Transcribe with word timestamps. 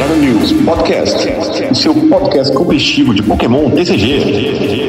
Dragon 0.00 0.16
News 0.16 0.52
Podcast, 0.64 1.28
o 1.70 1.74
seu 1.74 1.94
podcast 2.08 2.54
competitivo 2.54 3.12
de 3.12 3.22
Pokémon 3.22 3.70
TCG. 3.70 4.80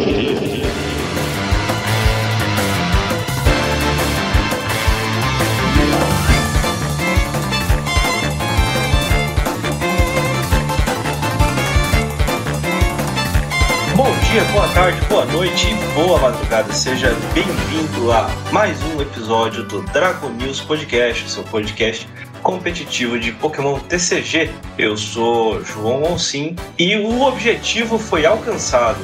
Boa 14.54 14.68
tarde, 14.70 15.02
boa 15.10 15.26
noite 15.26 15.68
e 15.68 15.94
boa 15.94 16.18
madrugada. 16.20 16.72
Seja 16.72 17.14
bem-vindo 17.34 18.14
a 18.14 18.30
mais 18.54 18.82
um 18.84 19.02
episódio 19.02 19.64
do 19.64 19.82
Dragon 19.82 20.30
News 20.30 20.62
Podcast, 20.62 21.30
seu 21.30 21.44
podcast 21.44 22.08
competitivo 22.52 23.18
de 23.18 23.32
Pokémon 23.32 23.80
TCG. 23.80 24.52
Eu 24.78 24.98
sou 24.98 25.64
João 25.64 26.04
Alcim 26.04 26.54
e 26.78 26.98
o 26.98 27.22
objetivo 27.22 27.98
foi 27.98 28.26
alcançado. 28.26 29.00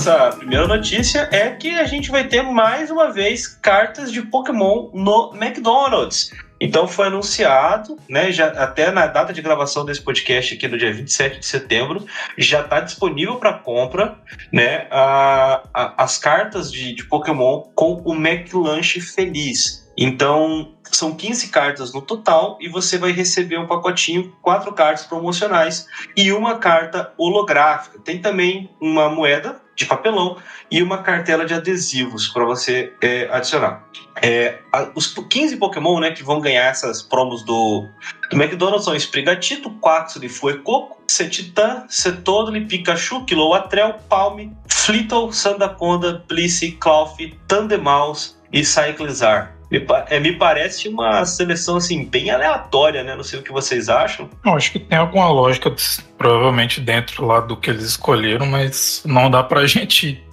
Nossa 0.10 0.38
primeira 0.38 0.68
notícia 0.68 1.30
é 1.32 1.52
que 1.52 1.78
a 1.78 1.86
gente 1.86 2.10
vai 2.10 2.24
ter 2.24 2.42
mais 2.42 2.90
uma 2.90 3.12
vez 3.12 3.48
cartas 3.48 4.12
de 4.12 4.22
Pokémon 4.24 4.90
no 4.94 5.34
McDonald's. 5.36 6.32
Então 6.62 6.88
foi 6.88 7.08
anunciado, 7.08 7.96
né, 8.10 8.32
já 8.32 8.48
até 8.48 8.92
na 8.92 9.08
data 9.08 9.32
de 9.32 9.42
gravação 9.42 9.86
desse 9.86 10.02
podcast 10.02 10.56
aqui 10.56 10.68
no 10.68 10.78
dia 10.78 10.92
27 10.92 11.40
de 11.40 11.46
setembro, 11.46 12.06
já 12.38 12.62
está 12.62 12.82
disponível 12.82 13.36
para 13.38 13.54
compra, 13.54 14.18
né, 14.52 14.88
a- 14.92 15.62
a- 15.74 16.04
as 16.04 16.18
cartas 16.18 16.70
de, 16.72 16.94
de 16.94 17.06
Pokémon 17.06 17.62
com 17.74 18.02
o 18.04 18.14
McLanche 18.14 19.00
Feliz. 19.00 19.88
Então 19.98 20.74
são 20.92 21.14
15 21.14 21.50
cartas 21.50 21.94
no 21.94 22.02
total 22.02 22.58
e 22.60 22.68
você 22.68 22.98
vai 22.98 23.12
receber 23.12 23.58
um 23.58 23.68
pacotinho, 23.68 24.34
quatro 24.42 24.74
cartas 24.74 25.06
promocionais 25.06 25.86
e 26.16 26.32
uma 26.34 26.58
carta 26.58 27.14
holográfica. 27.18 28.00
Tem 28.00 28.20
também 28.20 28.70
uma 28.82 29.08
moeda 29.10 29.62
de 29.80 29.86
papelão 29.86 30.36
e 30.70 30.84
uma 30.84 30.98
cartela 31.02 31.46
de 31.46 31.54
adesivos 31.54 32.28
para 32.28 32.44
você 32.44 32.92
é, 33.02 33.30
adicionar. 33.32 33.86
É, 34.22 34.60
a- 34.74 34.92
os 34.94 35.08
15 35.08 35.56
Pokémon 35.56 36.02
né, 36.02 36.12
que 36.12 36.22
vão 36.22 36.42
ganhar 36.42 36.66
essas 36.66 37.02
promos 37.02 37.44
do, 37.46 37.88
do 38.30 38.36
McDonald's 38.36 38.84
são 38.84 38.94
Sprigatito, 38.94 39.72
Quaxley, 39.80 40.28
Fuecoco, 40.28 41.02
Cetitã, 41.08 41.86
Cetodli, 41.88 42.66
Pikachu, 42.66 43.24
Kiloatrel, 43.24 43.94
Palme, 44.10 44.54
Flittle, 44.68 45.32
Sandaconda, 45.32 46.26
Blissey, 46.28 46.74
Clough, 46.74 47.16
Tandemaus 47.48 48.38
e 48.52 48.66
Cyclizar. 48.66 49.56
Me, 49.72 49.80
pa- 49.80 50.06
é, 50.10 50.20
me 50.20 50.34
parece 50.34 50.88
uma 50.90 51.24
seleção 51.26 51.78
assim 51.78 52.04
bem 52.04 52.32
aleatória, 52.32 53.04
né? 53.04 53.16
Não 53.16 53.24
sei 53.24 53.40
o 53.40 53.44
que 53.44 53.52
vocês 53.52 53.88
acham. 53.90 54.28
Eu 54.46 54.54
acho 54.54 54.72
que 54.72 54.80
tem 54.80 54.98
alguma 54.98 55.30
lógica, 55.30 55.72
provavelmente 56.18 56.82
dentro 56.82 57.26
lá 57.26 57.40
do 57.40 57.56
que 57.56 57.70
eles 57.70 57.84
escolheram, 57.84 58.46
mas 58.48 59.04
não 59.06 59.30
dá 59.30 59.44
pra 59.44 59.68
gente 59.68 60.24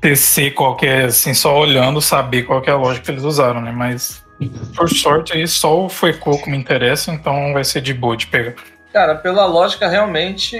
tecer 0.00 0.52
qualquer, 0.54 1.04
assim, 1.06 1.34
só 1.34 1.56
olhando, 1.58 2.00
saber 2.00 2.42
qual 2.44 2.60
que 2.60 2.70
é 2.70 2.72
a 2.72 2.76
lógica 2.76 3.04
que 3.06 3.10
eles 3.10 3.22
usaram, 3.22 3.60
né? 3.60 3.70
Mas, 3.70 4.24
por 4.74 4.88
sorte, 4.88 5.32
aí 5.32 5.46
só 5.46 5.84
o 5.84 5.88
Fuecoco 5.88 6.48
me 6.50 6.56
interessa, 6.56 7.12
então 7.12 7.52
vai 7.52 7.62
ser 7.64 7.80
de 7.80 7.92
boa 7.94 8.16
de 8.16 8.26
pegar. 8.26 8.54
Cara, 8.92 9.14
pela 9.14 9.46
lógica, 9.46 9.86
realmente. 9.86 10.56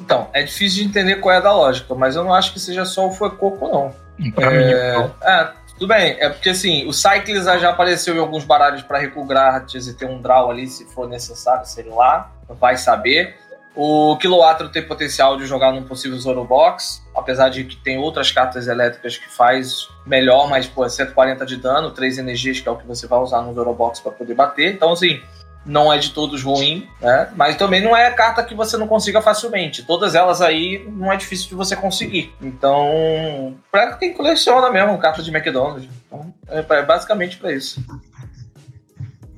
Então, 0.00 0.28
é 0.32 0.42
difícil 0.42 0.82
de 0.82 0.88
entender 0.88 1.16
qual 1.16 1.32
é 1.34 1.38
a 1.38 1.40
da 1.40 1.52
lógica, 1.52 1.94
mas 1.94 2.16
eu 2.16 2.24
não 2.24 2.34
acho 2.34 2.52
que 2.52 2.58
seja 2.58 2.84
só 2.84 3.06
o 3.06 3.12
Fuecoco, 3.12 3.68
não. 3.68 3.94
Pra 4.32 4.50
mim, 4.50 4.56
É, 4.56 5.08
é, 5.22 5.50
tudo 5.80 5.88
bem. 5.88 6.14
É 6.20 6.28
porque 6.28 6.50
assim, 6.50 6.86
o 6.86 6.92
Cycles 6.92 7.46
já 7.46 7.70
apareceu 7.70 8.14
em 8.14 8.18
alguns 8.18 8.44
baralhos 8.44 8.82
para 8.82 8.98
recuo 8.98 9.24
grátis 9.24 9.88
e 9.88 9.94
ter 9.94 10.04
um 10.04 10.20
draw 10.20 10.50
ali 10.50 10.66
se 10.66 10.84
for 10.84 11.08
necessário, 11.08 11.64
sei 11.64 11.84
lá. 11.88 12.30
Vai 12.50 12.76
saber. 12.76 13.34
O 13.74 14.14
Kiloatro 14.18 14.68
tem 14.68 14.86
potencial 14.86 15.38
de 15.38 15.46
jogar 15.46 15.72
num 15.72 15.84
possível 15.84 16.18
Zoro 16.18 16.44
Box, 16.44 17.02
apesar 17.16 17.48
de 17.48 17.64
que 17.64 17.76
tem 17.76 17.96
outras 17.96 18.30
cartas 18.30 18.68
elétricas 18.68 19.16
que 19.16 19.30
faz 19.30 19.88
melhor, 20.04 20.50
mas 20.50 20.66
pô, 20.66 20.84
é 20.84 20.88
140 20.88 21.46
de 21.46 21.56
dano, 21.56 21.92
3 21.92 22.18
energias, 22.18 22.60
que 22.60 22.68
é 22.68 22.72
o 22.72 22.76
que 22.76 22.86
você 22.86 23.06
vai 23.06 23.20
usar 23.20 23.40
no 23.40 23.54
Zoro 23.54 23.72
Box 23.72 24.00
para 24.00 24.12
poder 24.12 24.34
bater. 24.34 24.74
Então, 24.74 24.92
assim, 24.92 25.22
não 25.64 25.92
é 25.92 25.98
de 25.98 26.10
todos 26.10 26.42
ruim, 26.42 26.88
né? 27.00 27.28
Mas 27.36 27.56
também 27.56 27.82
não 27.82 27.96
é 27.96 28.10
carta 28.10 28.42
que 28.42 28.54
você 28.54 28.76
não 28.76 28.88
consiga 28.88 29.20
facilmente. 29.20 29.82
Todas 29.82 30.14
elas 30.14 30.40
aí 30.40 30.84
não 30.90 31.12
é 31.12 31.16
difícil 31.16 31.48
de 31.48 31.54
você 31.54 31.76
conseguir. 31.76 32.32
Então, 32.40 33.56
pra 33.70 33.94
quem 33.94 34.14
coleciona 34.14 34.70
mesmo 34.70 34.98
carta 34.98 35.22
de 35.22 35.30
McDonald's. 35.30 35.88
Então, 36.06 36.32
é 36.48 36.64
é 36.70 36.82
basicamente 36.82 37.36
pra 37.36 37.52
isso. 37.52 37.84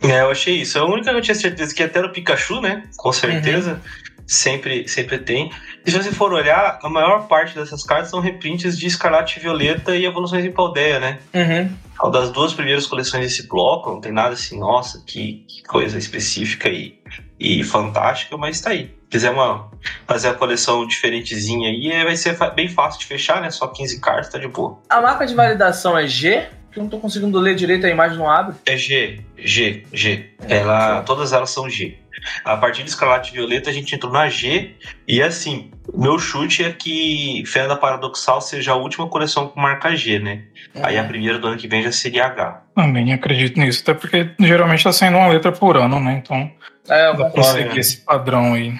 É, 0.03 0.21
eu 0.21 0.31
achei 0.31 0.61
isso. 0.61 0.79
A 0.79 0.85
única 0.85 1.11
que 1.11 1.17
eu 1.17 1.23
tinha 1.23 1.35
certeza 1.35 1.75
que 1.75 1.83
até 1.83 1.99
era 1.99 2.09
o 2.09 2.13
Pikachu, 2.13 2.61
né? 2.61 2.85
Com 2.97 3.13
certeza. 3.13 3.81
Sempre, 4.27 4.87
sempre 4.89 5.19
tem. 5.19 5.51
E 5.85 5.91
se 5.91 5.97
você 5.97 6.13
for 6.13 6.33
olhar, 6.33 6.79
a 6.83 6.89
maior 6.89 7.27
parte 7.27 7.55
dessas 7.55 7.83
cartas 7.83 8.11
são 8.11 8.21
reprints 8.21 8.79
de 8.79 8.87
Escarlate 8.87 9.41
Violeta 9.41 9.97
e 9.97 10.05
Evoluções 10.05 10.45
em 10.45 10.53
Paldeia, 10.53 11.01
né? 11.01 11.19
Uhum. 11.35 11.71
Ao 11.99 12.11
das 12.11 12.31
duas 12.31 12.53
primeiras 12.53 12.87
coleções 12.87 13.25
desse 13.25 13.49
bloco, 13.49 13.91
não 13.91 14.01
tem 14.01 14.13
nada 14.13 14.35
assim, 14.35 14.59
nossa, 14.59 15.03
que, 15.07 15.45
que 15.49 15.63
coisa 15.63 15.99
específica 15.99 16.69
e, 16.69 16.99
e 17.39 17.63
fantástica, 17.65 18.37
mas 18.37 18.61
tá 18.61 18.71
aí. 18.71 18.87
Se 19.05 19.19
quiser 19.19 19.31
uma, 19.31 19.71
fazer 20.07 20.29
a 20.29 20.35
coleção 20.35 20.87
diferentezinha 20.87 21.69
aí, 21.69 21.91
é, 21.93 22.05
vai 22.05 22.17
ser 22.17 22.37
bem 22.55 22.69
fácil 22.69 23.01
de 23.01 23.07
fechar, 23.07 23.43
né? 23.43 23.51
Só 23.51 23.67
15 23.67 24.01
cartas, 24.01 24.31
tá 24.31 24.39
de 24.39 24.49
boa. 24.49 24.79
A 24.89 25.01
marca 25.01 25.27
de 25.27 25.35
validação 25.35 25.99
é 25.99 26.07
G, 26.07 26.49
que 26.73 26.79
eu 26.79 26.83
não 26.83 26.91
tô 26.91 26.99
conseguindo 26.99 27.39
ler 27.39 27.55
direito, 27.55 27.87
a 27.87 27.91
imagem 27.91 28.17
não 28.17 28.31
abre. 28.31 28.57
É 28.65 28.77
G, 28.77 29.21
G, 29.37 29.85
G. 29.93 30.31
É, 30.49 30.59
Ela, 30.59 31.01
G. 31.01 31.03
todas 31.05 31.33
elas 31.33 31.51
são 31.51 31.69
G. 31.69 31.99
A 32.45 32.57
partir 32.57 32.83
de 32.83 32.91
Escarlate 32.91 33.33
Violeta 33.33 33.71
a 33.71 33.73
gente 33.73 33.95
entrou 33.95 34.13
na 34.13 34.29
G 34.29 34.75
e 35.07 35.23
assim, 35.23 35.71
meu 35.95 36.19
chute 36.19 36.65
é 36.65 36.73
que 36.73 37.43
Fenda 37.47 37.77
Paradoxal 37.77 38.41
seja 38.41 38.73
a 38.73 38.77
última 38.77 39.09
coleção 39.09 39.49
com 39.49 39.61
marca 39.61 39.95
G, 39.97 40.19
né? 40.19 40.45
Aí 40.83 40.99
a 40.99 41.05
primeira 41.05 41.39
do 41.39 41.47
ano 41.47 41.57
que 41.57 41.69
vem 41.69 41.83
já 41.83 41.93
seria 41.93 42.27
H. 42.27 42.63
Também 42.75 43.13
acredito 43.13 43.59
nisso, 43.59 43.83
até 43.83 43.95
porque 43.95 44.31
geralmente 44.39 44.85
tá 44.85 44.93
saindo 44.93 45.17
uma 45.17 45.29
letra 45.29 45.53
por 45.53 45.77
ano, 45.77 46.01
né? 46.01 46.21
Então 46.23 46.51
É, 46.89 47.09
eu 47.09 47.17
dá 47.17 47.31
pra 47.31 47.43
seguir 47.43 47.79
esse 47.79 47.99
padrão 48.05 48.55
aí. 48.55 48.73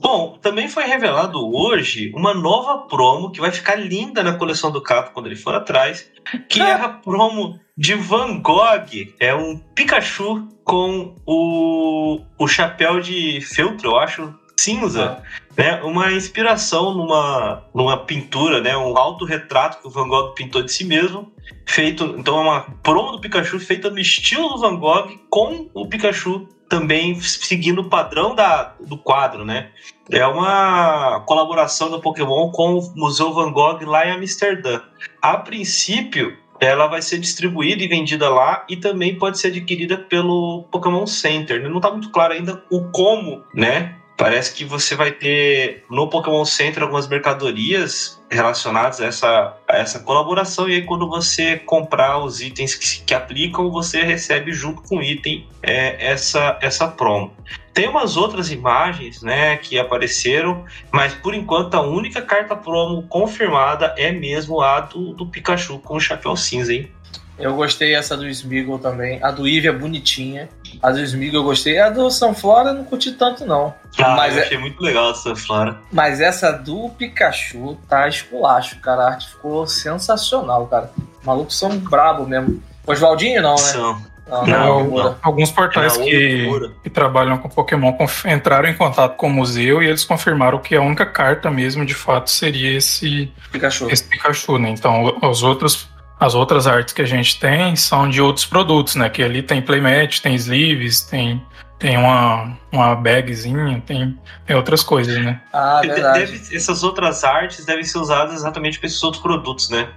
Bom, 0.00 0.38
também 0.40 0.68
foi 0.68 0.84
revelado 0.84 1.38
hoje 1.54 2.12
uma 2.14 2.32
nova 2.32 2.86
promo 2.86 3.30
que 3.30 3.40
vai 3.40 3.50
ficar 3.50 3.74
linda 3.74 4.22
na 4.22 4.34
coleção 4.34 4.70
do 4.70 4.80
Capo 4.80 5.12
quando 5.12 5.26
ele 5.26 5.36
for 5.36 5.54
atrás, 5.54 6.10
que 6.48 6.60
é 6.60 6.72
a 6.72 6.88
promo 6.88 7.58
de 7.76 7.94
Van 7.94 8.38
Gogh. 8.40 9.14
É 9.18 9.34
um 9.34 9.58
Pikachu 9.58 10.48
com 10.64 11.16
o, 11.26 12.20
o 12.38 12.46
chapéu 12.46 13.00
de 13.00 13.40
feltro, 13.40 13.90
eu 13.90 13.98
acho, 13.98 14.34
cinza, 14.56 15.22
né? 15.56 15.80
Uma 15.82 16.12
inspiração 16.12 16.94
numa, 16.94 17.64
numa 17.74 17.96
pintura, 17.96 18.60
né? 18.60 18.76
Um 18.76 18.96
autorretrato 18.96 19.80
que 19.80 19.88
o 19.88 19.90
Van 19.90 20.08
Gogh 20.08 20.32
pintou 20.34 20.62
de 20.62 20.72
si 20.72 20.84
mesmo, 20.84 21.32
feito, 21.66 22.14
então 22.18 22.38
é 22.38 22.40
uma 22.40 22.60
promo 22.82 23.12
do 23.12 23.20
Pikachu 23.20 23.58
feita 23.58 23.90
no 23.90 23.98
estilo 23.98 24.48
do 24.48 24.58
Van 24.58 24.76
Gogh 24.76 25.18
com 25.28 25.68
o 25.74 25.86
Pikachu 25.86 26.48
também 26.68 27.18
seguindo 27.20 27.80
o 27.80 27.88
padrão 27.88 28.34
da, 28.34 28.74
do 28.80 28.96
quadro, 28.96 29.44
né? 29.44 29.70
É 30.10 30.26
uma 30.26 31.20
colaboração 31.26 31.90
do 31.90 32.00
Pokémon 32.00 32.50
com 32.50 32.78
o 32.78 32.92
Museu 32.94 33.32
Van 33.32 33.52
Gogh 33.52 33.84
lá 33.84 34.06
em 34.06 34.12
Amsterdã. 34.12 34.80
A 35.20 35.36
princípio, 35.36 36.36
ela 36.60 36.86
vai 36.86 37.02
ser 37.02 37.18
distribuída 37.18 37.82
e 37.82 37.88
vendida 37.88 38.28
lá 38.28 38.64
e 38.68 38.76
também 38.76 39.18
pode 39.18 39.38
ser 39.38 39.48
adquirida 39.48 39.96
pelo 39.96 40.64
Pokémon 40.70 41.06
Center. 41.06 41.68
Não 41.68 41.76
está 41.76 41.90
muito 41.90 42.10
claro 42.10 42.32
ainda 42.34 42.62
o 42.70 42.84
como, 42.90 43.44
né? 43.54 43.96
Parece 44.18 44.52
que 44.52 44.64
você 44.64 44.96
vai 44.96 45.12
ter 45.12 45.84
no 45.88 46.08
Pokémon 46.08 46.44
Center 46.44 46.82
algumas 46.82 47.06
mercadorias 47.06 48.20
relacionadas 48.28 49.00
a 49.00 49.06
essa, 49.06 49.56
a 49.68 49.76
essa 49.76 50.00
colaboração, 50.00 50.68
e 50.68 50.74
aí 50.74 50.82
quando 50.82 51.08
você 51.08 51.56
comprar 51.56 52.18
os 52.18 52.40
itens 52.40 52.74
que, 52.74 53.04
que 53.04 53.14
aplicam, 53.14 53.70
você 53.70 54.02
recebe 54.02 54.52
junto 54.52 54.82
com 54.82 54.96
o 54.96 55.02
item 55.02 55.46
é, 55.62 56.10
essa, 56.10 56.58
essa 56.60 56.88
promo. 56.88 57.32
Tem 57.72 57.88
umas 57.88 58.16
outras 58.16 58.50
imagens 58.50 59.22
né, 59.22 59.56
que 59.56 59.78
apareceram, 59.78 60.64
mas 60.90 61.14
por 61.14 61.32
enquanto 61.32 61.74
a 61.74 61.80
única 61.80 62.20
carta 62.20 62.56
promo 62.56 63.04
confirmada 63.04 63.94
é 63.96 64.10
mesmo 64.10 64.60
a 64.60 64.80
do, 64.80 65.14
do 65.14 65.26
Pikachu 65.26 65.78
com 65.78 65.94
o 65.94 66.00
chapéu 66.00 66.34
cinza, 66.34 66.74
hein? 66.74 66.90
Eu 67.38 67.54
gostei 67.54 67.94
essa 67.94 68.16
do 68.16 68.28
Smeagol 68.28 68.78
também. 68.78 69.22
A 69.22 69.30
do 69.30 69.46
Eve 69.46 69.68
é 69.68 69.72
bonitinha. 69.72 70.48
A 70.82 70.90
do 70.90 71.00
Smeagol 71.00 71.40
eu 71.40 71.44
gostei. 71.44 71.78
A 71.78 71.88
do 71.88 72.10
Sunflora 72.10 72.70
eu 72.70 72.74
não 72.74 72.84
curti 72.84 73.12
tanto, 73.12 73.46
não. 73.46 73.74
Ah, 73.98 74.16
mas 74.16 74.34
eu 74.34 74.42
é... 74.42 74.44
achei 74.44 74.58
muito 74.58 74.82
legal 74.82 75.10
a 75.10 75.14
Sunflora. 75.14 75.78
Mas 75.92 76.20
essa 76.20 76.50
do 76.52 76.88
Pikachu 76.90 77.76
tá 77.88 78.08
esculacho, 78.08 78.80
cara. 78.80 79.02
A 79.02 79.08
arte 79.10 79.28
ficou 79.28 79.66
sensacional, 79.66 80.66
cara. 80.66 80.90
Os 81.20 81.24
malucos 81.24 81.58
são 81.58 81.78
brabo 81.78 82.26
mesmo. 82.26 82.62
Oswaldinho 82.86 83.42
não, 83.42 83.52
né? 83.52 83.58
São. 83.58 84.08
Não, 84.28 84.44
não, 84.46 84.90
não, 84.90 85.16
Alguns 85.22 85.50
portais 85.50 85.96
que, 85.96 86.50
que, 86.82 86.90
trabalham 86.90 87.38
com 87.38 87.48
Pokémon 87.48 87.96
entraram 88.26 88.68
em 88.68 88.74
contato 88.74 89.16
com 89.16 89.26
o 89.26 89.30
museu 89.30 89.82
e 89.82 89.86
eles 89.86 90.04
confirmaram 90.04 90.58
que 90.58 90.76
a 90.76 90.82
única 90.82 91.06
carta 91.06 91.50
mesmo, 91.50 91.84
de 91.84 91.94
fato, 91.94 92.30
seria 92.30 92.76
esse 92.76 93.32
Pikachu. 93.50 93.88
Esse 93.90 94.04
Pikachu, 94.04 94.58
né? 94.58 94.68
Então, 94.68 95.18
os 95.22 95.42
outros 95.42 95.88
as 96.18 96.34
outras 96.34 96.66
artes 96.66 96.92
que 96.92 97.02
a 97.02 97.06
gente 97.06 97.38
tem 97.38 97.76
são 97.76 98.08
de 98.08 98.20
outros 98.20 98.44
produtos, 98.44 98.94
né? 98.96 99.08
Que 99.08 99.22
ali 99.22 99.42
tem 99.42 99.62
playmat, 99.62 100.20
tem 100.20 100.34
sleeves, 100.34 101.00
tem, 101.02 101.44
tem 101.78 101.96
uma, 101.96 102.56
uma 102.72 102.94
bagzinha, 102.96 103.82
tem, 103.86 104.18
tem 104.44 104.56
outras 104.56 104.82
coisas, 104.82 105.16
né? 105.16 105.40
Ah, 105.52 105.80
verdade. 105.80 106.18
Deve, 106.20 106.56
essas 106.56 106.82
outras 106.82 107.22
artes 107.24 107.64
devem 107.64 107.84
ser 107.84 107.98
usadas 107.98 108.34
exatamente 108.34 108.78
para 108.78 108.86
esses 108.86 109.02
outros 109.02 109.22
produtos, 109.22 109.70
né? 109.70 109.88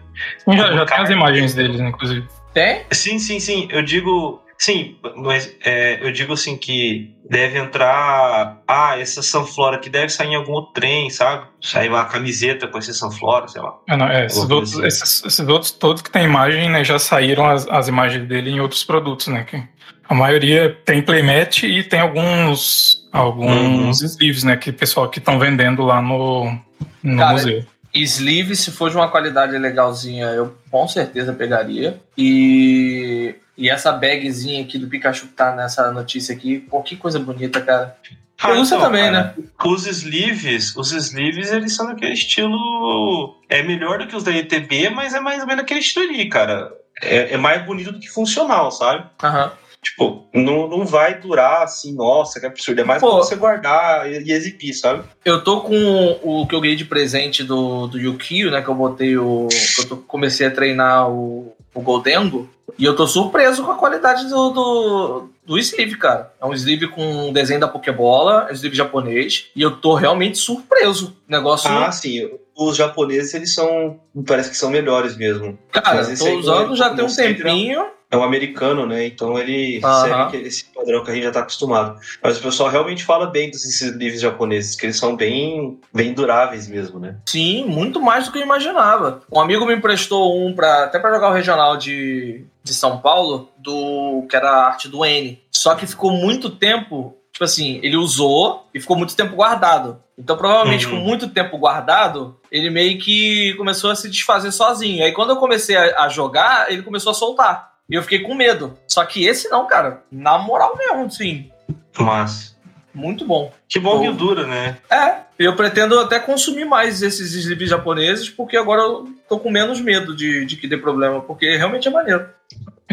Já, 0.47 0.73
já 0.73 0.85
tem 0.85 0.97
as 0.97 1.09
imagens 1.09 1.53
deles, 1.53 1.79
inclusive. 1.79 2.27
Tem? 2.53 2.85
Sim, 2.91 3.17
sim, 3.17 3.39
sim. 3.39 3.67
Eu 3.71 3.81
digo 3.81 4.41
Sim, 4.61 4.95
mas 5.15 5.51
é, 5.65 6.05
eu 6.05 6.11
digo 6.11 6.33
assim 6.33 6.55
que 6.55 7.15
deve 7.27 7.57
entrar. 7.57 8.61
Ah, 8.67 8.95
essa 8.95 9.23
Sunflora 9.23 9.79
que 9.79 9.89
deve 9.89 10.09
sair 10.09 10.27
em 10.27 10.35
algum 10.35 10.51
outro 10.51 10.73
trem, 10.73 11.09
sabe? 11.09 11.47
Sair 11.59 11.89
uma 11.89 12.05
camiseta 12.05 12.67
com 12.67 12.77
essa 12.77 12.93
Sunflora, 12.93 13.47
sei 13.47 13.59
lá. 13.59 13.73
Ah, 13.89 13.97
não, 13.97 14.05
é, 14.05 14.27
esses, 14.27 14.37
outros, 14.37 14.73
assim. 14.73 14.85
esses, 14.85 15.25
esses, 15.25 15.47
outros 15.47 15.71
todos 15.71 16.03
que 16.03 16.11
tem 16.11 16.25
imagem, 16.25 16.69
né, 16.69 16.83
já 16.83 16.99
saíram 16.99 17.49
as, 17.49 17.67
as 17.69 17.87
imagens 17.87 18.27
dele 18.27 18.51
em 18.51 18.59
outros 18.59 18.83
produtos, 18.83 19.29
né? 19.29 19.45
Que 19.45 19.63
a 20.07 20.13
maioria 20.13 20.77
tem 20.85 21.01
playmat 21.01 21.63
e 21.63 21.83
tem 21.83 21.99
alguns 21.99 23.09
alguns 23.11 23.99
uhum. 24.01 24.05
sleeves, 24.05 24.43
né? 24.43 24.57
Que 24.57 24.71
pessoal 24.71 25.09
que 25.09 25.17
estão 25.17 25.39
vendendo 25.39 25.81
lá 25.81 26.03
no, 26.03 26.55
no 27.01 27.17
Cara, 27.17 27.31
museu. 27.31 27.65
Sleeve, 27.95 28.55
se 28.55 28.71
for 28.71 28.91
de 28.91 28.95
uma 28.95 29.07
qualidade 29.07 29.57
legalzinha, 29.57 30.27
eu 30.27 30.55
com 30.69 30.87
certeza 30.87 31.33
pegaria. 31.33 31.99
E 32.15 33.35
e 33.57 33.69
essa 33.69 33.91
bagzinha 33.91 34.63
aqui 34.63 34.77
do 34.77 34.87
Pikachu 34.87 35.27
que 35.27 35.33
tá 35.33 35.55
nessa 35.55 35.91
notícia 35.91 36.35
aqui, 36.35 36.59
pô, 36.59 36.81
que 36.81 36.95
coisa 36.95 37.19
bonita, 37.19 37.61
cara. 37.61 37.97
Ah, 38.43 38.57
então, 38.57 38.79
também, 38.79 39.03
cara, 39.03 39.35
né? 39.37 39.43
Os 39.63 39.85
sleeves, 39.85 40.75
os 40.75 40.91
sleeves, 40.91 41.51
eles 41.51 41.75
são 41.75 41.85
daquele 41.85 42.13
estilo. 42.13 43.37
É 43.47 43.61
melhor 43.61 43.99
do 43.99 44.07
que 44.07 44.15
os 44.15 44.23
da 44.23 44.31
ETB, 44.31 44.89
mas 44.89 45.13
é 45.13 45.19
mais 45.19 45.41
ou 45.41 45.47
menos 45.47 45.63
aquele 45.63 45.79
estilo 45.79 46.05
ali, 46.05 46.27
cara. 46.27 46.71
É, 47.01 47.33
é 47.33 47.37
mais 47.37 47.63
bonito 47.63 47.91
do 47.91 47.99
que 47.99 48.09
funcional, 48.09 48.71
sabe? 48.71 49.05
Aham. 49.23 49.45
Uhum. 49.45 49.61
Tipo, 49.83 50.27
não, 50.31 50.67
não 50.67 50.85
vai 50.85 51.19
durar 51.19 51.63
assim, 51.63 51.95
nossa, 51.95 52.39
que 52.39 52.45
absurdo. 52.45 52.79
É 52.79 52.83
mais 52.83 53.01
Pô, 53.01 53.09
pra 53.09 53.17
você 53.17 53.35
guardar 53.35 54.11
e, 54.11 54.23
e, 54.25 54.31
exibir, 54.31 54.73
sabe? 54.75 55.03
Eu 55.25 55.43
tô 55.43 55.61
com 55.61 56.19
o 56.21 56.45
que 56.45 56.53
eu 56.53 56.61
ganhei 56.61 56.75
de 56.75 56.85
presente 56.85 57.43
do, 57.43 57.87
do 57.87 57.99
Yukio, 57.99 58.51
né? 58.51 58.61
Que 58.61 58.67
eu 58.67 58.75
botei 58.75 59.17
o. 59.17 59.47
Que 59.47 59.81
eu 59.81 59.89
tô, 59.89 59.97
comecei 59.97 60.45
a 60.45 60.51
treinar 60.51 61.09
o, 61.09 61.55
o 61.73 61.81
Goldengo. 61.81 62.49
E 62.77 62.85
eu 62.85 62.95
tô 62.95 63.05
surpreso 63.05 63.63
com 63.63 63.71
a 63.71 63.75
qualidade 63.75 64.27
do, 64.27 64.49
do, 64.49 65.29
do 65.45 65.57
sleeve, 65.59 65.97
cara. 65.97 66.33
É 66.39 66.45
um 66.45 66.53
sleeve 66.53 66.87
com 66.87 67.29
um 67.29 67.33
desenho 67.33 67.59
da 67.59 67.67
Pokébola, 67.67 68.47
é 68.49 68.51
um 68.51 68.55
sleeve 68.55 68.75
japonês. 68.75 69.47
E 69.55 69.61
eu 69.61 69.71
tô 69.71 69.95
realmente 69.95 70.37
surpreso. 70.37 71.15
Negócio. 71.27 71.69
Ah, 71.69 71.91
sim. 71.91 72.29
Os 72.55 72.75
japoneses, 72.75 73.33
eles 73.33 73.53
são. 73.53 73.99
Parece 74.25 74.49
que 74.49 74.57
são 74.57 74.69
melhores 74.69 75.15
mesmo. 75.15 75.57
Cara, 75.71 76.05
tô 76.15 76.37
usando 76.37 76.75
já 76.75 76.93
tem 76.93 77.05
um 77.05 77.15
tempinho 77.15 77.85
é 78.11 78.17
um 78.17 78.23
americano, 78.23 78.85
né? 78.85 79.05
Então 79.07 79.39
ele 79.39 79.79
uhum. 79.83 80.01
segue 80.01 80.45
esse 80.45 80.65
padrão 80.65 81.01
que 81.01 81.09
a 81.09 81.13
gente 81.13 81.23
já 81.23 81.29
está 81.29 81.39
acostumado. 81.39 81.97
Mas 82.21 82.37
o 82.37 82.41
pessoal 82.41 82.69
realmente 82.69 83.05
fala 83.05 83.25
bem 83.25 83.49
desses 83.49 83.81
livros 83.95 84.19
japoneses, 84.19 84.75
que 84.75 84.85
eles 84.85 84.97
são 84.97 85.15
bem, 85.15 85.79
bem 85.93 86.13
duráveis 86.13 86.67
mesmo, 86.67 86.99
né? 86.99 87.15
Sim, 87.25 87.63
muito 87.65 88.01
mais 88.01 88.25
do 88.25 88.33
que 88.33 88.37
eu 88.37 88.43
imaginava. 88.43 89.21
Um 89.31 89.39
amigo 89.39 89.65
me 89.65 89.73
emprestou 89.73 90.45
um 90.45 90.53
para 90.53 90.83
até 90.83 90.99
para 90.99 91.13
jogar 91.13 91.29
o 91.29 91.33
regional 91.33 91.77
de, 91.77 92.43
de 92.61 92.73
São 92.73 92.97
Paulo, 92.99 93.49
do 93.57 94.25
que 94.29 94.35
era 94.35 94.49
a 94.49 94.67
arte 94.67 94.89
do 94.89 95.05
N. 95.05 95.41
Só 95.49 95.73
que 95.75 95.87
ficou 95.87 96.11
muito 96.11 96.49
tempo, 96.49 97.15
tipo 97.31 97.45
assim, 97.45 97.79
ele 97.81 97.95
usou 97.95 98.67
e 98.73 98.79
ficou 98.81 98.97
muito 98.97 99.15
tempo 99.15 99.37
guardado. 99.37 100.01
Então, 100.17 100.35
provavelmente, 100.35 100.85
uhum. 100.85 100.97
com 100.97 100.97
muito 100.97 101.29
tempo 101.29 101.57
guardado, 101.57 102.35
ele 102.51 102.69
meio 102.69 102.99
que 102.99 103.53
começou 103.55 103.89
a 103.89 103.95
se 103.95 104.09
desfazer 104.09 104.51
sozinho. 104.51 105.03
Aí, 105.03 105.13
quando 105.13 105.29
eu 105.29 105.37
comecei 105.37 105.77
a, 105.77 106.03
a 106.03 106.09
jogar, 106.09 106.69
ele 106.71 106.83
começou 106.83 107.11
a 107.11 107.15
soltar. 107.15 107.70
E 107.91 107.95
eu 107.95 108.01
fiquei 108.01 108.19
com 108.19 108.33
medo. 108.33 108.77
Só 108.87 109.03
que 109.03 109.25
esse 109.25 109.49
não, 109.49 109.67
cara. 109.67 110.03
Na 110.09 110.39
moral 110.39 110.77
mesmo, 110.77 111.11
sim. 111.11 111.51
Mas. 111.99 112.55
Muito 112.93 113.25
bom. 113.25 113.51
Que 113.69 113.79
bom 113.79 114.01
que 114.01 114.11
dura, 114.11 114.47
né? 114.47 114.77
É. 114.89 115.15
Eu 115.37 115.55
pretendo 115.55 115.99
até 115.99 116.19
consumir 116.19 116.65
mais 116.65 117.01
esses 117.01 117.33
slips 117.33 117.69
japoneses, 117.69 118.29
porque 118.29 118.55
agora 118.55 118.81
eu 118.81 119.09
tô 119.27 119.39
com 119.39 119.49
menos 119.49 119.81
medo 119.81 120.15
de, 120.15 120.45
de 120.45 120.55
que 120.55 120.67
dê 120.67 120.77
problema, 120.77 121.21
porque 121.21 121.57
realmente 121.57 121.87
é 121.87 121.91
maneiro. 121.91 122.25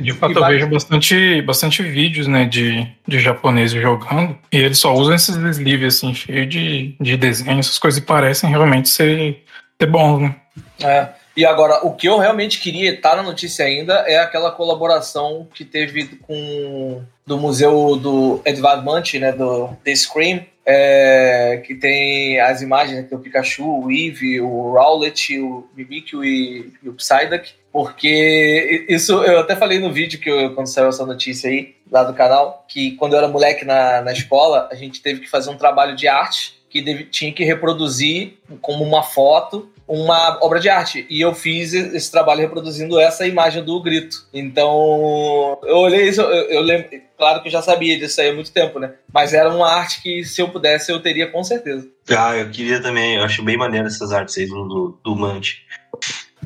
De 0.00 0.12
fato, 0.12 0.38
eu 0.38 0.46
vejo 0.46 0.68
bastante, 0.68 1.42
bastante 1.42 1.82
vídeos, 1.82 2.28
né, 2.28 2.44
de, 2.44 2.86
de 3.06 3.18
japoneses 3.18 3.80
jogando, 3.80 4.38
e 4.52 4.56
eles 4.56 4.78
só 4.78 4.94
usam 4.94 5.14
esses 5.14 5.34
sleeves, 5.34 5.96
assim, 5.96 6.14
cheios 6.14 6.48
de, 6.48 6.94
de 7.00 7.16
desenho, 7.16 7.58
essas 7.58 7.78
coisas, 7.78 8.00
e 8.00 8.06
parecem 8.06 8.48
realmente 8.48 8.88
ser, 8.88 9.42
ser 9.80 9.86
bons, 9.88 10.20
né? 10.20 10.36
É. 10.80 11.08
E 11.38 11.46
agora, 11.46 11.86
o 11.86 11.94
que 11.94 12.08
eu 12.08 12.18
realmente 12.18 12.58
queria 12.58 12.92
estar 12.92 13.14
na 13.14 13.22
notícia 13.22 13.64
ainda 13.64 14.04
é 14.08 14.18
aquela 14.18 14.50
colaboração 14.50 15.46
que 15.54 15.64
teve 15.64 16.06
com 16.26 17.00
do 17.24 17.38
museu 17.38 17.94
do 17.94 18.42
Edvard 18.44 18.84
Munch, 18.84 19.20
né, 19.20 19.30
do 19.30 19.68
The 19.84 19.94
Scream, 19.94 20.44
é, 20.66 21.62
que 21.64 21.76
tem 21.76 22.40
as 22.40 22.60
imagens, 22.60 23.02
né, 23.02 23.08
o 23.12 23.20
Pikachu, 23.20 23.84
o 23.84 23.88
Eevee, 23.88 24.40
o 24.40 24.72
Rowlet, 24.72 25.38
o 25.38 25.68
Mimikyu 25.76 26.24
e, 26.24 26.72
e, 26.82 26.88
o 26.88 26.94
Psyduck, 26.94 27.52
porque 27.70 28.84
isso 28.88 29.22
eu 29.22 29.38
até 29.38 29.54
falei 29.54 29.78
no 29.78 29.92
vídeo 29.92 30.18
que 30.18 30.28
eu, 30.28 30.56
quando 30.56 30.66
saiu 30.66 30.88
essa 30.88 31.06
notícia 31.06 31.48
aí, 31.48 31.76
lá 31.88 32.02
do 32.02 32.14
canal, 32.14 32.64
que 32.66 32.96
quando 32.96 33.12
eu 33.12 33.18
era 33.20 33.28
moleque 33.28 33.64
na, 33.64 34.00
na 34.00 34.12
escola, 34.12 34.68
a 34.72 34.74
gente 34.74 35.00
teve 35.00 35.20
que 35.20 35.30
fazer 35.30 35.50
um 35.50 35.56
trabalho 35.56 35.94
de 35.94 36.08
arte 36.08 36.58
que 36.68 36.82
deve, 36.82 37.04
tinha 37.04 37.32
que 37.32 37.44
reproduzir 37.44 38.38
como 38.60 38.82
uma 38.82 39.04
foto 39.04 39.70
uma 39.88 40.38
obra 40.42 40.60
de 40.60 40.68
arte. 40.68 41.06
E 41.08 41.20
eu 41.20 41.34
fiz 41.34 41.72
esse 41.72 42.10
trabalho 42.10 42.42
reproduzindo 42.42 43.00
essa 43.00 43.26
imagem 43.26 43.64
do 43.64 43.82
grito. 43.82 44.28
Então, 44.32 45.58
eu 45.62 45.78
olhei 45.78 46.08
isso, 46.08 46.20
eu, 46.20 46.50
eu 46.50 46.60
lembro, 46.60 46.88
claro 47.16 47.40
que 47.40 47.48
eu 47.48 47.52
já 47.52 47.62
sabia 47.62 47.98
disso 47.98 48.20
aí 48.20 48.28
há 48.28 48.34
muito 48.34 48.52
tempo, 48.52 48.78
né? 48.78 48.92
Mas 49.12 49.32
era 49.32 49.48
uma 49.48 49.72
arte 49.72 50.02
que, 50.02 50.22
se 50.24 50.42
eu 50.42 50.50
pudesse, 50.50 50.92
eu 50.92 51.00
teria 51.00 51.30
com 51.30 51.42
certeza. 51.42 51.88
Ah, 52.10 52.36
eu 52.36 52.50
queria 52.50 52.82
também. 52.82 53.16
Eu 53.16 53.24
acho 53.24 53.42
bem 53.42 53.56
maneiro 53.56 53.86
essas 53.86 54.12
artes 54.12 54.36
aí 54.36 54.46
do, 54.46 54.68
do, 54.68 55.00
do 55.02 55.16
Mante. 55.16 55.66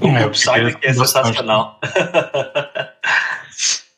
O 0.00 0.06
é, 0.06 0.24
website 0.24 0.78
é 0.82 0.92
sensacional. 0.94 1.80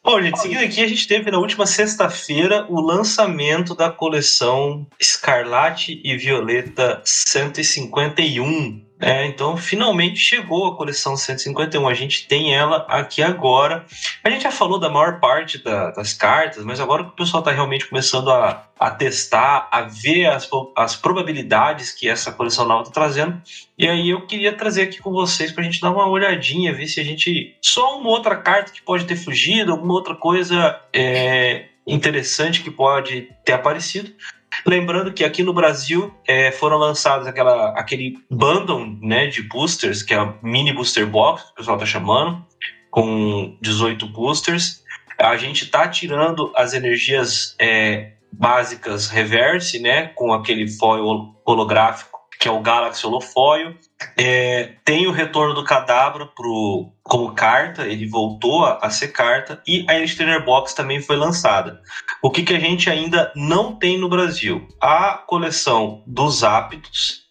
Bom, 0.03 0.21
gente, 0.21 0.39
seguindo 0.39 0.63
aqui, 0.63 0.83
a 0.83 0.87
gente 0.87 1.09
teve 1.09 1.31
na 1.31 1.39
última 1.39 1.65
sexta-feira 1.65 2.67
o 2.69 2.79
lançamento 2.79 3.75
da 3.75 3.91
coleção 3.91 4.87
Escarlate 5.01 5.99
e 6.05 6.15
Violeta 6.15 7.01
151 7.03 8.85
É, 9.07 9.27
então 9.27 9.55
finalmente 9.55 10.19
chegou 10.19 10.67
a 10.67 10.77
coleção 10.79 11.15
151. 11.15 11.87
A 11.87 11.93
gente 11.93 12.27
tem 12.27 12.55
ela 12.55 12.87
aqui 12.89 13.23
agora. 13.23 13.85
A 14.25 14.31
gente 14.31 14.45
já 14.45 14.51
falou 14.51 14.81
da 14.81 14.89
maior 14.89 15.21
parte 15.21 15.63
da, 15.63 15.91
das 15.91 16.15
cartas, 16.15 16.65
mas 16.65 16.81
agora 16.81 17.05
que 17.05 17.11
o 17.11 17.13
pessoal 17.13 17.43
está 17.43 17.53
realmente 17.53 17.87
começando 17.87 18.31
a, 18.31 18.67
a 18.81 18.91
testar, 18.91 19.69
a 19.71 19.83
ver 19.83 20.25
as, 20.25 20.49
as 20.75 20.97
probabilidades 20.97 21.93
que 21.93 22.09
essa 22.09 22.33
coleção 22.33 22.67
nova 22.67 22.85
está 22.85 22.95
trazendo. 22.95 23.39
E 23.77 23.87
aí 23.87 24.09
eu 24.09 24.27
queria 24.27 24.57
trazer 24.57 24.85
aqui 24.85 25.03
com 25.03 25.13
vocês 25.13 25.53
para 25.53 25.61
a 25.61 25.67
gente 25.67 25.83
dar 25.83 25.91
uma 25.91 26.09
olhadinha, 26.09 26.73
ver 26.73 26.87
se 26.87 26.99
a 26.99 27.05
gente. 27.05 27.59
Só 27.61 27.99
uma 27.99 28.09
outra 28.09 28.37
carta 28.37 28.73
que 28.73 28.81
pode 28.81 29.05
ter 29.05 29.17
fugido, 29.17 29.73
alguma 29.73 29.93
outra 29.93 30.15
coisa 30.15 30.81
é, 30.95 31.67
interessante 31.87 32.63
que 32.63 32.71
pode 32.71 33.29
ter 33.45 33.53
aparecido. 33.53 34.11
Lembrando 34.67 35.13
que 35.13 35.25
aqui 35.25 35.43
no 35.43 35.53
Brasil 35.53 36.15
é, 36.27 36.51
foram 36.53 36.77
lançados 36.79 37.27
aquela, 37.27 37.71
aquele 37.71 38.19
bundle 38.31 38.97
né, 39.01 39.27
de 39.27 39.43
boosters, 39.43 40.03
que 40.03 40.15
é 40.15 40.19
a 40.19 40.35
mini 40.43 40.73
booster 40.73 41.07
box, 41.07 41.45
que 41.45 41.51
o 41.51 41.55
pessoal 41.55 41.77
está 41.77 41.87
chamando, 41.87 42.45
com 42.91 43.57
18 43.61 44.07
boosters. 44.07 44.83
A 45.19 45.37
gente 45.37 45.65
está 45.65 45.89
tirando 45.89 46.53
as 46.57 46.75
energias 46.75 47.55
é, 47.61 48.13
básicas 48.33 49.09
reverse, 49.09 49.79
né, 49.79 50.09
com 50.09 50.33
aquele 50.33 50.69
foil 50.69 51.35
holográfico, 51.45 52.14
que 52.45 52.49
é 52.49 52.53
o 52.53 52.61
Galaxy 52.61 53.07
Holofoil. 53.07 53.75
É, 54.19 54.75
tem 54.85 55.07
o 55.07 55.13
retorno 55.13 55.55
do 55.55 55.65
Cadabra 55.65 56.27
pro, 56.27 56.93
como 57.03 57.35
carta, 57.35 57.87
ele 57.87 58.07
voltou 58.07 58.67
a, 58.67 58.81
a, 58.83 58.91
ser 58.91 59.09
carta, 59.09 59.63
e 59.67 59.87
a 59.89 60.15
Trainer 60.15 60.45
Box 60.45 60.75
também 60.75 61.01
foi 61.01 61.17
lançada. 61.17 61.81
O 62.21 62.31
que, 62.31 62.43
que 62.43 62.53
a 62.53 62.61
gente 62.61 62.91
ainda 62.91 63.33
não 63.35 63.75
tem 63.75 63.97
no 63.97 64.11
Brasil? 64.11 64.69
A 64.79 65.15
coleção 65.27 66.03
dos 66.07 66.45
Aptos, 66.45 67.23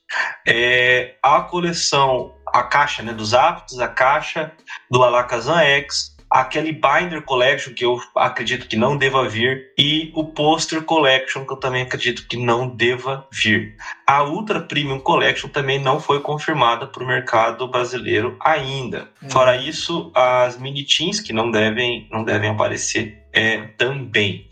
é, 0.48 1.13
a 1.22 1.41
coleção, 1.41 2.34
a 2.48 2.63
caixa 2.63 3.03
né, 3.03 3.13
dos 3.13 3.36
Aptos, 3.36 3.79
a 3.79 3.88
caixa 3.88 4.51
do 4.89 5.03
Alakazam 5.03 5.60
X, 5.60 6.13
aquele 6.34 6.72
Binder 6.72 7.22
Collection 7.22 7.74
que 7.75 7.86
eu 7.86 8.00
acredito 8.15 8.67
que 8.67 8.75
não 8.75 8.98
deva 8.98 9.29
vir 9.29 9.72
e 9.77 10.12
o 10.15 10.25
Poster 10.25 10.82
Collection 10.82 11.46
que 11.46 11.53
eu 11.53 11.58
também 11.58 11.84
acredito 11.84 12.27
que 12.27 12.36
não 12.36 12.67
deva 12.67 13.27
vir. 13.32 13.75
A 14.05 14.24
Ultra 14.24 14.62
Premium 14.62 15.00
Collection 15.00 15.50
também 15.50 15.79
não 15.79 16.00
foi 16.00 16.19
confirmada 16.19 16.86
para 16.88 17.03
o 17.03 17.07
mercado 17.07 17.67
brasileiro 17.67 18.38
ainda. 18.39 19.10
Hum. 19.22 19.29
Fora 19.29 19.55
isso, 19.55 20.12
as 20.13 20.57
mini 20.57 20.86
teams 20.86 21.19
que 21.19 21.31
não 21.31 21.50
devem 21.50 22.07
não 22.12 22.24
devem 22.24 22.50
aparecer 22.50 23.24
é, 23.33 23.57
também. 23.77 24.48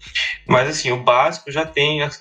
Mas 0.48 0.70
assim, 0.70 0.92
o 0.92 1.04
básico 1.04 1.52
já 1.52 1.66
tem, 1.66 2.02
as, 2.02 2.18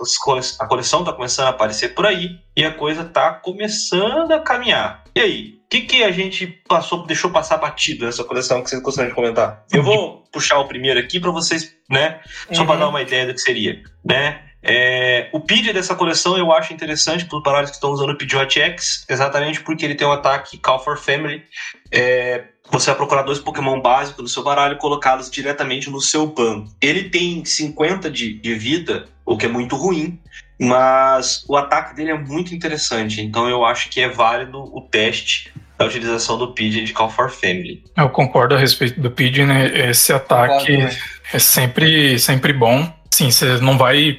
a 0.61 0.67
coleção 0.67 1.01
está 1.01 1.13
começando 1.13 1.47
a 1.47 1.51
aparecer 1.51 1.95
por 1.95 2.07
aí 2.07 2.39
e 2.55 2.65
a 2.65 2.73
coisa 2.73 3.03
está 3.03 3.33
começando 3.33 4.33
a 4.33 4.41
caminhar. 4.41 5.05
E 5.15 5.21
aí, 5.21 5.61
o 5.65 5.69
que, 5.71 5.81
que 5.83 6.05
a 6.05 6.11
gente 6.11 6.47
passou, 6.69 7.07
deixou 7.07 7.31
passar 7.31 7.57
batido 7.57 8.05
nessa 8.05 8.25
coleção 8.25 8.63
que 8.63 8.69
vocês 8.69 8.83
gostariam 8.83 9.11
de 9.11 9.15
comentar? 9.15 9.65
Eu 9.73 9.83
vou 9.83 10.25
puxar 10.33 10.59
o 10.59 10.69
primeiro 10.69 11.01
aqui 11.01 11.19
para 11.19 11.31
vocês, 11.31 11.75
né? 11.89 12.21
Só 12.53 12.63
uhum. 12.63 12.67
para 12.67 12.81
dar 12.81 12.89
uma 12.89 13.01
ideia 13.01 13.27
do 13.27 13.35
que 13.35 13.41
seria, 13.41 13.83
né? 14.05 14.50
É, 14.63 15.29
o 15.33 15.41
PID 15.41 15.73
dessa 15.73 15.95
coleção 15.95 16.37
eu 16.37 16.53
acho 16.53 16.73
interessante 16.73 17.25
para 17.25 17.39
os 17.39 17.43
baralhos 17.43 17.71
que 17.71 17.77
estão 17.77 17.91
usando 17.91 18.11
o 18.11 18.17
Pidgeot 18.17 18.59
X, 18.59 19.05
exatamente 19.09 19.61
porque 19.63 19.85
ele 19.85 19.95
tem 19.95 20.07
um 20.07 20.13
ataque 20.13 20.59
Call 20.59 20.79
for 20.79 20.99
Family. 20.99 21.43
É, 21.91 22.45
você 22.71 22.87
vai 22.87 22.97
procurar 22.97 23.23
dois 23.23 23.39
Pokémon 23.39 23.81
básicos 23.81 24.23
no 24.23 24.29
seu 24.29 24.43
baralho 24.43 24.75
e 24.75 24.79
colocá-los 24.79 25.31
diretamente 25.31 25.91
no 25.91 26.01
seu 26.01 26.27
banco. 26.27 26.71
Ele 26.81 27.09
tem 27.09 27.45
50 27.45 28.11
de, 28.11 28.35
de 28.35 28.55
vida, 28.55 29.07
o 29.25 29.37
que 29.37 29.47
é 29.47 29.49
muito 29.49 29.77
ruim, 29.77 30.21
mas 30.61 31.45
o 31.49 31.57
ataque 31.57 31.97
dele 31.97 32.11
é 32.11 32.19
muito 32.19 32.55
interessante. 32.55 33.21
Então 33.21 33.49
eu 33.49 33.65
acho 33.65 33.89
que 33.89 34.01
é 34.01 34.09
válido 34.09 34.59
o 34.59 34.83
teste 34.83 35.53
da 35.79 35.87
utilização 35.87 36.37
do 36.37 36.53
PID 36.53 36.85
de 36.85 36.93
Call 36.93 37.09
for 37.09 37.31
Family. 37.31 37.83
Eu 37.97 38.11
concordo 38.11 38.55
a 38.55 38.59
respeito 38.59 39.01
do 39.01 39.11
PID, 39.11 39.47
né? 39.47 39.89
Esse 39.89 40.13
ataque 40.13 40.77
concordo, 40.77 40.97
é 41.33 41.39
sempre, 41.39 42.19
sempre 42.19 42.53
bom. 42.53 42.93
Sim, 43.11 43.31
você 43.31 43.57
não 43.59 43.79
vai 43.79 44.19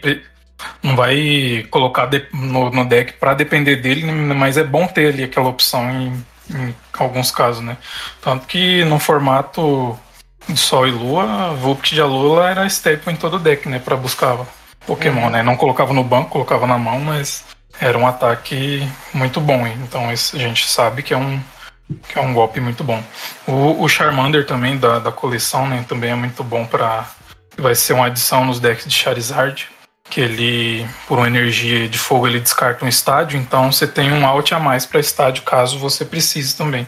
não 0.82 0.96
vai 0.96 1.66
colocar 1.70 2.10
no, 2.34 2.70
no 2.70 2.86
deck 2.86 3.14
para 3.14 3.34
depender 3.34 3.78
dele, 3.78 4.04
mas 4.12 4.58
é 4.58 4.64
bom 4.64 4.88
ter 4.88 5.14
ali 5.14 5.24
aquela 5.24 5.50
opção 5.50 5.90
em 5.90 6.32
em 6.54 6.76
alguns 6.98 7.32
casos, 7.32 7.64
né? 7.64 7.78
Tanto 8.22 8.46
que 8.48 8.84
no 8.86 9.00
formato 9.00 9.98
de 10.48 10.58
Sol 10.58 10.88
e 10.88 10.92
Lua, 10.92 11.54
Vulpt 11.54 11.94
de 11.94 12.02
Alula 12.02 12.50
era 12.50 12.66
staple 12.66 13.14
em 13.14 13.16
todo 13.16 13.36
o 13.36 13.40
deck, 13.40 13.68
né? 13.70 13.80
Pra 13.80 13.96
buscar 13.96 14.38
Pokémon, 14.86 15.24
uhum. 15.24 15.30
né? 15.30 15.44
Não 15.44 15.56
colocava 15.56 15.94
no 15.94 16.04
banco, 16.04 16.30
colocava 16.30 16.68
na 16.68 16.78
mão, 16.78 17.00
mas 17.00 17.44
era 17.80 17.98
um 17.98 18.08
ataque 18.08 18.88
muito 19.14 19.40
bom. 19.40 19.66
Então 19.68 20.10
a 20.10 20.16
gente 20.16 20.68
sabe 20.68 21.04
que 21.04 21.14
é 21.14 21.18
um, 21.18 21.40
que 22.08 22.18
é 22.18 22.22
um 22.22 22.34
golpe 22.34 22.60
muito 22.60 22.84
bom. 22.84 23.02
O, 23.48 23.84
o 23.84 23.88
Charmander 23.88 24.46
também 24.46 24.78
da, 24.78 25.00
da 25.00 25.12
coleção, 25.12 25.68
né? 25.68 25.86
Também 25.88 26.12
é 26.12 26.16
muito 26.16 26.44
bom 26.44 26.66
para 26.66 27.06
Vai 27.58 27.76
ser 27.76 27.94
uma 27.94 28.06
adição 28.06 28.46
nos 28.46 28.62
decks 28.62 28.86
de 28.88 28.96
Charizard 28.96 29.68
que 30.12 30.20
ele, 30.20 30.86
por 31.08 31.18
uma 31.18 31.28
energia 31.28 31.88
de 31.88 31.98
fogo, 31.98 32.28
ele 32.28 32.42
descarta 32.42 32.84
um 32.84 32.88
estádio, 32.88 33.40
então 33.40 33.72
você 33.72 33.88
tem 33.88 34.12
um 34.12 34.28
out 34.28 34.54
a 34.54 34.60
mais 34.60 34.86
para 34.86 35.00
estádio 35.00 35.44
caso 35.44 35.80
você 35.80 36.04
precise 36.04 36.56
também. 36.56 36.86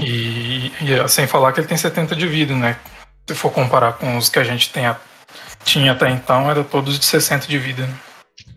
E, 0.00 0.72
e, 0.80 1.08
sem 1.08 1.26
falar 1.26 1.52
que 1.52 1.60
ele 1.60 1.66
tem 1.66 1.76
70 1.76 2.16
de 2.16 2.26
vida, 2.26 2.54
né? 2.54 2.76
Se 3.28 3.34
for 3.34 3.52
comparar 3.52 3.92
com 3.92 4.16
os 4.16 4.30
que 4.30 4.38
a 4.38 4.44
gente 4.44 4.70
tem 4.70 4.84
tinha 5.62 5.92
até 5.92 6.08
então, 6.08 6.50
era 6.50 6.64
todos 6.64 6.98
de 6.98 7.04
60 7.04 7.46
de 7.46 7.58
vida. 7.58 7.86
Né? 7.86 7.94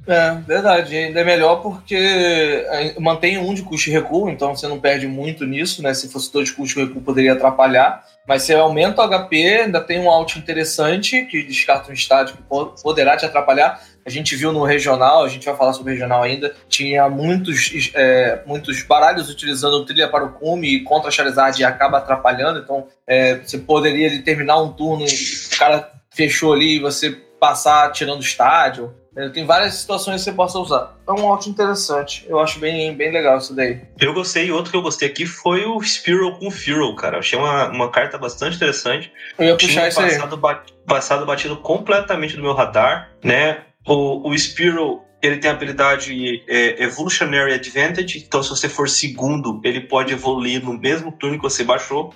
É, 0.07 0.36
verdade. 0.48 0.95
Ainda 0.95 1.19
é 1.19 1.24
melhor 1.25 1.57
porque 1.57 1.95
é, 1.95 2.98
mantém 2.98 3.38
um 3.38 3.53
de 3.53 3.62
custo 3.62 3.89
e 3.89 3.93
recuo, 3.93 4.29
então 4.29 4.55
você 4.55 4.67
não 4.67 4.79
perde 4.79 5.05
muito 5.05 5.45
nisso, 5.45 5.83
né? 5.83 5.93
Se 5.93 6.07
fosse 6.07 6.31
dois 6.31 6.48
de 6.48 6.55
custo 6.55 6.79
e 6.79 6.86
recuo, 6.86 7.01
poderia 7.01 7.33
atrapalhar. 7.33 8.03
Mas 8.28 8.44
você 8.44 8.54
aumenta 8.54 9.01
o 9.01 9.08
HP, 9.08 9.62
ainda 9.63 9.82
tem 9.82 10.00
um 10.00 10.10
out 10.10 10.38
interessante, 10.38 11.25
que 11.25 11.44
descarta 11.44 11.90
um 11.90 11.94
estádio 11.94 12.38
que 12.38 12.44
poderá 12.82 13.18
te 13.18 13.25
atrapalhar. 13.25 13.82
A 14.06 14.10
gente 14.10 14.36
viu 14.36 14.51
no 14.51 14.63
regional, 14.63 15.24
a 15.24 15.28
gente 15.28 15.46
vai 15.46 15.56
falar 15.56 15.74
sobre 15.74 15.92
o 15.92 15.94
regional 15.94 16.24
ainda, 16.24 16.54
tinha 16.68 17.08
muitos, 17.10 17.92
é, 17.94 18.42
muitos 18.46 18.82
baralhos 18.84 19.30
utilizando 19.30 19.86
trilha 19.86 20.08
para 20.08 20.25
o 20.25 20.34
cume 20.34 20.84
contra 20.84 21.10
a 21.10 21.12
Charizard 21.12 21.60
e 21.62 21.66
acaba 21.66 21.98
atrapalhando. 21.98 22.60
Então 22.60 22.88
é, 23.06 23.36
você 23.36 23.58
poderia 23.58 24.22
terminar 24.24 24.62
um 24.62 24.72
turno 24.72 25.06
e 25.06 25.08
o 25.08 25.58
cara 25.58 25.92
fechou 26.12 26.54
ali 26.54 26.78
e 26.78 26.80
você 26.80 27.12
passar 27.40 27.92
tirando 27.92 28.22
estádio. 28.22 28.94
É, 29.15 29.27
tem 29.30 29.46
várias 29.46 29.75
situações 29.75 30.22
que 30.22 30.30
você 30.30 30.32
possa 30.32 30.58
usar. 30.60 30.98
É 31.08 31.12
um 31.12 31.27
out 31.27 31.50
interessante. 31.50 32.25
Eu 32.27 32.39
acho 32.39 32.60
bem, 32.60 32.96
bem 32.96 33.12
legal 33.12 33.38
isso 33.38 33.53
daí. 33.53 33.82
Eu 34.00 34.13
gostei, 34.13 34.46
e 34.46 34.51
outro 34.51 34.72
que 34.72 34.77
eu 34.77 34.82
gostei 34.82 35.10
aqui 35.10 35.25
foi 35.25 35.65
o 35.65 35.82
Spiral 35.82 36.38
com 36.39 36.50
Fearow, 36.50 36.96
cara. 36.96 37.18
Eu 37.18 37.20
achei 37.20 37.38
uma, 37.38 37.68
uma 37.70 37.89
carta 37.91 38.18
bastante 38.18 38.56
interessante. 38.56 39.12
Eu 39.38 39.46
ia 39.46 39.58
puxar 39.58 39.88
isso 39.88 40.01
passado, 40.01 40.36
aí. 40.36 40.41
Bat, 40.41 40.74
passado 40.86 41.25
batido 41.25 41.58
completamente 41.58 42.38
no 42.38 42.44
meu 42.44 42.53
radar, 42.53 43.12
né? 43.24 43.63
O, 43.86 44.30
o 44.30 44.38
Spiral 44.38 45.06
ele 45.22 45.38
tem 45.38 45.51
a 45.51 45.53
habilidade 45.53 46.44
é, 46.48 46.84
Evolutionary 46.84 47.53
Advantage, 47.53 48.18
então 48.25 48.41
se 48.41 48.50
você 48.50 48.68
for 48.68 48.89
segundo, 48.89 49.62
ele 49.63 49.82
pode 49.82 50.13
evoluir 50.13 50.63
no 50.63 50.74
mesmo 50.74 51.12
turno 51.12 51.38
que 51.38 51.44
você 51.44 51.63
baixou. 51.63 52.13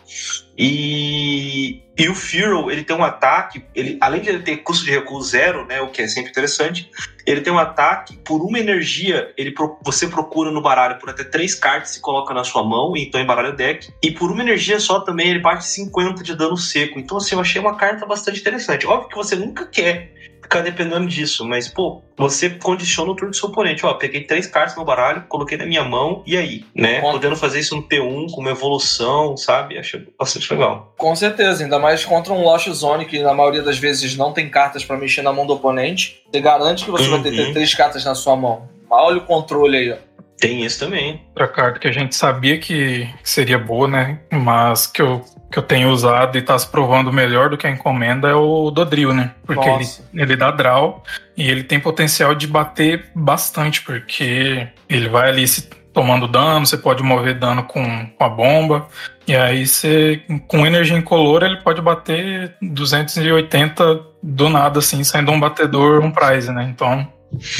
E, 0.58 1.82
e 1.98 2.08
o 2.08 2.16
Fearow, 2.16 2.72
ele 2.72 2.84
tem 2.84 2.96
um 2.96 3.04
ataque, 3.04 3.64
ele, 3.76 3.98
além 4.00 4.22
de 4.22 4.30
ele 4.30 4.40
ter 4.40 4.58
custo 4.58 4.86
de 4.86 4.92
recuo 4.92 5.22
zero, 5.22 5.66
né, 5.66 5.82
o 5.82 5.90
que 5.90 6.02
é 6.02 6.08
sempre 6.08 6.32
interessante, 6.32 6.90
ele 7.26 7.42
tem 7.42 7.52
um 7.52 7.58
ataque 7.58 8.18
por 8.18 8.42
uma 8.42 8.60
energia, 8.60 9.34
ele 9.38 9.54
você 9.84 10.08
procura 10.08 10.52
no 10.52 10.62
baralho 10.62 10.98
por 11.00 11.10
até 11.10 11.24
três 11.24 11.56
cartas 11.56 11.98
e 11.98 12.02
coloca 12.02 12.34
na 12.34 12.44
sua 12.44 12.64
mão, 12.64 12.96
então 12.96 13.20
embaralha 13.20 13.50
o 13.50 13.56
deck, 13.56 13.90
e 14.02 14.12
por 14.12 14.32
uma 14.32 14.44
energia 14.44 14.80
só 14.80 15.00
também 15.00 15.30
ele 15.30 15.40
bate 15.40 15.66
50 15.66 16.24
de 16.24 16.36
dano 16.36 16.56
seco. 16.56 17.00
Então 17.00 17.18
assim, 17.18 17.36
eu 17.36 17.42
achei 17.42 17.60
uma 17.60 17.76
carta 17.76 18.06
bastante 18.06 18.40
interessante. 18.40 18.88
Óbvio 18.88 19.10
que 19.10 19.16
você 19.16 19.36
nunca 19.36 19.66
quer 19.66 20.14
ficar 20.46 20.62
dependendo 20.62 21.08
disso. 21.08 21.46
Mas, 21.46 21.68
pô, 21.68 22.02
você 22.18 22.50
condiciona 22.50 23.12
o 23.12 23.16
turno 23.16 23.32
do 23.32 23.36
seu 23.36 23.50
oponente. 23.50 23.86
Ó, 23.86 23.94
peguei 23.96 24.24
três 24.24 24.48
cartas 24.48 24.75
no 24.75 24.86
baralho, 24.86 25.25
coloquei 25.28 25.58
na 25.58 25.66
minha 25.66 25.84
mão, 25.84 26.24
e 26.25 26.38
aí? 26.38 26.64
Né? 26.74 27.02
Podendo 27.02 27.36
fazer 27.36 27.60
isso 27.60 27.75
no 27.75 27.84
T1 27.84 28.32
com 28.32 28.42
uma 28.42 28.52
evolução, 28.52 29.36
sabe? 29.36 29.78
Acho 29.78 30.02
bastante 30.18 30.52
legal. 30.54 30.94
Com 30.98 31.16
certeza, 31.16 31.64
ainda 31.64 31.80
mais 31.80 32.06
contra 32.06 32.32
um 32.32 32.44
Lost 32.44 32.70
Zone, 32.70 33.06
que 33.06 33.22
na 33.22 33.34
maioria 33.34 33.62
das 33.62 33.78
vezes 33.78 34.16
não 34.16 34.32
tem 34.32 34.50
cartas 34.50 34.86
para 34.86 34.98
mexer 34.98 35.22
na 35.22 35.34
mão 35.34 35.46
do 35.46 35.54
oponente. 35.54 36.24
Você 36.32 36.40
garante 36.40 36.86
que 36.86 36.92
você 36.92 37.06
uhum. 37.06 37.22
vai 37.22 37.24
ter, 37.24 37.32
ter 37.32 37.54
três 37.54 37.74
cartas 37.74 38.06
na 38.06 38.16
sua 38.16 38.36
mão. 38.36 38.70
Olha 38.90 39.18
o 39.18 39.22
controle 39.22 39.78
aí, 39.78 39.92
ó. 39.92 40.05
Tem 40.38 40.65
isso 40.65 40.80
também. 40.80 41.22
Outra 41.30 41.48
carta 41.48 41.80
que 41.80 41.88
a 41.88 41.92
gente 41.92 42.15
sabia 42.15 42.58
que 42.58 43.10
seria 43.24 43.58
boa, 43.58 43.88
né? 43.88 44.20
Mas 44.32 44.86
que 44.88 45.01
eu 45.01 45.24
que 45.51 45.60
eu 45.60 45.63
tenho 45.63 45.89
usado 45.89 46.38
e 46.38 46.42
está 46.42 46.58
se 46.60 46.68
provando 46.68 47.13
melhor 47.13 47.50
do 47.50 47.58
que 47.58 47.65
a 47.65 47.70
encomenda 47.70 48.27
é 48.27 48.34
o 48.34 48.70
Dodril, 48.72 49.13
né? 49.13 49.32
Porque 49.46 49.70
ele, 49.70 49.86
ele 50.13 50.36
dá 50.36 50.51
draw 50.51 51.01
e 51.38 51.50
ele 51.50 51.63
tem 51.63 51.80
potencial 51.80 52.36
de 52.36 52.46
bater 52.46 53.06
bastante, 53.15 53.82
porque 53.82 54.68
ele 54.89 55.08
vai 55.08 55.30
ali 55.30 55.48
se 55.48 55.70
tomando 55.94 56.27
dano, 56.27 56.65
você 56.65 56.77
pode 56.77 57.01
mover 57.01 57.39
dano 57.39 57.63
com, 57.63 58.06
com 58.06 58.24
a 58.24 58.27
bomba, 58.27 58.88
e 59.25 59.34
aí 59.34 59.65
você, 59.65 60.22
com 60.46 60.68
energia 60.68 60.98
incolor, 60.98 61.42
ele 61.42 61.58
pode 61.62 61.82
bater 61.82 62.54
280 62.62 64.01
do 64.22 64.50
nada, 64.50 64.80
assim, 64.80 65.06
sendo 65.06 65.32
um 65.32 65.39
batedor, 65.39 66.04
um 66.04 66.12
prize, 66.12 66.51
né? 66.51 66.68
Então, 66.70 67.08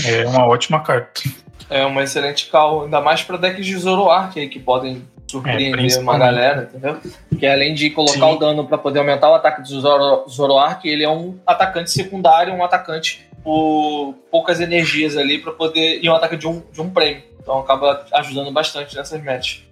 é 0.06 0.26
uma 0.28 0.46
ótima 0.46 0.82
carta. 0.82 1.22
É 1.70 1.86
uma 1.86 2.04
excelente 2.04 2.48
call, 2.48 2.84
ainda 2.84 3.02
mais 3.02 3.24
para 3.24 3.38
decks 3.38 3.66
de 3.66 3.76
Zoroark 3.78 4.40
aí 4.40 4.48
que 4.48 4.60
podem 4.60 5.04
surpreender 5.28 5.94
é, 5.94 6.00
uma 6.00 6.18
galera, 6.18 6.70
entendeu? 6.70 6.98
Que 7.38 7.46
além 7.48 7.74
de 7.74 7.90
colocar 7.90 8.14
Sim. 8.14 8.36
o 8.36 8.36
dano 8.38 8.68
para 8.68 8.78
poder 8.78 9.00
aumentar 9.00 9.30
o 9.30 9.34
ataque 9.34 9.62
do 9.62 9.68
Zoro, 9.68 10.28
Zoroark, 10.30 10.88
ele 10.88 11.04
é 11.04 11.10
um 11.10 11.38
atacante 11.46 11.92
secundário, 11.92 12.54
um 12.54 12.64
atacante 12.64 13.28
por 13.44 14.16
poucas 14.32 14.60
energias 14.60 15.18
ali 15.18 15.40
para 15.40 15.52
poder 15.52 16.00
e 16.02 16.10
um 16.10 16.16
ataque 16.16 16.38
de 16.38 16.48
um, 16.48 16.62
de 16.72 16.82
um 16.82 16.90
prêmio. 16.90 17.24
Então 17.42 17.60
acaba 17.60 18.06
ajudando 18.14 18.52
bastante 18.52 18.96
nessas 18.96 19.24
matches. 19.24 19.64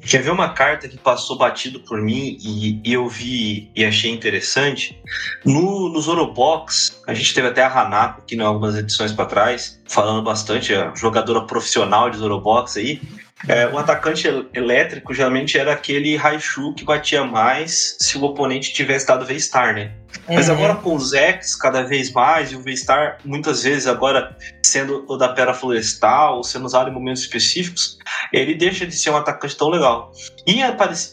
Quer 0.00 0.22
ver 0.22 0.30
uma 0.30 0.50
carta 0.50 0.88
que 0.88 0.96
passou 0.96 1.36
batido 1.36 1.80
por 1.80 2.00
mim 2.00 2.38
e, 2.40 2.80
e 2.84 2.92
eu 2.92 3.08
vi 3.08 3.70
e 3.74 3.84
achei 3.84 4.10
interessante? 4.10 5.00
No, 5.44 5.88
no 5.88 6.00
Zorobox, 6.00 7.02
a 7.06 7.14
gente 7.14 7.34
teve 7.34 7.48
até 7.48 7.62
a 7.62 7.68
Hanako 7.68 8.22
aqui 8.22 8.36
em 8.36 8.40
algumas 8.40 8.76
edições 8.76 9.12
para 9.12 9.26
trás, 9.26 9.80
falando 9.86 10.22
bastante, 10.22 10.74
a 10.74 10.94
jogadora 10.94 11.42
profissional 11.42 12.10
de 12.10 12.18
Zorobox 12.18 12.76
aí. 12.76 13.00
É, 13.46 13.68
o 13.68 13.78
atacante 13.78 14.26
elétrico 14.52 15.14
geralmente 15.14 15.56
era 15.58 15.72
aquele 15.72 16.16
Raichu 16.16 16.74
que 16.74 16.84
batia 16.84 17.22
mais 17.22 17.96
se 18.00 18.18
o 18.18 18.24
oponente 18.24 18.72
tivesse 18.72 19.06
dado 19.06 19.24
V-Star, 19.24 19.74
né? 19.74 19.92
Mas 20.28 20.48
uhum. 20.48 20.54
agora 20.54 20.74
com 20.76 20.94
os 20.94 21.12
X 21.12 21.56
cada 21.56 21.82
vez 21.82 22.12
mais, 22.12 22.52
e 22.52 22.56
o 22.56 22.62
V-Star 22.62 23.18
muitas 23.24 23.62
vezes 23.62 23.86
agora 23.86 24.36
sendo 24.64 25.04
o 25.08 25.16
da 25.16 25.28
Pera 25.28 25.54
Florestal, 25.54 26.42
sendo 26.44 26.66
usado 26.66 26.90
em 26.90 26.92
momentos 26.92 27.22
específicos, 27.22 27.98
ele 28.32 28.54
deixa 28.54 28.86
de 28.86 28.94
ser 28.94 29.10
um 29.10 29.16
atacante 29.16 29.56
tão 29.56 29.68
legal. 29.68 30.12
E, 30.46 30.60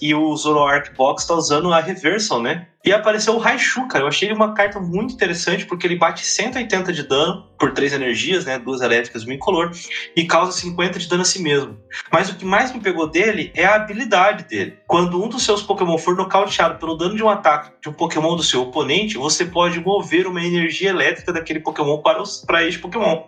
e 0.01 0.13
o 0.13 0.35
Zoroark 0.35 0.93
Box 0.95 1.23
está 1.23 1.33
usando 1.33 1.73
a 1.73 1.79
Reversal, 1.79 2.41
né? 2.41 2.67
E 2.85 2.93
apareceu 2.93 3.33
o 3.33 3.39
Raichu, 3.39 3.87
cara. 3.87 4.03
Eu 4.03 4.07
achei 4.07 4.31
uma 4.31 4.53
carta 4.53 4.79
muito 4.79 5.15
interessante 5.15 5.65
porque 5.65 5.87
ele 5.87 5.95
bate 5.95 6.23
180 6.23 6.93
de 6.93 7.01
dano 7.01 7.43
por 7.57 7.73
três 7.73 7.91
energias, 7.93 8.45
né? 8.45 8.59
Duas 8.59 8.79
elétricas 8.79 9.23
e 9.23 9.25
uma 9.25 9.33
incolor, 9.33 9.71
e 10.15 10.25
causa 10.25 10.51
50 10.51 10.99
de 10.99 11.09
dano 11.09 11.23
a 11.23 11.25
si 11.25 11.41
mesmo. 11.41 11.79
Mas 12.11 12.29
o 12.29 12.35
que 12.35 12.45
mais 12.45 12.71
me 12.71 12.79
pegou 12.79 13.09
dele 13.09 13.51
é 13.55 13.65
a 13.65 13.75
habilidade 13.75 14.43
dele. 14.43 14.77
Quando 14.85 15.23
um 15.23 15.27
dos 15.27 15.43
seus 15.43 15.63
Pokémon 15.63 15.97
for 15.97 16.15
nocauteado 16.15 16.77
pelo 16.77 16.95
dano 16.95 17.15
de 17.15 17.23
um 17.23 17.29
ataque 17.29 17.71
de 17.81 17.89
um 17.89 17.93
Pokémon 17.93 18.35
do 18.35 18.43
seu 18.43 18.61
oponente, 18.61 18.84
você 19.17 19.45
pode 19.45 19.79
mover 19.79 20.27
uma 20.27 20.43
energia 20.43 20.89
elétrica 20.89 21.33
daquele 21.33 21.59
Pokémon 21.59 22.01
para, 22.01 22.21
os, 22.21 22.43
para 22.45 22.65
este 22.65 22.79
Pokémon. 22.79 23.23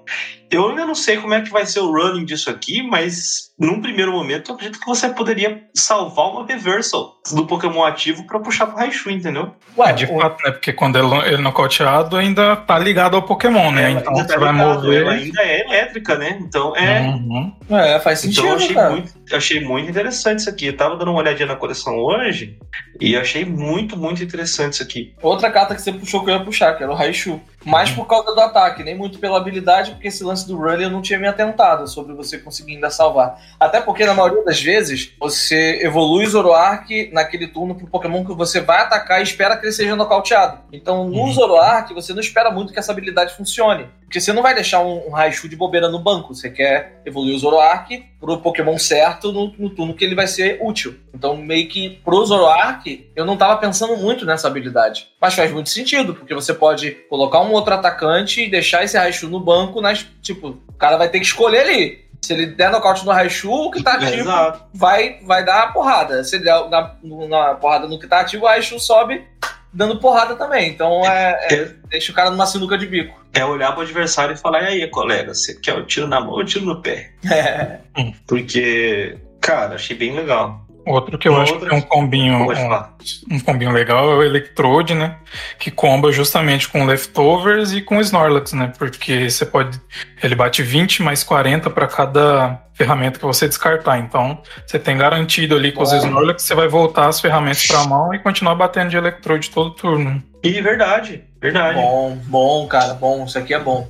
Eu 0.50 0.70
ainda 0.70 0.86
não 0.86 0.96
sei 0.96 1.18
como 1.18 1.34
é 1.34 1.42
que 1.42 1.50
vai 1.50 1.66
ser 1.66 1.80
o 1.80 1.92
running 1.92 2.26
disso 2.26 2.50
aqui, 2.50 2.82
mas 2.82 3.47
num 3.60 3.82
primeiro 3.82 4.12
momento 4.12 4.52
eu 4.52 4.56
acredito 4.56 4.80
que 4.80 4.86
você 4.86 5.10
poderia 5.10 5.64
salvar 5.74 6.28
uma 6.28 6.46
reversal 6.46 7.16
do 7.34 7.48
Pokémon 7.48 7.84
ativo 7.84 8.26
para 8.28 8.40
puxar 8.40 8.68
pro 8.68 8.78
Raichu, 8.78 9.10
entendeu? 9.10 9.56
Ué, 9.76 9.94
de 9.94 10.06
fato, 10.06 10.48
é 10.48 10.52
porque 10.52 10.72
quando 10.72 10.98
ele, 10.98 11.28
ele 11.28 11.42
nocauteado 11.42 12.16
ainda 12.18 12.56
tá 12.56 12.78
ligado 12.78 13.16
ao 13.16 13.24
Pokémon, 13.24 13.72
né? 13.72 13.92
então 13.92 14.14
você 14.14 14.28
tá 14.28 14.40
vai 14.40 14.52
mover. 14.54 15.02
Ela 15.02 15.14
ainda 15.14 15.42
é 15.42 15.66
elétrica, 15.66 16.16
né? 16.16 16.38
Então 16.40 16.76
é. 16.76 17.02
Uhum. 17.02 17.56
É, 17.70 18.00
faz 18.00 18.20
sentido. 18.20 18.42
Então 18.42 18.52
eu 18.52 18.56
achei, 18.58 18.76
cara. 18.76 18.90
muito, 18.92 19.14
achei 19.34 19.60
muito 19.60 19.90
interessante 19.90 20.40
isso 20.40 20.50
aqui. 20.50 20.68
Eu 20.68 20.78
tava 20.78 20.96
dando 20.96 21.12
uma 21.12 21.20
olhadinha 21.20 21.48
na 21.48 21.56
coleção 21.56 21.98
hoje 21.98 22.60
e 23.02 23.16
achei 23.16 23.44
muito, 23.44 23.98
muito 23.98 24.24
interessante 24.24 24.74
isso 24.74 24.84
aqui. 24.84 25.16
Outra 25.22 25.52
carta 25.52 25.74
que 25.74 25.82
você 25.82 25.92
puxou 25.92 26.24
que 26.24 26.30
eu 26.30 26.36
ia 26.36 26.44
puxar, 26.44 26.74
que 26.78 26.84
era 26.84 26.92
o 26.92 26.96
Raichu. 26.96 27.42
Mais 27.72 27.92
por 27.92 28.08
causa 28.08 28.34
do 28.34 28.40
ataque, 28.40 28.84
nem 28.84 28.96
muito 28.96 29.20
pela 29.20 29.38
habilidade, 29.38 29.92
porque 29.92 30.08
esse 30.08 30.24
lance 30.24 30.48
do 30.48 30.58
run 30.58 30.82
eu 30.82 30.90
não 30.90 31.02
tinha 31.02 31.20
me 31.20 31.28
atentado 31.28 31.88
sobre 31.88 32.14
você 32.14 32.38
conseguir 32.38 32.76
ainda 32.76 32.90
salvar. 32.90 33.42
Até 33.60 33.82
porque, 33.82 34.06
na 34.06 34.14
maioria 34.14 34.44
das 34.44 34.62
vezes, 34.62 35.14
você 35.20 35.80
evolui 35.84 36.26
o 36.26 36.30
Zoroark 36.30 37.10
naquele 37.12 37.48
turno 37.48 37.76
pro 37.76 37.88
Pokémon 37.88 38.26
que 38.26 38.34
você 38.34 38.62
vai 38.62 38.82
atacar 38.82 39.20
e 39.20 39.24
espera 39.24 39.58
que 39.58 39.66
ele 39.66 39.74
seja 39.74 39.96
nocauteado. 39.96 40.60
Então, 40.72 41.06
no 41.06 41.22
uhum. 41.22 41.34
Zoroark, 41.34 41.94
você 41.94 42.14
não 42.14 42.22
espera 42.22 42.52
muito 42.52 42.74
que 42.74 42.80
essa 42.80 42.92
habilidade 42.92 43.36
funcione. 43.36 43.88
Porque 44.02 44.22
você 44.22 44.32
não 44.32 44.42
vai 44.42 44.56
deixar 44.56 44.80
um, 44.80 45.08
um 45.08 45.12
Raichu 45.12 45.50
de 45.50 45.56
bobeira 45.56 45.90
no 45.90 46.00
banco. 46.00 46.34
Você 46.34 46.50
quer 46.50 47.02
evoluir 47.06 47.36
o 47.36 47.40
Zoroark 47.40 48.06
pro 48.20 48.40
Pokémon 48.40 48.78
certo 48.78 49.32
no, 49.32 49.54
no, 49.58 49.70
turno 49.70 49.94
que 49.94 50.04
ele 50.04 50.16
vai 50.16 50.28
ser 50.28 50.60
útil. 50.62 50.96
Então, 51.14 51.38
meio 51.38 51.68
que 51.68 52.02
pro 52.04 52.26
Zoroark, 52.26 53.10
eu 53.16 53.26
não 53.26 53.38
tava 53.38 53.58
pensando 53.58 53.96
muito 53.98 54.26
nessa 54.26 54.48
habilidade. 54.48 55.08
Mas 55.22 55.36
faz 55.36 55.52
muito 55.52 55.70
sentido, 55.70 56.16
porque 56.16 56.34
você 56.34 56.54
pode 56.54 56.92
colocar 57.10 57.42
um 57.42 57.52
outro 57.52 57.74
atacante 57.74 58.42
e 58.42 58.50
deixar 58.50 58.84
esse 58.84 58.98
Raichu 58.98 59.30
no 59.30 59.40
banco, 59.40 59.82
nas, 59.82 60.06
tipo, 60.22 60.58
o 60.68 60.74
cara 60.74 60.98
vai 60.98 61.10
ter 61.10 61.20
que 61.20 61.26
escolher 61.26 61.60
ali. 61.60 62.08
Se 62.22 62.34
ele 62.34 62.48
der 62.48 62.72
nocaute 62.72 63.06
no 63.06 63.12
Raichu, 63.12 63.52
o 63.52 63.72
que 63.72 63.84
tá 63.84 63.94
ativo 64.02 64.30
é, 64.30 64.54
vai, 64.74 65.20
vai 65.24 65.46
dar 65.46 65.64
a 65.64 65.68
porrada. 65.68 66.24
Se 66.24 66.36
ele 66.36 66.46
der 66.46 66.70
na, 66.70 66.96
na 67.30 67.56
porrada 67.56 67.88
no 67.88 68.00
que 68.00 68.08
tá 68.08 68.22
ativo, 68.22 68.46
o 68.46 68.48
Raichu 68.48 68.80
sobe 68.80 69.24
dando 69.72 70.00
porrada 70.00 70.36
também. 70.36 70.70
Então 70.70 71.06
é, 71.06 71.48
é, 71.52 71.72
deixa 71.90 72.12
o 72.12 72.16
cara 72.16 72.32
numa 72.32 72.48
sinuca 72.48 72.78
de 72.78 72.88
bico. 72.88 73.27
É 73.38 73.46
olhar 73.46 73.72
pro 73.72 73.84
adversário 73.84 74.34
e 74.34 74.38
falar, 74.38 74.64
e 74.64 74.84
aí, 74.84 74.88
colega, 74.88 75.34
você 75.34 75.54
quer 75.54 75.76
o 75.76 75.86
tiro 75.86 76.08
na 76.08 76.20
mão 76.20 76.32
ou 76.32 76.40
o 76.40 76.44
tiro 76.44 76.66
no 76.66 76.82
pé? 76.82 77.12
É. 77.32 77.80
Porque, 78.26 79.16
cara, 79.40 79.76
achei 79.76 79.96
bem 79.96 80.16
legal. 80.16 80.67
Outro 80.88 81.18
que 81.18 81.28
eu 81.28 81.40
acho 81.40 81.60
que 81.60 81.66
é 81.68 81.74
um 81.74 81.82
combinho, 81.82 82.48
um, 82.48 83.36
um, 83.36 83.40
combinho 83.40 83.72
legal 83.72 84.10
é 84.12 84.16
o 84.16 84.24
Electrode, 84.24 84.94
né? 84.94 85.18
Que 85.60 85.70
comba 85.70 86.12
justamente 86.12 86.70
com 86.70 86.86
Leftovers 86.86 87.74
e 87.74 87.82
com 87.82 88.00
Snorlax, 88.00 88.54
né? 88.54 88.72
Porque 88.78 89.30
você 89.30 89.46
pode. 89.46 89.80
Ele 90.24 90.36
bate 90.36 90.64
20 90.64 91.04
mais 91.04 91.24
40 91.24 91.70
para 91.70 91.88
cada 91.88 92.62
ferramenta 92.74 93.20
que 93.20 93.26
você 93.26 93.48
descartar. 93.48 94.00
Então, 94.00 94.42
você 94.66 94.80
tem 94.80 94.98
garantido 94.98 95.56
ali 95.56 95.72
com 95.72 95.84
os 95.84 95.92
Snorlax, 95.92 96.44
você 96.44 96.56
vai 96.56 96.68
voltar 96.68 97.08
as 97.08 97.20
ferramentas 97.20 97.66
para 97.68 97.80
a 97.80 97.88
mão 97.88 98.14
e 98.14 98.20
continuar 98.20 98.56
batendo 98.56 98.90
de 98.90 98.98
Electrode 98.98 99.50
todo 99.50 99.72
turno. 99.72 100.24
E 100.44 100.62
verdade, 100.62 101.24
verdade. 101.42 101.80
Bom, 101.80 102.18
bom, 102.26 102.68
cara, 102.68 102.94
bom. 102.94 103.26
Isso 103.26 103.38
aqui 103.38 103.54
é 103.54 103.60
bom. 103.60 103.88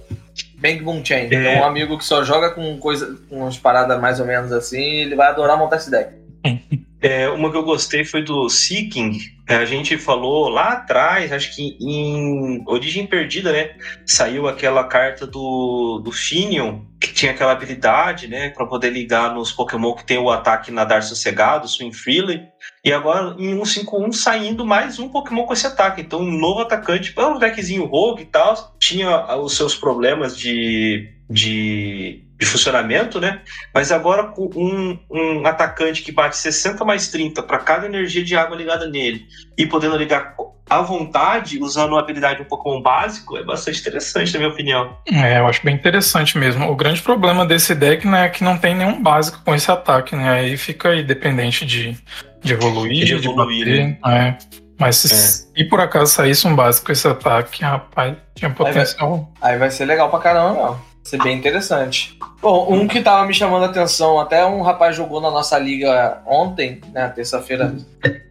Bang 0.57 0.81
Boom 0.81 1.05
Chain. 1.05 1.29
É. 1.31 1.35
Então, 1.35 1.61
um 1.61 1.65
amigo 1.65 1.97
que 1.97 2.05
só 2.05 2.23
joga 2.23 2.49
com 2.49 2.77
coisa, 2.77 3.17
com 3.29 3.37
umas 3.41 3.57
paradas 3.57 3.99
mais 3.99 4.19
ou 4.19 4.25
menos 4.25 4.51
assim, 4.51 4.81
ele 4.81 5.15
vai 5.15 5.27
adorar 5.27 5.57
montar 5.57 5.77
esse 5.77 5.91
deck. 5.91 6.13
É, 6.99 7.29
uma 7.29 7.51
que 7.51 7.57
eu 7.57 7.63
gostei 7.63 8.03
foi 8.03 8.23
do 8.23 8.49
Seeking. 8.49 9.19
É, 9.47 9.55
a 9.55 9.65
gente 9.65 9.97
falou 9.97 10.49
lá 10.49 10.73
atrás, 10.73 11.31
acho 11.31 11.55
que 11.55 11.77
em 11.79 12.63
Origem 12.67 13.05
Perdida, 13.05 13.51
né? 13.51 13.75
Saiu 14.05 14.47
aquela 14.47 14.83
carta 14.83 15.25
do, 15.25 16.01
do 16.03 16.11
Finion, 16.11 16.81
que 16.99 17.13
tinha 17.13 17.31
aquela 17.31 17.51
habilidade, 17.51 18.27
né? 18.27 18.49
Para 18.49 18.65
poder 18.65 18.89
ligar 18.89 19.33
nos 19.33 19.51
Pokémon 19.51 19.93
que 19.93 20.05
tem 20.05 20.17
o 20.17 20.31
ataque 20.31 20.71
nadar 20.71 21.03
sossegado, 21.03 21.67
Swing 21.67 21.95
Freely. 21.95 22.47
E 22.83 22.91
agora 22.91 23.35
em 23.39 23.53
151 23.63 24.11
saindo 24.11 24.65
mais 24.65 24.97
um 24.97 25.07
Pokémon 25.07 25.45
com 25.45 25.53
esse 25.53 25.67
ataque. 25.67 26.01
Então, 26.01 26.19
um 26.19 26.37
novo 26.37 26.61
atacante, 26.61 27.13
um 27.17 27.37
deckzinho 27.37 27.85
rogue 27.85 28.23
e 28.23 28.25
tal. 28.25 28.75
Tinha 28.79 29.35
os 29.37 29.55
seus 29.55 29.75
problemas 29.75 30.35
de. 30.35 31.13
de 31.29 32.26
de 32.39 32.45
funcionamento, 32.45 33.19
né? 33.19 33.41
Mas 33.73 33.91
agora 33.91 34.25
com 34.25 34.49
um, 34.55 34.99
um 35.09 35.47
atacante 35.47 36.03
que 36.03 36.11
bate 36.11 36.37
60 36.37 36.85
mais 36.85 37.07
30 37.07 37.41
para 37.43 37.57
cada 37.57 37.87
energia 37.87 38.23
de 38.23 38.35
água 38.35 38.55
ligada 38.55 38.87
nele 38.87 39.25
e 39.57 39.65
podendo 39.65 39.97
ligar 39.97 40.35
à 40.69 40.81
vontade, 40.81 41.59
usando 41.59 41.93
uma 41.93 41.99
habilidade 41.99 42.41
um 42.41 42.45
Pokémon 42.45 42.81
básico, 42.81 43.37
é 43.37 43.43
bastante 43.43 43.79
interessante, 43.79 44.33
na 44.33 44.39
minha 44.39 44.51
opinião. 44.51 44.97
É, 45.11 45.39
eu 45.39 45.47
acho 45.47 45.63
bem 45.63 45.73
interessante 45.73 46.37
mesmo. 46.37 46.69
O 46.69 46.75
grande 46.75 47.01
problema 47.01 47.45
desse 47.45 47.73
deck 47.73 48.05
né, 48.05 48.25
é 48.25 48.29
que 48.29 48.43
não 48.43 48.57
tem 48.57 48.75
nenhum 48.75 49.01
básico 49.01 49.41
com 49.43 49.55
esse 49.55 49.71
ataque, 49.71 50.15
né? 50.15 50.29
Aí 50.29 50.57
fica 50.57 50.89
aí 50.89 51.03
dependente 51.03 51.65
de, 51.65 51.97
de 52.43 52.53
evoluir, 52.53 53.05
de, 53.05 53.13
evoluir, 53.13 53.65
de 53.65 53.71
bater, 53.71 53.87
né? 53.87 53.97
É. 54.05 54.37
Mas 54.79 54.97
se, 54.97 55.07
é. 55.11 55.17
se 55.17 55.63
por 55.69 55.79
acaso 55.79 56.11
saísse 56.11 56.45
um 56.45 56.55
básico 56.55 56.85
com 56.85 56.91
esse 56.91 57.07
ataque, 57.07 57.63
rapaz, 57.63 58.15
tinha 58.35 58.51
potencial. 58.51 59.31
Aí 59.35 59.41
vai, 59.41 59.53
aí 59.53 59.57
vai 59.57 59.71
ser 59.71 59.85
legal 59.85 60.09
pra 60.09 60.19
caramba, 60.19 60.53
não 60.53 60.86
ser 61.07 61.23
bem 61.23 61.37
interessante. 61.37 62.17
Bom, 62.41 62.67
um 62.73 62.87
que 62.87 63.01
tava 63.01 63.25
me 63.25 63.33
chamando 63.33 63.63
a 63.63 63.67
atenção, 63.67 64.19
até 64.19 64.45
um 64.45 64.61
rapaz 64.61 64.95
jogou 64.95 65.21
na 65.21 65.31
nossa 65.31 65.57
liga 65.57 66.21
ontem, 66.25 66.81
né, 66.93 67.07
terça-feira 67.09 67.75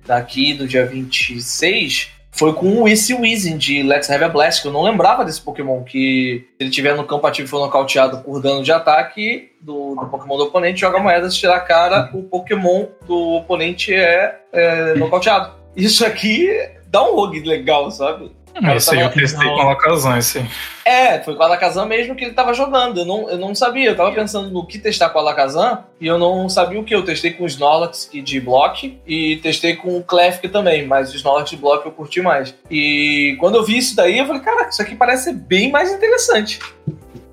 daqui, 0.07 0.55
do 0.55 0.69
dia 0.69 0.87
26, 0.87 2.11
foi 2.31 2.53
com 2.53 2.83
o 2.83 2.89
Issy 2.89 3.15
Weezing 3.15 3.57
de 3.57 3.83
Let's 3.83 4.11
Have 4.11 4.25
a 4.25 4.29
Blast, 4.29 4.61
que 4.61 4.69
eu 4.69 4.73
não 4.73 4.83
lembrava 4.83 5.25
desse 5.25 5.41
Pokémon, 5.41 5.83
que 5.83 6.47
se 6.51 6.57
ele 6.61 6.71
tiver 6.71 6.95
no 6.95 7.05
campo 7.05 7.27
ativo 7.27 7.49
e 7.49 7.51
for 7.51 7.61
nocauteado 7.61 8.19
por 8.19 8.43
dano 8.43 8.62
de 8.62 8.71
ataque 8.71 9.53
do, 9.59 9.95
do 9.95 10.07
Pokémon 10.07 10.37
do 10.37 10.45
oponente, 10.45 10.81
joga 10.81 10.99
moedas, 10.99 11.35
tira 11.35 11.57
a 11.57 11.61
cara, 11.61 12.11
o 12.12 12.25
Pokémon 12.25 12.89
do 13.07 13.37
oponente 13.37 13.95
é, 13.95 14.39
é 14.53 14.95
nocauteado. 14.97 15.55
Isso 15.75 16.05
aqui 16.05 16.47
dá 16.89 17.03
um 17.03 17.15
rogue 17.15 17.41
legal, 17.41 17.91
sabe? 17.91 18.31
Esse 18.75 18.95
aí 18.95 19.01
eu 19.01 19.11
testei 19.11 19.47
com 19.47 19.61
a 19.61 19.64
Alakazam, 19.64 20.16
esse. 20.16 20.45
É, 20.85 21.21
foi 21.21 21.35
com 21.35 21.42
a 21.42 21.47
Alakazam 21.47 21.87
mesmo 21.87 22.14
que 22.14 22.25
ele 22.25 22.35
tava 22.35 22.55
jogando. 22.55 23.01
Eu 23.01 23.05
não, 23.05 23.31
eu 23.31 23.38
não 23.38 23.55
sabia, 23.55 23.90
eu 23.90 23.97
tava 23.97 24.12
pensando 24.12 24.51
no 24.51 24.66
que 24.66 24.79
testar 24.79 25.11
com 25.11 25.19
a 25.19 25.23
Alakazam 25.23 25.85
e 26.01 26.07
eu 26.07 26.19
não 26.19 26.49
sabia 26.49 26.81
o 26.81 26.85
que. 26.85 26.95
Eu 26.95 27.05
testei 27.05 27.33
com 27.33 27.45
o 27.45 27.47
Snorlax 27.47 28.09
de 28.12 28.40
block 28.40 28.99
e 29.07 29.37
testei 29.37 29.77
com 29.77 29.99
o 29.99 30.03
Klefki 30.03 30.49
também, 30.49 30.87
mas 30.87 31.12
o 31.12 31.16
Snorlax 31.16 31.51
de 31.51 31.57
block 31.57 31.85
eu 31.85 31.92
curti 31.92 32.21
mais. 32.23 32.55
E 32.71 33.37
quando 33.40 33.57
eu 33.57 33.64
vi 33.64 33.79
isso 33.79 33.95
daí, 33.95 34.19
eu 34.19 34.27
falei, 34.27 34.42
cara, 34.42 34.69
isso 34.69 34.81
aqui 34.81 34.95
parece 34.95 35.25
ser 35.25 35.35
bem 35.35 35.71
mais 35.71 35.92
interessante. 35.92 36.59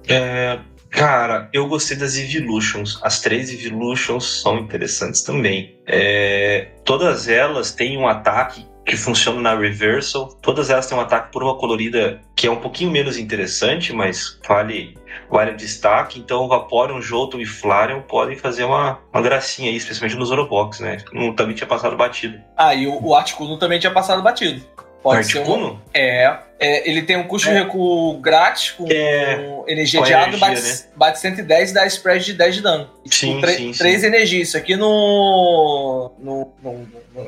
É, 0.07 0.59
Cara, 0.93 1.49
eu 1.51 1.67
gostei 1.67 1.97
das 1.97 2.15
Evolutions. 2.15 2.99
As 3.01 3.19
três 3.19 3.51
Evolutions 3.51 4.41
são 4.41 4.59
interessantes 4.59 5.23
também. 5.23 5.75
É, 5.87 6.67
todas 6.85 7.27
elas 7.27 7.71
têm 7.71 7.97
um 7.97 8.07
ataque 8.07 8.63
que 8.85 8.97
funciona 8.97 9.39
na 9.39 9.55
Reversal. 9.55 10.33
Todas 10.41 10.69
elas 10.69 10.87
têm 10.87 10.97
um 10.97 11.01
ataque 11.01 11.31
por 11.31 11.43
uma 11.43 11.57
colorida 11.57 12.21
que 12.35 12.47
é 12.47 12.51
um 12.51 12.59
pouquinho 12.59 12.91
menos 12.91 13.17
interessante, 13.17 13.93
mas 13.93 14.39
vale, 14.47 14.97
vale 15.29 15.53
destaque. 15.53 16.19
Então, 16.19 16.47
Vaporeon, 16.47 17.01
Jolteon 17.01 17.39
e 17.39 17.45
Flareon 17.45 18.01
podem 18.01 18.37
fazer 18.37 18.63
uma, 18.65 18.99
uma 19.13 19.21
gracinha 19.21 19.69
aí, 19.69 19.77
especialmente 19.77 20.17
no 20.17 20.25
Zorobox, 20.25 20.79
né? 20.79 20.97
Não, 21.13 21.33
também 21.33 21.55
tinha 21.55 21.67
passado 21.67 21.95
batido. 21.95 22.39
Ah, 22.57 22.75
e 22.75 22.87
o, 22.87 23.01
o 23.01 23.15
Articuno 23.15 23.57
também 23.57 23.79
tinha 23.79 23.91
passado 23.91 24.21
batido. 24.21 24.61
Pode 25.03 25.27
ser 25.27 25.39
um, 25.41 25.77
é, 25.93 26.37
é, 26.59 26.89
ele 26.89 27.01
tem 27.01 27.17
um 27.17 27.27
custo 27.27 27.49
de 27.49 27.53
recuo 27.55 28.17
grátis 28.19 28.71
com 28.71 28.87
É, 28.89 29.63
energia 29.67 29.99
com 29.99 30.05
de 30.05 30.13
água, 30.13 30.37
bate, 30.37 30.61
né? 30.61 30.77
bate 30.95 31.19
110 31.19 31.71
e 31.71 31.73
dá 31.73 31.85
spread 31.85 32.23
de 32.25 32.33
10 32.33 32.55
de 32.55 32.61
dano. 32.61 32.89
Tipo, 33.03 33.15
Sim, 33.15 33.41
tre- 33.41 33.53
sim, 33.57 33.73
sim. 33.73 33.77
Três 33.79 34.03
energias. 34.03 34.47
Isso 34.47 34.57
aqui 34.57 34.77
no, 34.77 36.11
no, 36.19 36.53
no, 36.63 36.87
no 37.13 37.27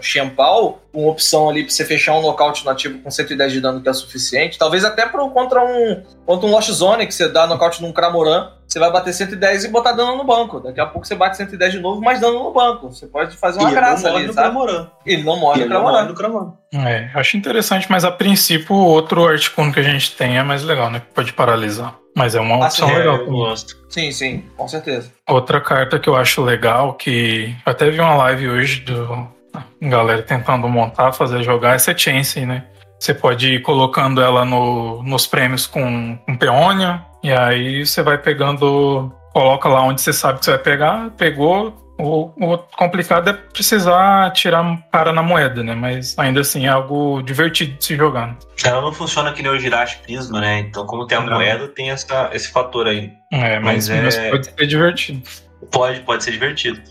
uma 0.93 1.11
opção 1.11 1.49
ali 1.49 1.63
pra 1.63 1.71
você 1.73 1.83
fechar 1.85 2.17
um 2.17 2.21
nocaute 2.21 2.65
nativo 2.65 2.99
com 2.99 3.11
110 3.11 3.51
de 3.51 3.59
dano 3.61 3.81
que 3.81 3.89
é 3.89 3.93
suficiente. 3.93 4.57
Talvez 4.57 4.85
até 4.85 5.05
pro, 5.05 5.29
contra 5.29 5.63
um 5.63 6.01
contra 6.25 6.47
um 6.47 6.51
Lost 6.51 6.69
Zone, 6.71 7.05
que 7.05 7.13
você 7.13 7.27
dá 7.27 7.45
nocaute 7.45 7.81
num 7.81 7.91
Cramoran, 7.91 8.51
você 8.75 8.79
vai 8.79 8.91
bater 8.91 9.13
110 9.13 9.63
e 9.63 9.67
botar 9.69 9.93
dano 9.93 10.17
no 10.17 10.25
banco. 10.25 10.59
Daqui 10.59 10.81
a 10.81 10.85
pouco 10.85 11.07
você 11.07 11.15
bate 11.15 11.38
110 11.38 11.71
de 11.71 11.79
novo, 11.79 12.01
mais 12.01 12.19
dano 12.19 12.43
no 12.43 12.51
banco. 12.51 12.89
Você 12.93 13.07
pode 13.07 13.38
fazer 13.38 13.57
uma 13.61 13.71
E 13.71 13.73
graça 13.73 14.03
não 14.03 14.09
morre 14.11 14.17
ali, 14.17 14.27
no 14.27 14.33
sabe? 14.33 14.47
Cramoran. 14.49 14.88
Ele 15.05 15.23
não 15.23 15.39
morre 15.39 15.55
E 15.55 15.59
no 15.59 15.65
ele 15.67 15.73
não 15.73 15.81
morre 15.81 15.93
Cramoran. 15.93 16.09
no 16.09 16.15
Cramoran. 16.73 16.88
É, 16.89 17.09
acho 17.15 17.38
interessante, 17.38 17.88
mas 17.89 18.03
a 18.03 18.11
princípio 18.11 18.75
o 18.75 18.85
outro 18.85 19.25
Articuno 19.25 19.71
que 19.71 19.79
a 19.79 19.83
gente 19.83 20.11
tem 20.17 20.38
é 20.38 20.43
mais 20.43 20.61
legal, 20.63 20.89
né? 20.91 21.01
Pode 21.13 21.31
paralisar. 21.31 21.95
Mas 22.17 22.35
é 22.35 22.41
uma 22.41 22.55
Ah, 22.55 22.67
opção 22.67 22.88
sim, 22.89 22.93
É, 22.93 22.97
legal. 22.97 23.13
eu 23.15 23.25
também. 23.25 23.39
gosto. 23.39 23.77
Sim, 23.89 24.11
sim, 24.11 24.43
com 24.57 24.67
certeza. 24.67 25.09
Outra 25.29 25.61
carta 25.61 25.97
que 25.97 26.09
eu 26.09 26.15
acho 26.17 26.41
legal, 26.43 26.93
que 26.95 27.55
até 27.65 27.89
vi 27.89 28.01
uma 28.01 28.15
live 28.15 28.49
hoje 28.49 28.81
do 28.81 29.27
galera 29.81 30.21
tentando 30.21 30.67
montar, 30.67 31.13
fazer 31.13 31.43
jogar, 31.43 31.75
essa 31.75 31.91
é 31.91 31.97
Chansey, 31.97 32.45
né? 32.45 32.65
Você 33.05 33.13
pode 33.13 33.53
ir 33.53 33.61
colocando 33.61 34.19
ela 34.19 34.43
no- 34.43 35.03
nos 35.03 35.27
prêmios 35.27 35.67
com, 35.67 36.17
com 36.25 36.35
peônia, 36.35 37.05
e 37.21 37.31
aí 37.31 37.85
você 37.85 38.01
vai 38.01 38.17
pegando, 38.17 39.13
coloca 39.31 39.69
lá 39.69 39.83
onde 39.83 40.01
você 40.01 40.11
sabe 40.11 40.39
que 40.39 40.45
você 40.45 40.51
vai 40.51 40.59
pegar, 40.59 41.11
pegou. 41.11 41.85
O, 41.99 42.31
o 42.43 42.57
complicado 42.75 43.29
é 43.29 43.33
precisar 43.33 44.31
tirar 44.31 44.79
cara 44.91 45.13
na 45.13 45.21
moeda, 45.21 45.61
né? 45.63 45.75
Mas 45.75 46.17
ainda 46.17 46.41
assim 46.41 46.65
é 46.65 46.69
algo 46.69 47.21
divertido 47.21 47.77
de 47.77 47.85
se 47.85 47.95
jogar. 47.95 48.29
né? 48.29 48.35
Ela 48.65 48.81
não 48.81 48.91
funciona 48.91 49.31
que 49.31 49.43
nem 49.43 49.51
o 49.51 49.59
Jirachi 49.59 49.99
Prisma, 49.99 50.41
né? 50.41 50.59
Então, 50.61 50.83
como 50.87 51.05
tem 51.05 51.15
a 51.17 51.21
Não. 51.21 51.33
moeda, 51.35 51.67
tem 51.67 51.91
essa, 51.91 52.31
esse 52.33 52.51
fator 52.51 52.87
aí. 52.87 53.11
É, 53.31 53.59
mas, 53.59 53.87
Mas 53.87 54.01
mas 54.03 54.17
é- 54.17 54.29
pode 54.31 54.47
ser 54.47 54.65
divertido. 54.67 55.21
Pode, 55.71 55.99
pode 56.01 56.23
ser 56.23 56.31
divertido. 56.31 56.81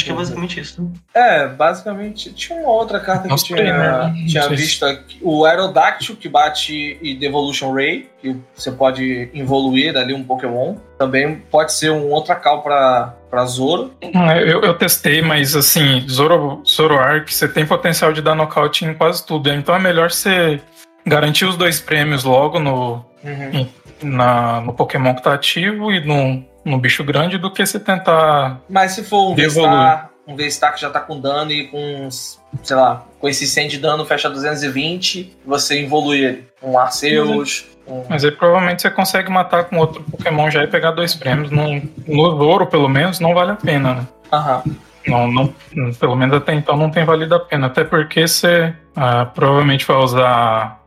Acho 0.00 0.04
que 0.06 0.10
é 0.12 0.14
basicamente 0.14 0.60
isso. 0.60 0.82
né? 0.82 0.88
É, 1.14 1.46
basicamente. 1.48 2.32
Tinha 2.32 2.58
uma 2.60 2.70
outra 2.70 2.98
carta 3.00 3.24
que 3.24 3.28
Nossa, 3.28 3.44
tinha, 3.44 3.62
né? 3.62 4.02
Não 4.08 4.26
tinha 4.26 4.42
sei 4.42 4.56
se- 4.56 4.62
visto 4.62 4.84
aqui. 4.86 5.18
O 5.22 5.44
Aerodactyl, 5.44 6.16
que 6.16 6.28
bate 6.28 6.98
e 7.02 7.14
Devolution 7.14 7.72
Ray, 7.72 8.08
que 8.20 8.36
você 8.54 8.70
pode 8.72 9.30
evoluir 9.34 9.96
ali 9.96 10.12
um 10.14 10.24
Pokémon. 10.24 10.76
Também 10.98 11.36
pode 11.50 11.72
ser 11.72 11.90
um 11.90 12.10
outra 12.10 12.34
cal 12.34 12.62
pra, 12.62 13.14
pra 13.30 13.44
Zoro. 13.46 13.94
É, 14.00 14.42
Eu, 14.42 14.60
eu 14.62 14.74
testei, 14.74 15.22
mas 15.22 15.54
assim, 15.56 16.04
Zoro, 16.08 16.62
Zoroark, 16.66 17.32
você 17.32 17.48
tem 17.48 17.64
potencial 17.66 18.12
de 18.12 18.20
dar 18.22 18.34
nocaute 18.34 18.84
em 18.84 18.94
quase 18.94 19.24
tudo. 19.24 19.50
Então 19.52 19.74
é 19.74 19.78
melhor 19.78 20.10
você 20.10 20.60
garantir 21.06 21.44
os 21.44 21.56
dois 21.56 21.80
prêmios 21.80 22.24
logo 22.24 22.58
no, 22.58 23.04
Uhum. 23.24 23.66
na- 24.02 24.60
no 24.60 24.72
Pokémon 24.74 25.14
que 25.14 25.22
tá 25.22 25.32
ativo 25.34 25.90
e 25.92 26.04
no, 26.04 26.44
no 26.70 26.78
bicho 26.78 27.04
grande 27.04 27.36
do 27.36 27.50
que 27.50 27.64
você 27.64 27.78
tentar. 27.78 28.60
Mas 28.68 28.92
se 28.92 29.04
for 29.04 29.32
um. 29.32 29.34
V-Star, 29.34 30.10
um 30.26 30.36
V-Star 30.36 30.74
que 30.74 30.80
já 30.80 30.90
tá 30.90 31.00
com 31.00 31.20
dano 31.20 31.50
e 31.50 31.68
com, 31.68 32.08
sei 32.62 32.76
lá, 32.76 33.04
com 33.18 33.28
esse 33.28 33.46
100 33.46 33.68
de 33.68 33.78
dano 33.78 34.04
fecha 34.04 34.30
220, 34.30 35.36
você 35.44 35.82
evolui 35.82 36.24
ele. 36.24 36.48
Um 36.62 36.78
Arceus, 36.78 37.66
um... 37.86 38.04
Mas 38.08 38.24
aí 38.24 38.30
provavelmente 38.30 38.82
você 38.82 38.90
consegue 38.90 39.30
matar 39.30 39.64
com 39.64 39.76
outro 39.78 40.02
Pokémon 40.02 40.50
já 40.50 40.62
e 40.62 40.68
pegar 40.68 40.92
dois 40.92 41.14
prêmios. 41.14 41.50
No, 41.50 41.82
no 42.06 42.38
Zoro, 42.38 42.66
pelo 42.66 42.88
menos, 42.88 43.18
não 43.18 43.34
vale 43.34 43.52
a 43.52 43.56
pena, 43.56 43.94
né? 43.94 44.08
Aham. 44.32 44.62
Não, 45.06 45.26
não, 45.30 45.54
pelo 45.98 46.14
menos 46.14 46.36
até 46.36 46.54
então 46.54 46.76
não 46.76 46.90
tem 46.90 47.04
valido 47.04 47.34
a 47.34 47.40
pena. 47.40 47.66
Até 47.66 47.84
porque 47.84 48.28
você 48.28 48.74
ah, 48.94 49.24
provavelmente 49.24 49.86
vai 49.86 49.96
usar, 49.96 50.82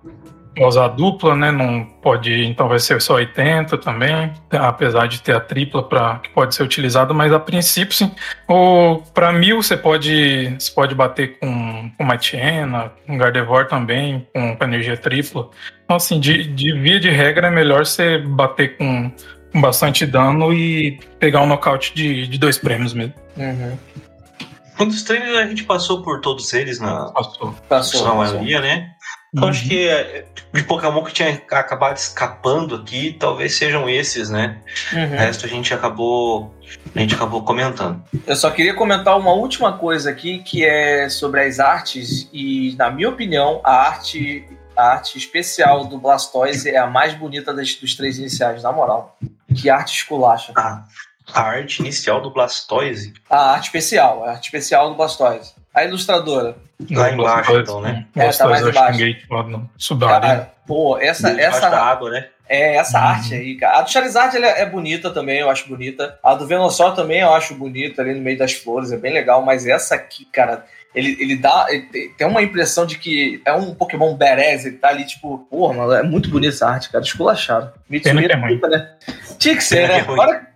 usar 0.60 0.86
a 0.86 0.88
dupla, 0.88 1.36
né? 1.36 1.52
Não 1.52 1.84
pode, 1.84 2.46
então 2.46 2.68
vai 2.68 2.80
ser 2.80 3.02
só 3.02 3.16
80 3.16 3.78
também, 3.78 4.32
apesar 4.52 5.08
de 5.08 5.22
ter 5.22 5.36
a 5.36 5.40
tripla 5.40 5.82
para 5.82 6.20
que 6.20 6.30
pode 6.30 6.54
ser 6.54 6.64
utilizada, 6.64 7.14
mas 7.14 7.34
a 7.34 7.40
princípio 7.40 7.96
sim. 7.96 8.12
O 8.48 9.02
para 9.14 9.32
mil 9.32 9.62
você 9.62 9.76
pode, 9.76 10.56
você 10.60 10.72
pode 10.72 10.94
bater 10.94 11.40
com 11.40 11.74
com 11.98 12.04
uma 12.04 12.18
Tiena, 12.18 12.92
com 13.06 13.18
Gardevoir 13.18 13.68
também, 13.68 14.28
com, 14.34 14.56
com 14.56 14.64
energia 14.64 14.98
tripla. 14.98 15.50
Então 15.86 15.98
assim, 15.98 16.20
de, 16.20 16.44
de 16.44 16.74
via 16.74 17.00
de 17.00 17.10
regra 17.10 17.48
é 17.48 17.52
melhor 17.52 17.86
você 17.86 18.18
bater 18.18 18.78
com, 18.78 19.12
com 19.52 19.62
bastante 19.62 20.06
dano 20.06 20.54
e 20.54 21.00
pegar 21.20 21.42
um 21.42 21.48
nocaute 21.48 21.94
de, 21.94 22.28
de 22.28 22.38
dois 22.38 22.58
prêmios 22.58 22.94
mesmo. 22.94 23.14
Uhum. 23.38 23.78
Um 24.80 24.88
dos 24.88 25.04
treinos 25.04 25.38
a 25.38 25.46
gente 25.46 25.64
passou 25.64 26.02
por 26.02 26.20
todos 26.20 26.52
eles 26.54 26.80
na, 26.80 27.12
Passou. 27.12 27.56
Passou. 27.70 28.04
na 28.04 28.12
passou. 28.12 28.16
maioria, 28.16 28.60
né? 28.60 28.92
Então 29.34 29.46
Uhum. 29.46 29.50
acho 29.50 29.68
que 29.68 29.88
é, 29.88 30.26
de 30.54 30.64
Pokémon 30.64 31.04
que 31.04 31.12
tinha 31.12 31.42
acabado 31.52 31.98
escapando 31.98 32.76
aqui, 32.76 33.14
talvez 33.20 33.58
sejam 33.58 33.90
esses, 33.90 34.30
né? 34.30 34.62
O 34.92 34.96
Uhum. 34.96 35.08
resto 35.18 35.46
a 35.46 35.50
gente 35.50 35.74
acabou. 35.74 36.54
A 36.96 37.00
gente 37.00 37.16
acabou 37.16 37.44
comentando. 37.44 38.04
Eu 38.28 38.36
só 38.36 38.52
queria 38.52 38.76
comentar 38.76 39.18
uma 39.18 39.34
última 39.34 39.78
coisa 39.78 40.10
aqui, 40.12 40.40
que 40.44 40.64
é 40.64 41.10
sobre 41.10 41.42
as 41.44 41.60
artes, 41.60 42.30
e 42.32 42.76
na 42.78 42.92
minha 42.92 43.10
opinião, 43.10 43.60
a 43.64 43.72
arte, 43.88 44.46
a 44.78 44.92
arte 44.92 45.18
especial 45.18 45.86
do 45.86 45.98
Blastoise 45.98 46.70
é 46.70 46.78
a 46.78 46.86
mais 46.88 47.14
bonita 47.16 47.52
das, 47.54 47.74
dos 47.76 47.96
três 47.96 48.20
iniciais, 48.20 48.62
na 48.62 48.72
moral. 48.72 49.18
Que 49.56 49.70
arte 49.70 49.96
esculacha. 49.96 50.52
Ah, 50.56 50.84
a 51.34 51.42
arte 51.42 51.80
inicial 51.82 52.22
do 52.22 52.30
Blastoise. 52.32 53.14
A 53.30 53.54
arte 53.54 53.66
especial, 53.66 54.24
a 54.26 54.32
arte 54.32 54.46
especial 54.46 54.90
do 54.90 54.96
Blastoise. 54.96 55.54
A 55.74 55.84
ilustradora. 55.86 56.56
Lá 56.92 57.12
embaixo, 57.12 57.58
então, 57.58 57.82
né? 57.82 58.06
É, 58.16 58.30
tá 58.30 58.48
mais 58.48 58.66
embaixo. 58.68 59.00
Gate 59.00 59.24
lá 59.30 59.44
no. 59.44 59.70
Cara, 60.00 60.52
pô, 60.68 60.98
essa, 61.00 61.30
essa, 61.40 61.70
da 61.70 61.82
água, 61.82 62.10
né? 62.10 62.28
É, 62.48 62.76
essa 62.76 63.00
Uhum. 63.00 63.06
arte 63.06 63.34
aí, 63.34 63.56
cara. 63.56 63.78
A 63.80 63.82
do 63.82 63.90
Charizard 63.90 64.36
ela 64.36 64.48
é 64.48 64.66
bonita 64.66 65.10
também, 65.10 65.40
eu 65.40 65.50
acho 65.50 65.68
bonita. 65.68 66.20
A 66.22 66.36
do 66.36 66.46
Venusaur 66.46 66.94
também 66.94 67.22
eu 67.22 67.34
acho 67.34 67.56
bonita, 67.56 68.02
ali 68.02 68.14
no 68.14 68.22
meio 68.22 68.38
das 68.38 68.52
flores, 68.54 68.92
é 68.92 68.98
bem 68.98 69.14
legal. 69.14 69.42
Mas 69.44 69.66
essa 69.66 69.96
aqui, 69.96 70.26
cara, 70.26 70.66
ele, 70.94 71.18
ele 71.20 71.38
dá. 71.38 71.66
Ele 71.70 71.84
tem- 72.18 72.28
uma 72.28 72.42
impressão 72.44 72.86
de 72.86 72.98
que 73.00 73.42
é 73.46 73.54
um 73.54 73.74
Pokémon 73.74 74.14
badass, 74.16 74.66
ele 74.66 74.78
tá 74.78 74.90
ali, 74.90 75.06
tipo, 75.06 75.40
porra, 75.50 75.74
mano, 75.74 75.94
é 75.94 76.04
muito 76.04 76.30
bonita 76.30 76.54
essa 76.54 76.68
arte, 76.68 76.90
cara. 76.92 77.04
Esculachado. 77.04 77.72
Pena 77.90 78.22
que 78.22 78.32
é 78.32 78.36
bonita, 78.38 78.68
né? 78.68 78.90
Tinha 79.40 79.56
que 79.56 79.64
ser, 79.64 79.88
né? 79.88 80.02
que 80.04 80.10
é. 80.10 80.14
Agora, 80.14 80.48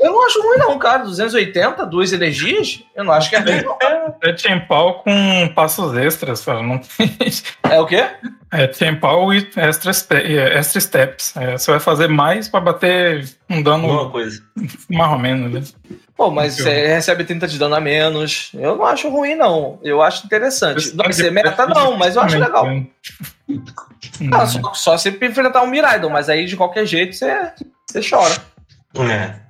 eu 0.00 0.12
não 0.12 0.26
acho 0.26 0.42
ruim, 0.42 0.58
não, 0.58 0.78
cara. 0.78 1.04
280, 1.04 1.86
duas 1.86 2.12
energias, 2.12 2.82
eu 2.96 3.04
não 3.04 3.12
acho 3.12 3.30
que 3.30 3.36
é 3.36 3.40
ruim, 3.40 3.62
não. 3.62 3.76
É 4.22 4.32
Tempal 4.32 5.02
com 5.02 5.48
passos 5.54 5.96
extras, 5.96 6.44
cara. 6.44 6.62
Não... 6.62 6.80
É 7.70 7.80
o 7.80 7.86
quê? 7.86 8.04
é 8.52 8.66
Tempal 8.66 9.32
e 9.32 9.48
extra, 9.56 9.92
ste- 9.92 10.14
é, 10.14 10.58
extra 10.58 10.80
steps. 10.80 11.36
É, 11.36 11.52
você 11.58 11.70
vai 11.70 11.80
fazer 11.80 12.08
mais 12.08 12.48
pra 12.48 12.60
bater 12.60 13.28
um 13.48 13.62
dano 13.62 13.84
Alguma 13.90 14.10
coisa. 14.10 14.42
mais 14.90 15.12
ou 15.12 15.18
menos, 15.18 15.52
né? 15.52 15.96
Pô, 16.16 16.30
mas 16.30 16.56
você 16.56 16.86
recebe 16.88 17.24
30 17.24 17.48
de 17.48 17.58
dano 17.58 17.74
a 17.76 17.80
menos. 17.80 18.50
Eu 18.52 18.76
não 18.76 18.84
acho 18.84 19.08
ruim, 19.08 19.34
não. 19.34 19.78
Eu 19.82 20.02
acho 20.02 20.26
interessante. 20.26 20.94
Não 20.94 21.04
vai 21.04 21.12
ser 21.14 21.30
meta, 21.32 21.66
não, 21.66 21.96
mas 21.96 22.14
eu 22.14 22.20
acho 22.22 22.38
legal. 22.38 22.66
Hum. 24.20 24.30
Ah, 24.32 24.46
só, 24.46 24.74
só 24.74 24.98
se 24.98 25.10
enfrentar 25.10 25.62
um 25.62 25.66
Miraidon, 25.66 26.10
mas 26.10 26.28
aí 26.28 26.46
de 26.46 26.56
qualquer 26.56 26.86
jeito 26.86 27.14
você, 27.14 27.52
você 27.86 28.00
chora. 28.08 28.34
É. 29.10 29.40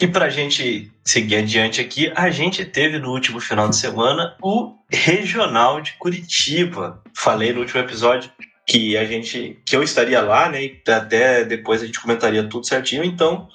E 0.00 0.06
pra 0.08 0.28
gente 0.28 0.90
seguir 1.04 1.36
adiante 1.36 1.80
aqui, 1.80 2.12
a 2.16 2.28
gente 2.28 2.64
teve 2.64 2.98
no 2.98 3.10
último 3.12 3.38
final 3.38 3.68
de 3.68 3.76
semana 3.76 4.36
o 4.42 4.74
Regional 4.90 5.80
de 5.80 5.92
Curitiba. 5.92 7.00
Falei 7.16 7.52
no 7.52 7.60
último 7.60 7.80
episódio 7.80 8.30
que 8.66 8.96
a 8.96 9.04
gente 9.04 9.60
que 9.64 9.76
eu 9.76 9.82
estaria 9.82 10.20
lá, 10.20 10.48
né? 10.48 10.64
E 10.64 10.82
até 10.90 11.44
depois 11.44 11.82
a 11.82 11.86
gente 11.86 12.00
comentaria 12.00 12.42
tudo 12.48 12.66
certinho. 12.66 13.04
Então, 13.04 13.48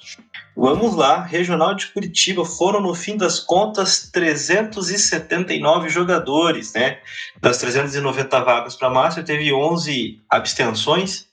vamos 0.58 0.96
lá. 0.96 1.22
Regional 1.22 1.74
de 1.74 1.86
Curitiba 1.86 2.44
foram 2.44 2.80
no 2.80 2.92
fim 2.94 3.16
das 3.16 3.38
contas 3.38 4.10
379 4.12 5.88
jogadores, 5.88 6.72
né? 6.74 6.98
Das 7.40 7.58
390 7.58 8.40
vagas 8.40 8.74
para 8.74 8.90
Master, 8.90 9.24
teve 9.24 9.52
11 9.52 10.20
abstenções. 10.28 11.28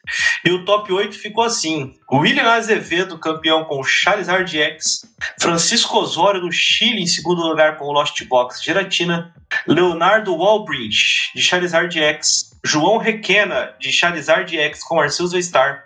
E 0.45 0.51
o 0.51 0.63
top 0.63 0.93
8 0.93 1.17
ficou 1.17 1.43
assim: 1.43 1.95
William 2.11 2.51
Azevedo, 2.51 3.17
campeão 3.17 3.65
com 3.65 3.83
Charizard 3.83 4.55
X, 4.55 5.01
Francisco 5.39 5.97
Osório 5.97 6.41
do 6.41 6.51
Chile 6.51 7.01
em 7.01 7.07
segundo 7.07 7.41
lugar 7.41 7.77
com 7.77 7.85
o 7.85 7.91
Lost 7.91 8.23
Box 8.25 8.63
Giratina, 8.63 9.33
Leonardo 9.67 10.35
Walbridge 10.35 11.31
de 11.33 11.41
Charizard 11.41 11.97
X, 11.97 12.54
João 12.65 12.97
Requena, 12.97 13.75
de 13.79 13.91
Charizard 13.91 14.57
X 14.57 14.83
com 14.83 14.99
Arceus 14.99 15.31
V-Star. 15.31 15.85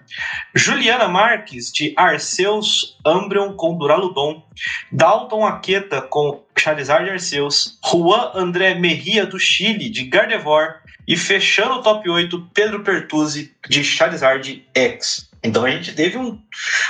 Juliana 0.56 1.10
Marques, 1.10 1.74
de 1.74 1.94
Arceus 1.98 2.98
Umbreon 3.06 3.54
com 3.54 3.78
Duraludon. 3.78 4.42
Dalton 4.89 5.46
Aqueta, 5.46 6.02
com 6.02 6.42
Charizard 6.60 7.10
Arceus. 7.10 7.80
Juan 7.84 8.32
André 8.36 8.76
Merria, 8.76 9.26
do 9.26 9.39
Chile, 9.39 9.89
de 9.89 10.06
Gardevoir. 10.06 10.82
E 11.08 11.17
fechando 11.17 11.76
o 11.76 11.82
top 11.82 12.08
8, 12.08 12.50
Pedro 12.54 12.84
Pertuzzi, 12.84 13.56
de 13.67 13.84
Charizard 13.84 14.63
X. 14.76 15.30
Então 15.41 15.63
a 15.63 15.72
gente 15.72 15.95
teve 15.95 16.17
um, 16.17 16.38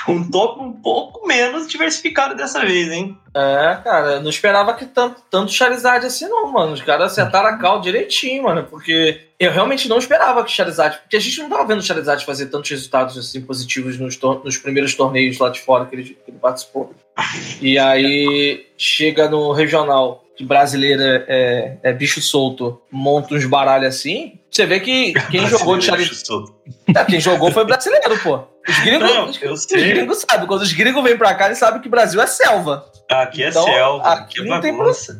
um 0.08 0.30
top 0.30 0.62
um 0.62 0.74
pouco 0.74 1.28
menos 1.28 1.68
diversificado 1.68 2.36
dessa 2.36 2.66
vez, 2.66 2.92
hein? 2.92 3.16
É, 3.36 3.80
cara, 3.84 4.14
eu 4.14 4.22
não 4.22 4.30
esperava 4.30 4.74
que 4.74 4.86
tanto, 4.86 5.22
tanto 5.30 5.52
Charizard 5.52 6.04
assim, 6.06 6.28
não, 6.28 6.52
mano. 6.52 6.74
Os 6.74 6.82
caras 6.82 7.12
acertaram 7.12 7.50
a 7.50 7.58
cal 7.58 7.80
direitinho, 7.80 8.44
mano. 8.44 8.64
Porque 8.64 9.28
eu 9.40 9.52
realmente 9.52 9.88
não 9.88 10.00
esperava 10.00 10.44
que 10.44 10.52
Charizard. 10.52 10.98
Porque 10.98 11.18
a 11.18 11.20
gente 11.20 11.40
não 11.40 11.50
tava 11.50 11.66
vendo 11.66 11.84
Charizard 11.84 12.26
fazer 12.26 12.48
tantos 12.48 12.72
resultados 12.72 13.18
assim 13.18 13.42
positivos 13.42 14.00
nos, 14.00 14.20
nos 14.44 14.58
primeiros 14.58 14.96
torneios 14.96 15.38
lá 15.38 15.50
de 15.50 15.62
fora 15.62 15.86
que 15.86 15.96
ele, 15.96 16.04
que 16.04 16.18
ele 16.28 16.40
participou. 16.40 16.94
E 17.62 17.78
aí 17.78 18.68
chega 18.78 19.30
no 19.30 19.52
regional 19.52 20.24
que 20.38 20.46
brasileira 20.46 21.26
é, 21.28 21.78
é, 21.84 21.92
bicho 21.92 22.22
solto, 22.22 22.82
monta 22.90 23.36
uns 23.36 23.46
baralhos 23.46 23.90
assim, 23.90 24.40
você 24.50 24.66
vê 24.66 24.80
que 24.80 25.14
quem 25.30 25.46
jogou 25.48 25.78
de 25.78 25.86
Charizard. 25.86 26.52
É, 26.96 27.06
quem 27.06 27.20
jogou 27.20 27.52
foi 27.52 27.66
brasileiro, 27.66 28.18
pô. 28.20 28.40
Os 28.68 28.80
gringos, 28.84 29.14
não, 29.14 29.26
os, 29.26 29.42
os 29.42 29.66
gringos 29.66 30.26
sabem. 30.28 30.48
Quando 30.48 30.62
os 30.62 30.74
gringos 30.74 31.04
vêm 31.04 31.18
pra 31.18 31.36
cá, 31.36 31.46
eles 31.46 31.58
sabem 31.58 31.82
que 31.82 31.88
o 31.88 31.92
Brasil 31.92 32.22
é 32.22 32.28
selva. 32.28 32.86
Aqui 33.10 33.44
é 33.44 33.50
então, 33.50 33.64
selva. 33.64 34.04
Aqui 34.04 34.44
não 34.44 34.60
tem 34.60 34.76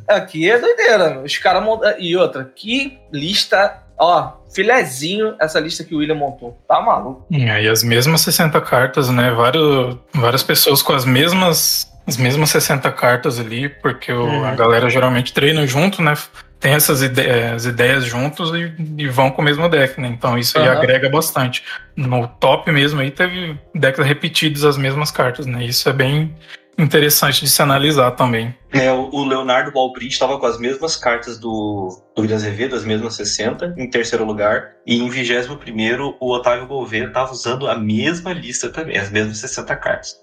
Aqui 0.08 0.50
é 0.50 0.58
doideira. 0.58 1.22
Os 1.22 1.38
caras 1.38 1.64
montam. 1.64 1.94
E 2.00 2.16
outra, 2.16 2.52
que 2.56 2.98
lista. 3.12 3.84
Ó, 4.02 4.32
filezinho 4.54 5.36
essa 5.40 5.60
lista 5.60 5.84
que 5.84 5.94
o 5.94 5.98
William 5.98 6.16
montou. 6.16 6.58
Tá 6.68 6.82
maluco. 6.82 7.26
É, 7.32 7.64
e 7.64 7.68
as 7.68 7.84
mesmas 7.84 8.22
60 8.22 8.62
cartas, 8.62 9.10
né? 9.10 9.32
Vários, 9.32 9.98
várias 10.14 10.42
pessoas 10.42 10.82
com 10.82 10.94
as 10.94 11.04
mesmas 11.04 11.89
as 12.10 12.18
mesmas 12.18 12.50
60 12.50 12.92
cartas 12.92 13.40
ali, 13.40 13.70
porque 13.70 14.12
o, 14.12 14.24
uhum. 14.24 14.46
a 14.46 14.56
galera 14.56 14.90
geralmente 14.90 15.32
treina 15.32 15.66
junto, 15.66 16.02
né? 16.02 16.14
Tem 16.60 16.74
essas 16.74 17.02
ideias, 17.02 17.66
ideias 17.66 18.04
juntos 18.04 18.52
e, 18.52 18.74
e, 18.98 19.08
vão 19.08 19.32
com 19.32 19.42
o 19.42 19.46
mesmo 19.46 19.70
deck, 19.70 20.02
né? 20.02 20.10
Então 20.10 20.38
isso 20.38 20.58
aí 20.58 20.68
uhum. 20.68 20.74
agrega 20.74 21.10
bastante. 21.10 21.64
No 21.96 22.28
top 22.28 22.70
mesmo 22.72 23.00
aí 23.00 23.12
teve 23.12 23.58
decks 23.74 24.06
repetidos 24.06 24.66
as 24.66 24.78
mesmas 24.78 25.10
cartas, 25.10 25.46
né? 25.46 25.64
Isso 25.64 25.88
é 25.88 25.94
bem 25.94 26.36
interessante 26.82 27.42
de 27.42 27.50
se 27.50 27.62
analisar 27.62 28.12
também. 28.12 28.56
É, 28.72 28.92
o 28.92 29.24
Leonardo 29.24 29.72
Balbrit 29.72 30.14
estava 30.14 30.38
com 30.38 30.46
as 30.46 30.60
mesmas 30.60 30.96
cartas 30.96 31.40
do, 31.40 31.90
do 32.16 32.22
William 32.22 32.36
Azevedo, 32.36 32.76
as 32.76 32.86
mesmas 32.86 33.16
60, 33.16 33.74
em 33.78 33.90
terceiro 33.90 34.24
lugar. 34.24 34.76
E 34.86 35.00
em 35.00 35.10
21 35.10 36.18
o 36.20 36.32
Otávio 36.32 36.68
Gouveia 36.68 37.06
estava 37.06 37.32
usando 37.32 37.68
a 37.68 37.76
mesma 37.76 38.32
lista 38.32 38.70
também, 38.70 38.98
as 38.98 39.10
mesmas 39.10 39.40
60 39.40 39.76
cartas. 39.76 40.16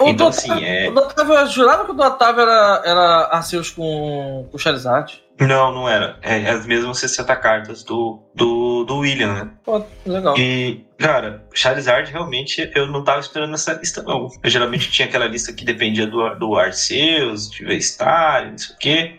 O 0.00 0.08
então, 0.08 0.28
assim, 0.28 0.64
é. 0.64 0.88
O 0.88 0.94
Otávio, 0.94 1.34
eu 1.34 1.46
jurava 1.46 1.84
que 1.84 1.90
o 1.90 1.94
do 1.94 2.02
Otávio 2.02 2.42
era, 2.42 2.82
era 2.84 3.28
Arceus 3.32 3.70
com, 3.70 4.48
com 4.50 4.58
Charizard. 4.58 5.22
Não, 5.40 5.72
não 5.72 5.88
era. 5.88 6.18
É 6.20 6.50
as 6.50 6.66
mesmas 6.66 6.98
60 6.98 7.34
cartas 7.36 7.82
do, 7.82 8.22
do, 8.34 8.84
do 8.84 8.98
William, 8.98 9.32
né? 9.32 9.50
Pô, 9.64 9.82
legal. 10.04 10.36
E, 10.38 10.84
cara, 10.98 11.42
Charizard 11.54 12.10
realmente 12.10 12.70
eu 12.74 12.86
não 12.86 13.02
tava 13.02 13.20
esperando 13.20 13.54
essa 13.54 13.72
lista, 13.72 14.02
não. 14.02 14.28
Eu 14.42 14.50
geralmente 14.50 14.90
tinha 14.90 15.08
aquela 15.08 15.26
lista 15.26 15.52
que 15.52 15.64
dependia 15.64 16.06
do, 16.06 16.34
do 16.34 16.56
Arceus, 16.56 17.50
de 17.50 17.64
V-Star, 17.64 18.50
não 18.50 18.58
sei 18.58 18.74
o 18.74 18.78
quê. 18.78 19.18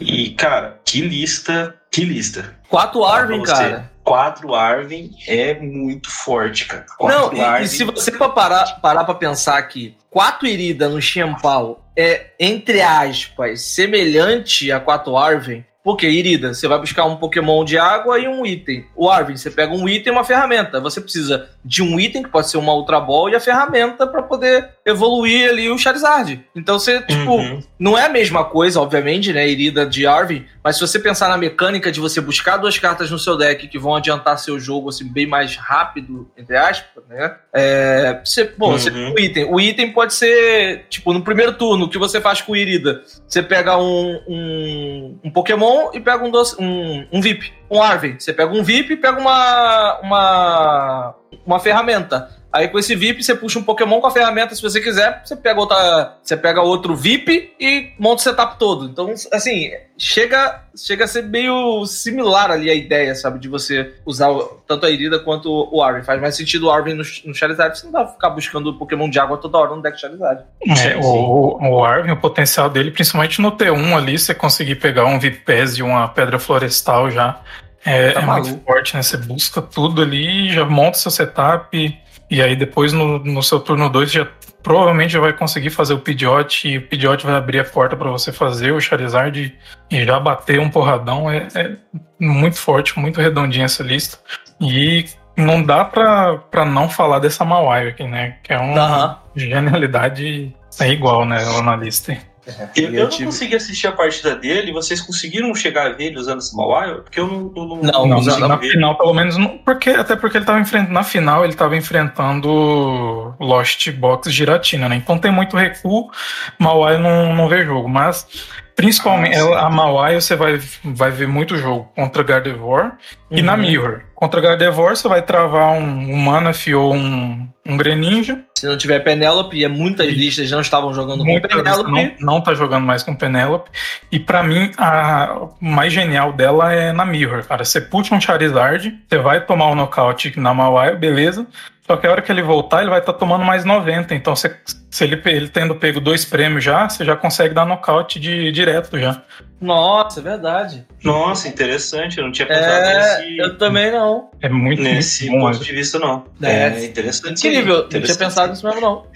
E, 0.00 0.30
cara, 0.30 0.80
que 0.84 1.00
lista, 1.00 1.74
que 1.90 2.04
lista. 2.04 2.56
Quatro 2.68 3.04
Arvin, 3.04 3.42
cara. 3.42 3.91
Quatro 4.04 4.54
Arvin 4.54 5.10
é 5.28 5.54
muito 5.54 6.10
forte, 6.10 6.66
cara. 6.66 6.84
Quatro 6.98 7.36
não, 7.36 7.60
e, 7.60 7.64
e, 7.64 7.68
se 7.68 7.84
você 7.84 8.10
for 8.10 8.30
parar, 8.34 8.80
parar 8.80 9.04
pra 9.04 9.14
pensar 9.14 9.62
que 9.62 9.96
quatro 10.10 10.46
Irida 10.46 10.88
no 10.88 11.00
Xianpao 11.00 11.82
é, 11.96 12.30
entre 12.40 12.80
aspas, 12.80 13.60
semelhante 13.60 14.72
a 14.72 14.80
4 14.80 15.16
Arven, 15.16 15.64
porque, 15.84 16.08
Irida, 16.08 16.54
você 16.54 16.68
vai 16.68 16.78
buscar 16.78 17.04
um 17.04 17.16
Pokémon 17.16 17.64
de 17.64 17.76
água 17.76 18.18
e 18.18 18.28
um 18.28 18.46
item. 18.46 18.86
O 18.94 19.10
Arvin, 19.10 19.36
você 19.36 19.50
pega 19.50 19.74
um 19.74 19.88
item 19.88 20.12
e 20.12 20.16
uma 20.16 20.24
ferramenta. 20.24 20.80
Você 20.80 21.00
precisa 21.00 21.48
de 21.64 21.82
um 21.82 21.98
item, 21.98 22.22
que 22.22 22.28
pode 22.28 22.48
ser 22.48 22.56
uma 22.56 22.72
Ultra 22.72 23.00
Ball, 23.00 23.30
e 23.30 23.34
a 23.34 23.40
ferramenta 23.40 24.06
para 24.06 24.22
poder 24.22 24.70
evoluir 24.86 25.48
ali 25.48 25.68
o 25.68 25.78
Charizard. 25.78 26.44
Então 26.54 26.78
você, 26.78 27.00
tipo, 27.02 27.32
uhum. 27.32 27.60
não 27.78 27.98
é 27.98 28.06
a 28.06 28.08
mesma 28.08 28.44
coisa, 28.44 28.80
obviamente, 28.80 29.32
né, 29.32 29.48
Irida 29.48 29.84
de 29.84 30.06
Arvin, 30.06 30.44
mas 30.62 30.76
se 30.76 30.82
você 30.82 30.98
pensar 30.98 31.28
na 31.28 31.36
mecânica 31.36 31.90
de 31.90 31.98
você 31.98 32.20
buscar 32.20 32.56
duas 32.56 32.78
cartas 32.78 33.10
no 33.10 33.18
seu 33.18 33.36
deck 33.36 33.66
que 33.66 33.78
vão 33.78 33.96
adiantar 33.96 34.38
seu 34.38 34.60
jogo 34.60 34.88
assim, 34.88 35.04
bem 35.04 35.26
mais 35.26 35.56
rápido, 35.56 36.30
entre 36.36 36.56
aspas, 36.56 37.02
né? 37.08 37.36
É, 37.52 38.20
você, 38.24 38.44
bom, 38.56 38.72
uhum. 38.72 38.78
você 38.78 38.90
o 38.90 39.18
item. 39.18 39.44
O 39.52 39.60
item 39.60 39.92
pode 39.92 40.14
ser, 40.14 40.86
tipo, 40.88 41.12
no 41.12 41.22
primeiro 41.22 41.54
turno, 41.54 41.86
o 41.86 41.88
que 41.88 41.98
você 41.98 42.20
faz 42.20 42.40
com 42.40 42.52
o 42.52 42.56
Irida? 42.56 43.02
Você 43.26 43.42
pega 43.42 43.76
um, 43.76 44.20
um, 44.28 45.18
um 45.24 45.30
Pokémon 45.30 45.71
e 45.92 46.00
pega 46.00 46.24
um, 46.24 46.30
doce, 46.30 46.56
um, 46.60 47.06
um 47.12 47.20
VIP, 47.20 47.52
um 47.70 47.82
Arvin. 47.82 48.18
Você 48.18 48.32
pega 48.32 48.52
um 48.52 48.62
VIP 48.62 48.94
e 48.94 48.96
pega 48.96 49.20
uma, 49.20 50.00
uma, 50.00 51.14
uma 51.46 51.60
ferramenta. 51.60 52.41
Aí 52.52 52.68
com 52.68 52.78
esse 52.78 52.94
VIP 52.94 53.22
você 53.22 53.34
puxa 53.34 53.58
um 53.58 53.62
Pokémon 53.62 53.98
com 54.00 54.06
a 54.06 54.10
ferramenta, 54.10 54.54
se 54.54 54.60
você 54.60 54.78
quiser, 54.78 55.22
você 55.24 55.34
pega 55.34 55.58
outra, 55.58 56.18
você 56.22 56.36
pega 56.36 56.60
outro 56.60 56.94
VIP 56.94 57.54
e 57.58 57.92
monta 57.98 58.16
o 58.16 58.24
setup 58.24 58.58
todo. 58.58 58.84
Então, 58.84 59.12
assim, 59.32 59.70
chega, 59.96 60.62
chega 60.76 61.04
a 61.04 61.08
ser 61.08 61.22
meio 61.22 61.86
similar 61.86 62.50
ali 62.50 62.68
a 62.68 62.74
ideia, 62.74 63.14
sabe, 63.14 63.38
de 63.38 63.48
você 63.48 63.94
usar 64.04 64.28
tanto 64.66 64.84
a 64.84 64.90
Irida 64.90 65.18
quanto 65.18 65.50
o 65.72 65.82
Arvin. 65.82 66.02
Faz 66.02 66.20
mais 66.20 66.36
sentido 66.36 66.66
o 66.66 66.70
Arvin 66.70 66.92
no, 66.92 67.04
no 67.24 67.34
Charizard, 67.34 67.78
você 67.78 67.86
não 67.86 67.92
vai 67.92 68.06
ficar 68.06 68.28
buscando 68.28 68.74
Pokémon 68.74 69.08
de 69.08 69.18
água 69.18 69.38
toda 69.38 69.56
hora 69.56 69.74
no 69.74 69.80
deck 69.80 69.98
Charizard. 69.98 70.44
É, 70.66 70.96
o, 70.98 71.58
o 71.58 71.84
Arvin, 71.84 72.10
o 72.10 72.20
potencial 72.20 72.68
dele, 72.68 72.90
principalmente 72.90 73.40
no 73.40 73.52
T1 73.52 73.96
ali, 73.96 74.18
você 74.18 74.34
conseguir 74.34 74.74
pegar 74.74 75.06
um 75.06 75.18
VIP 75.18 75.38
Pass 75.38 75.78
e 75.78 75.82
uma 75.82 76.06
Pedra 76.06 76.38
Florestal 76.38 77.10
já 77.10 77.40
é, 77.84 78.12
tá 78.12 78.20
é 78.20 78.26
muito 78.26 78.60
forte, 78.64 78.94
né? 78.94 79.02
Você 79.02 79.16
busca 79.16 79.62
tudo 79.62 80.02
ali, 80.02 80.52
já 80.52 80.66
monta 80.66 80.98
seu 80.98 81.10
setup 81.10 82.01
e 82.32 82.40
aí 82.40 82.56
depois 82.56 82.94
no, 82.94 83.18
no 83.18 83.42
seu 83.42 83.60
turno 83.60 83.90
2 83.90 84.10
já 84.10 84.26
provavelmente 84.62 85.12
já 85.12 85.20
vai 85.20 85.34
conseguir 85.34 85.68
fazer 85.68 85.92
o 85.92 85.98
Pidgeot 85.98 86.66
e 86.66 86.78
o 86.78 86.88
Pidgeot 86.88 87.26
vai 87.26 87.34
abrir 87.34 87.58
a 87.58 87.64
porta 87.64 87.94
para 87.94 88.10
você 88.10 88.32
fazer 88.32 88.72
o 88.72 88.80
Charizard 88.80 89.54
e 89.90 90.04
já 90.04 90.18
bater 90.18 90.58
um 90.58 90.70
porradão. 90.70 91.30
É, 91.30 91.46
é 91.54 91.76
muito 92.18 92.56
forte, 92.56 92.98
muito 92.98 93.20
redondinha 93.20 93.66
essa 93.66 93.82
lista. 93.82 94.18
E 94.58 95.04
não 95.36 95.62
dá 95.62 95.84
pra, 95.84 96.64
não 96.64 96.88
falar 96.88 97.18
dessa 97.18 97.44
Mawai 97.44 97.88
aqui, 97.88 98.04
né? 98.04 98.36
Que 98.42 98.54
é 98.54 98.58
uma 98.58 99.08
uhum. 99.08 99.16
genialidade 99.36 100.54
é 100.80 100.88
igual, 100.88 101.26
né? 101.26 101.44
Na 101.60 101.76
lista. 101.76 102.16
É, 102.44 102.68
eu, 102.74 102.92
eu, 102.92 103.08
não 103.08 103.18
consegui 103.26 103.54
assistir 103.54 103.86
a 103.86 103.92
partida 103.92 104.34
dele. 104.34 104.72
Vocês 104.72 105.00
conseguiram 105.00 105.54
chegar 105.54 105.86
a 105.86 105.90
ver 105.90 106.06
ele 106.06 106.18
usando 106.18 106.40
esse 106.40 106.56
Mawile? 106.56 107.02
Porque 107.02 107.20
eu 107.20 107.26
não. 107.28 107.52
Não, 107.54 108.06
não, 108.06 108.06
não, 108.06 108.20
não 108.20 108.48
na 108.48 108.56
ver. 108.56 108.72
final, 108.72 108.98
pelo 108.98 109.14
menos. 109.14 109.36
Não, 109.36 109.58
porque, 109.58 109.90
até 109.90 110.16
porque 110.16 110.38
ele 110.38 110.42
estava 110.42 110.58
enfrentando. 110.58 110.92
Na 110.92 111.04
final, 111.04 111.44
ele 111.44 111.52
estava 111.52 111.76
enfrentando 111.76 113.34
Lost 113.38 113.90
Box 113.92 114.30
Giratina, 114.30 114.88
né? 114.88 114.96
Então 114.96 115.18
tem 115.18 115.30
muito 115.30 115.56
recuo. 115.56 116.10
Mawile 116.58 117.00
não, 117.00 117.34
não 117.34 117.48
vê 117.48 117.64
jogo. 117.64 117.88
Mas 117.88 118.26
Principalmente, 118.74 119.36
ah, 119.36 119.66
a 119.66 119.70
Mawai 119.70 120.14
você 120.20 120.34
vai, 120.34 120.60
vai 120.82 121.10
ver 121.10 121.28
muito 121.28 121.56
jogo 121.56 121.90
contra 121.94 122.22
Gardevoir 122.22 122.92
uhum. 123.30 123.38
e 123.38 123.42
na 123.42 123.56
Mirror. 123.56 124.02
Contra 124.14 124.40
Gardevoir 124.40 124.96
você 124.96 125.08
vai 125.08 125.22
travar 125.22 125.72
um, 125.72 126.12
um 126.12 126.16
Manaphy 126.16 126.74
ou 126.74 126.94
um, 126.94 127.48
um 127.66 127.76
Greninja. 127.76 128.40
Se 128.56 128.66
não 128.66 128.78
tiver 128.78 129.00
Penelope, 129.00 129.60
e 129.60 129.68
muitas 129.68 130.06
listas 130.08 130.50
não 130.50 130.60
estavam 130.60 130.94
jogando 130.94 131.24
Muita 131.24 131.48
com 131.48 131.56
Penelope. 131.56 131.90
Não, 131.90 132.12
não 132.20 132.40
tá 132.40 132.54
jogando 132.54 132.86
mais 132.86 133.02
com 133.02 133.14
Penelope. 133.14 133.70
E 134.10 134.18
para 134.18 134.42
mim, 134.42 134.70
a 134.78 135.48
mais 135.60 135.92
genial 135.92 136.32
dela 136.32 136.72
é 136.72 136.92
na 136.92 137.04
Mirror, 137.04 137.44
cara. 137.44 137.64
Você 137.64 137.80
puxa 137.80 138.14
um 138.14 138.20
Charizard, 138.20 138.96
você 139.08 139.18
vai 139.18 139.44
tomar 139.44 139.66
o 139.66 139.72
um 139.72 139.74
nocaute 139.74 140.38
na 140.38 140.54
Mawai, 140.54 140.96
beleza. 140.96 141.46
Só 141.92 141.98
que 141.98 142.06
a 142.06 142.10
hora 142.10 142.22
que 142.22 142.32
ele 142.32 142.40
voltar, 142.40 142.80
ele 142.80 142.88
vai 142.88 143.00
estar 143.00 143.12
tá 143.12 143.18
tomando 143.18 143.44
mais 143.44 143.66
90. 143.66 144.14
Então, 144.14 144.34
se, 144.34 144.50
se 144.90 145.04
ele, 145.04 145.20
ele 145.26 145.46
tendo 145.46 145.74
pego 145.74 146.00
dois 146.00 146.24
prêmios 146.24 146.64
já, 146.64 146.88
você 146.88 147.04
já 147.04 147.14
consegue 147.14 147.52
dar 147.52 147.66
nocaute 147.66 148.18
de, 148.18 148.50
direto 148.50 148.98
já. 148.98 149.20
Nossa, 149.60 150.20
é 150.20 150.22
verdade. 150.22 150.86
Nossa, 151.04 151.48
interessante. 151.48 152.16
Eu 152.16 152.24
não 152.24 152.32
tinha 152.32 152.48
pensado 152.48 152.86
é, 152.86 153.18
nesse. 153.18 153.36
Eu 153.36 153.58
também 153.58 153.92
não. 153.92 154.30
É 154.40 154.48
muito 154.48 154.80
Nesse 154.80 155.28
ponto 155.28 155.58
de 155.58 155.70
vista, 155.70 155.98
não. 155.98 156.24
É, 156.40 156.68
é 156.68 156.84
interessante. 156.86 157.46
Incrível. 157.46 157.80
Interessante. 157.80 157.94
Não 157.94 158.06
tinha 158.06 158.16
pensado 158.16 158.50
nisso 158.52 158.66
mesmo, 158.66 158.80
não. 158.80 159.06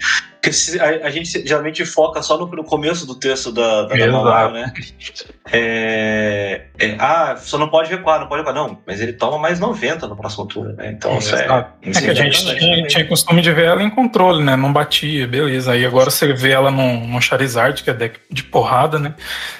Porque 0.49 0.79
a, 0.79 1.07
a, 1.07 1.09
gente 1.09 1.45
geralmente 1.45 1.85
foca 1.85 2.21
só 2.21 2.37
no, 2.37 2.47
no 2.47 2.63
começo 2.63 3.05
do 3.05 3.15
texto 3.15 3.51
da, 3.51 3.83
da, 3.83 3.95
da 3.95 4.51
né? 4.51 4.73
É, 5.51 6.65
é, 6.77 6.95
ah, 6.99 7.35
só 7.37 7.57
não 7.57 7.69
pode 7.69 7.89
recuar, 7.89 8.19
não 8.19 8.27
pode 8.27 8.43
recuar. 8.43 8.55
Não, 8.55 8.79
mas 8.85 9.01
ele 9.01 9.13
toma 9.13 9.37
mais 9.37 9.59
90 9.59 10.07
no 10.07 10.15
próximo 10.15 10.45
turno, 10.45 10.73
né? 10.73 10.91
Então, 10.91 11.11
é, 11.11 11.17
isso 11.17 11.35
é, 11.35 11.45
é 11.45 12.01
que 12.01 12.09
a 12.09 12.13
gente 12.13 12.57
tinha, 12.57 12.87
tinha, 12.87 13.07
costume 13.07 13.41
de 13.41 13.51
ver 13.51 13.65
ela 13.65 13.83
em 13.83 13.89
controle, 13.89 14.43
né? 14.43 14.55
Não 14.55 14.73
batia, 14.73 15.27
beleza. 15.27 15.71
Aí 15.71 15.85
agora 15.85 16.09
você 16.09 16.33
vê 16.33 16.51
ela 16.51 16.69
num, 16.69 17.07
num 17.07 17.21
Charizard, 17.21 17.83
que 17.83 17.89
é 17.89 17.93
deck 17.93 18.19
de 18.31 18.43
porrada, 18.43 18.99
né? 18.99 19.15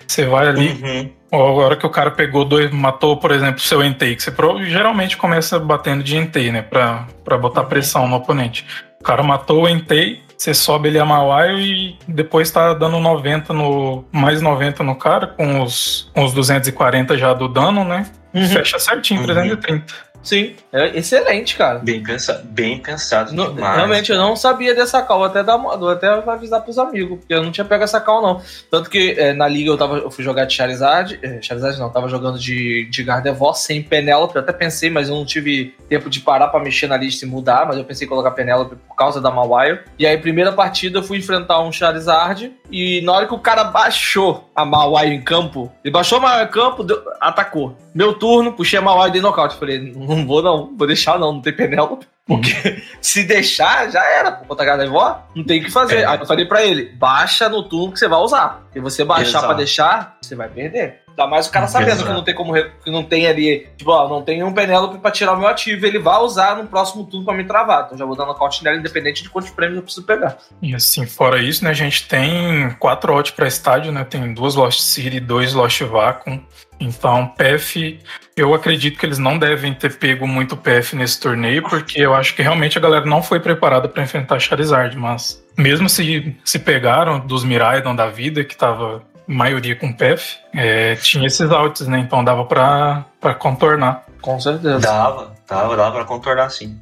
Você 0.05 0.25
vai 0.25 0.47
ali. 0.47 0.69
Uhum 0.69 1.11
A 1.31 1.37
hora 1.37 1.75
que 1.75 1.85
o 1.85 1.89
cara 1.89 2.11
pegou 2.11 2.45
dois, 2.45 2.71
matou, 2.71 3.17
por 3.17 3.31
exemplo, 3.31 3.59
seu 3.59 3.83
Entei, 3.83 4.15
que 4.15 4.23
você 4.23 4.33
geralmente 4.65 5.17
começa 5.17 5.59
batendo 5.59 6.03
de 6.03 6.15
Entei, 6.15 6.51
né? 6.51 6.61
Pra, 6.61 7.05
pra 7.23 7.37
botar 7.37 7.61
uhum. 7.61 7.67
pressão 7.67 8.07
no 8.07 8.15
oponente. 8.15 8.65
O 8.99 9.03
cara 9.03 9.21
matou 9.23 9.63
o 9.63 9.69
Entei, 9.69 10.21
você 10.37 10.53
sobe 10.53 10.89
ele 10.89 10.99
a 10.99 11.05
Mawai 11.05 11.55
e 11.59 11.99
depois 12.07 12.51
tá 12.51 12.73
dando 12.73 12.99
90 12.99 13.53
no. 13.53 14.05
mais 14.11 14.41
90 14.41 14.83
no 14.83 14.95
cara, 14.95 15.25
com 15.27 15.61
os, 15.63 16.11
com 16.13 16.23
os 16.23 16.33
240 16.33 17.17
já 17.17 17.33
do 17.33 17.47
dano, 17.47 17.83
né? 17.83 18.05
Uhum. 18.33 18.47
Fecha 18.47 18.77
certinho, 18.77 19.21
uhum. 19.21 19.27
330. 19.27 19.93
Sim, 20.27 20.55
é 20.73 20.97
excelente, 20.97 21.55
cara. 21.55 21.79
Bem 21.79 22.03
pensado, 22.03 22.43
bem 22.43 22.79
pensado 22.79 23.31
no, 23.33 23.53
Realmente, 23.53 24.11
eu 24.11 24.17
não 24.17 24.35
sabia 24.35 24.75
dessa 24.75 25.01
call, 25.01 25.23
até, 25.23 25.41
dar, 25.41 25.55
até 25.89 26.09
avisar 26.09 26.61
pros 26.61 26.77
amigos, 26.77 27.19
porque 27.19 27.33
eu 27.33 27.41
não 27.41 27.49
tinha 27.49 27.63
pego 27.63 27.85
essa 27.85 28.01
call, 28.01 28.21
não. 28.21 28.41
Tanto 28.69 28.89
que 28.89 29.11
é, 29.17 29.31
na 29.31 29.47
liga 29.47 29.69
eu, 29.69 29.77
tava, 29.77 29.99
eu 29.99 30.11
fui 30.11 30.25
jogar 30.25 30.43
de 30.43 30.53
Charizard, 30.53 31.17
é, 31.23 31.41
Charizard 31.41 31.79
não, 31.79 31.89
tava 31.89 32.09
jogando 32.09 32.37
de, 32.37 32.89
de 32.89 33.03
Gardevoir 33.03 33.55
sem 33.55 33.81
Penélope, 33.81 34.35
eu 34.35 34.41
até 34.41 34.51
pensei, 34.51 34.89
mas 34.89 35.07
eu 35.07 35.15
não 35.15 35.23
tive 35.23 35.73
tempo 35.87 36.09
de 36.09 36.19
parar 36.19 36.49
pra 36.49 36.59
mexer 36.59 36.87
na 36.87 36.97
lista 36.97 37.25
e 37.25 37.29
mudar, 37.29 37.65
mas 37.65 37.77
eu 37.77 37.85
pensei 37.85 38.05
em 38.05 38.09
colocar 38.09 38.31
Penélope 38.31 38.75
por 38.75 38.95
causa 38.97 39.21
da 39.21 39.31
Mawile. 39.31 39.79
E 39.97 40.05
aí, 40.05 40.17
primeira 40.17 40.51
partida, 40.51 40.99
eu 40.99 41.03
fui 41.03 41.19
enfrentar 41.19 41.61
um 41.61 41.71
Charizard, 41.71 42.51
e 42.69 42.99
na 43.01 43.13
hora 43.13 43.27
que 43.27 43.33
o 43.33 43.39
cara 43.39 43.63
baixou 43.63 44.49
a 44.53 44.65
Mawile 44.65 45.15
em 45.15 45.21
campo, 45.21 45.71
ele 45.85 45.93
baixou 45.93 46.17
a 46.17 46.21
Mawile 46.21 46.49
em 46.49 46.51
campo, 46.51 46.83
deu, 46.83 47.01
atacou. 47.21 47.77
Meu 47.95 48.13
turno, 48.13 48.53
puxei 48.53 48.77
a 48.77 48.81
Mawile 48.81 49.13
de 49.13 49.21
nocaute, 49.21 49.55
falei, 49.55 49.93
não 49.95 50.16
vou 50.25 50.41
não, 50.41 50.75
vou 50.75 50.87
deixar 50.87 51.19
não, 51.19 51.33
não 51.33 51.41
tem 51.41 51.53
Penélope. 51.53 52.07
Porque 52.25 52.51
uhum. 52.51 52.81
se 53.01 53.23
deixar, 53.23 53.89
já 53.89 54.03
era. 54.03 54.31
Pô, 54.31 54.45
contra 54.45 54.65
Gardevoir, 54.65 55.23
não 55.33 55.43
tem 55.43 55.61
o 55.61 55.63
que 55.63 55.71
fazer. 55.71 55.99
É. 55.99 56.05
Aí 56.05 56.19
eu 56.19 56.25
falei 56.25 56.45
pra 56.45 56.63
ele: 56.63 56.91
baixa 56.95 57.47
no 57.47 57.63
turno 57.63 57.93
que 57.93 57.99
você 57.99 58.07
vai 58.07 58.19
usar. 58.19 58.67
Se 58.73 58.79
você 58.79 59.03
baixar 59.05 59.29
Exato. 59.29 59.45
pra 59.47 59.55
deixar, 59.55 60.17
você 60.21 60.35
vai 60.35 60.49
perder. 60.49 61.06
Ainda 61.17 61.31
mais 61.31 61.47
o 61.47 61.51
cara 61.51 61.67
sabendo 61.67 61.93
Exato. 61.93 62.07
que 62.07 62.13
não 62.13 62.23
tem 62.23 62.35
como 62.35 62.53
que 62.53 62.91
não 62.91 63.03
tem 63.03 63.25
ali, 63.25 63.67
tipo, 63.75 63.89
ó, 63.89 64.07
não 64.07 64.21
tem 64.21 64.43
um 64.43 64.53
Penélope 64.53 64.99
pra 64.99 65.09
tirar 65.09 65.33
o 65.33 65.37
meu 65.37 65.47
ativo, 65.47 65.83
ele 65.83 65.97
vai 65.97 66.19
usar 66.19 66.55
no 66.55 66.67
próximo 66.67 67.05
turno 67.05 67.25
pra 67.25 67.33
me 67.33 67.43
travar. 67.43 67.85
Então 67.85 67.97
já 67.97 68.05
vou 68.05 68.15
dar 68.15 68.27
nocaute 68.27 68.63
nela, 68.63 68.77
independente 68.77 69.23
de 69.23 69.29
quantos 69.29 69.49
prêmios 69.49 69.77
eu 69.77 69.83
preciso 69.83 70.05
pegar. 70.05 70.37
E 70.61 70.75
assim, 70.75 71.07
fora 71.07 71.41
isso, 71.41 71.63
né, 71.63 71.71
a 71.71 71.73
gente 71.73 72.07
tem 72.07 72.69
quatro 72.77 73.11
odds 73.13 73.31
pra 73.31 73.47
estádio, 73.47 73.91
né? 73.91 74.03
Tem 74.03 74.31
duas 74.31 74.53
Lost 74.53 74.79
City, 74.79 75.19
dois 75.19 75.53
Lost 75.53 75.81
Vacuum. 75.81 76.39
Então, 76.79 77.27
PF, 77.29 77.99
eu 78.35 78.53
acredito 78.53 78.99
que 78.99 79.05
eles 79.05 79.17
não 79.17 79.39
devem 79.39 79.73
ter 79.73 79.97
pego 79.97 80.27
muito 80.27 80.55
PF 80.55 80.95
nesse 80.95 81.19
torneio, 81.19 81.63
porque 81.63 81.99
eu 81.99 82.13
acho 82.13 82.35
que 82.35 82.43
realmente 82.43 82.77
a 82.77 82.81
galera 82.81 83.05
não 83.05 83.23
foi 83.23 83.39
preparada 83.39 83.89
para 83.89 84.03
enfrentar 84.03 84.39
Charizard, 84.39 84.95
mas 84.95 85.43
mesmo 85.57 85.89
se, 85.89 86.35
se 86.45 86.59
pegaram 86.59 87.19
dos 87.19 87.43
Miraidon 87.43 87.95
da 87.95 88.07
vida, 88.07 88.43
que 88.43 88.55
tava 88.55 89.03
maioria 89.27 89.75
com 89.75 89.91
PF, 89.91 90.37
é, 90.53 90.95
tinha 90.95 91.27
esses 91.27 91.51
outs, 91.51 91.87
né? 91.87 91.99
Então 91.99 92.23
dava 92.23 92.45
para 92.45 93.33
contornar. 93.35 94.05
Com 94.21 94.39
certeza. 94.39 94.79
Dava, 94.79 95.35
dava, 95.47 95.75
dava 95.75 95.95
para 95.95 96.05
contornar 96.05 96.49
sim. 96.49 96.79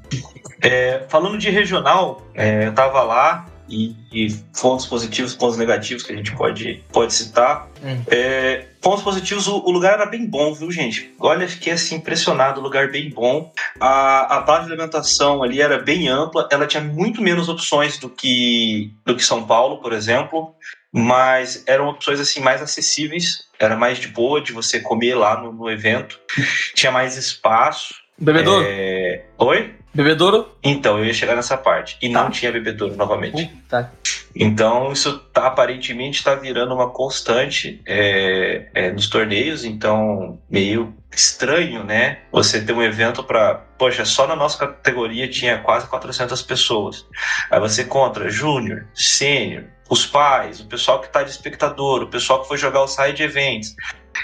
É, 0.61 1.03
falando 1.09 1.37
de 1.37 1.49
regional, 1.49 2.21
é, 2.33 2.67
eu 2.67 2.73
tava 2.73 3.03
lá, 3.03 3.45
e, 3.67 3.95
e, 4.11 4.31
pontos 4.59 4.85
positivos, 4.85 5.33
pontos 5.33 5.57
negativos 5.57 6.03
que 6.03 6.13
a 6.13 6.15
gente 6.15 6.35
pode, 6.35 6.83
pode 6.91 7.13
citar. 7.13 7.67
Hum. 7.83 8.01
É, 8.07 8.65
pontos 8.81 9.03
positivos, 9.03 9.47
o, 9.47 9.57
o, 9.57 9.71
lugar 9.71 9.93
era 9.93 10.05
bem 10.05 10.25
bom, 10.25 10.53
viu, 10.53 10.71
gente? 10.71 11.13
Olha, 11.19 11.47
fiquei 11.47 11.73
assim 11.73 11.95
impressionado, 11.95 12.59
o 12.59 12.63
lugar 12.63 12.91
bem 12.91 13.09
bom. 13.09 13.51
A, 13.79 14.37
a 14.37 14.41
base 14.41 14.67
de 14.67 14.73
alimentação 14.73 15.41
ali 15.41 15.61
era 15.61 15.79
bem 15.79 16.07
ampla, 16.07 16.47
ela 16.51 16.67
tinha 16.67 16.83
muito 16.83 17.21
menos 17.21 17.49
opções 17.49 17.97
do 17.97 18.09
que, 18.09 18.93
do 19.03 19.15
que 19.15 19.23
São 19.23 19.43
Paulo, 19.43 19.81
por 19.81 19.93
exemplo, 19.93 20.55
mas 20.97 21.61
eram 21.67 21.89
opções 21.89 22.21
assim 22.21 22.39
mais 22.39 22.61
acessíveis, 22.61 23.43
era 23.59 23.75
mais 23.75 23.97
de 23.97 24.07
boa 24.07 24.39
de 24.39 24.53
você 24.53 24.79
comer 24.79 25.13
lá 25.13 25.41
no, 25.41 25.51
no 25.51 25.69
evento, 25.69 26.17
tinha 26.73 26.89
mais 26.89 27.17
espaço. 27.17 27.93
Bebedouro? 28.17 28.65
É... 28.65 29.25
Oi? 29.37 29.75
Bebedouro? 29.93 30.55
Então, 30.63 30.97
eu 30.97 31.05
ia 31.05 31.13
chegar 31.13 31.35
nessa 31.35 31.57
parte. 31.57 31.97
E 32.01 32.09
tá. 32.09 32.23
não 32.23 32.29
tinha 32.29 32.49
bebedouro 32.49 32.95
novamente. 32.95 33.51
tá. 33.67 33.91
Então, 34.33 34.93
isso 34.93 35.19
tá, 35.33 35.47
aparentemente 35.47 36.17
está 36.19 36.33
virando 36.35 36.73
uma 36.73 36.89
constante 36.89 37.81
é, 37.85 38.67
é, 38.73 38.91
nos 38.91 39.09
torneios. 39.09 39.65
Então, 39.65 40.39
meio 40.49 40.93
estranho, 41.11 41.83
né? 41.83 42.19
Você 42.31 42.61
ter 42.61 42.73
um 42.73 42.81
evento 42.81 43.23
para. 43.23 43.55
Poxa, 43.77 44.05
só 44.05 44.27
na 44.27 44.35
nossa 44.35 44.57
categoria 44.57 45.29
tinha 45.29 45.59
quase 45.59 45.87
400 45.87 46.41
pessoas. 46.41 47.05
Aí 47.49 47.59
você 47.59 47.83
contra 47.83 48.29
júnior, 48.29 48.85
sênior, 48.93 49.65
os 49.89 50.05
pais, 50.05 50.59
o 50.59 50.67
pessoal 50.67 50.99
que 51.01 51.09
tá 51.09 51.23
de 51.23 51.29
espectador, 51.29 52.03
o 52.03 52.07
pessoal 52.07 52.41
que 52.41 52.47
foi 52.47 52.57
jogar 52.57 52.81
o 52.81 52.87
side 52.87 53.21
events. 53.21 53.75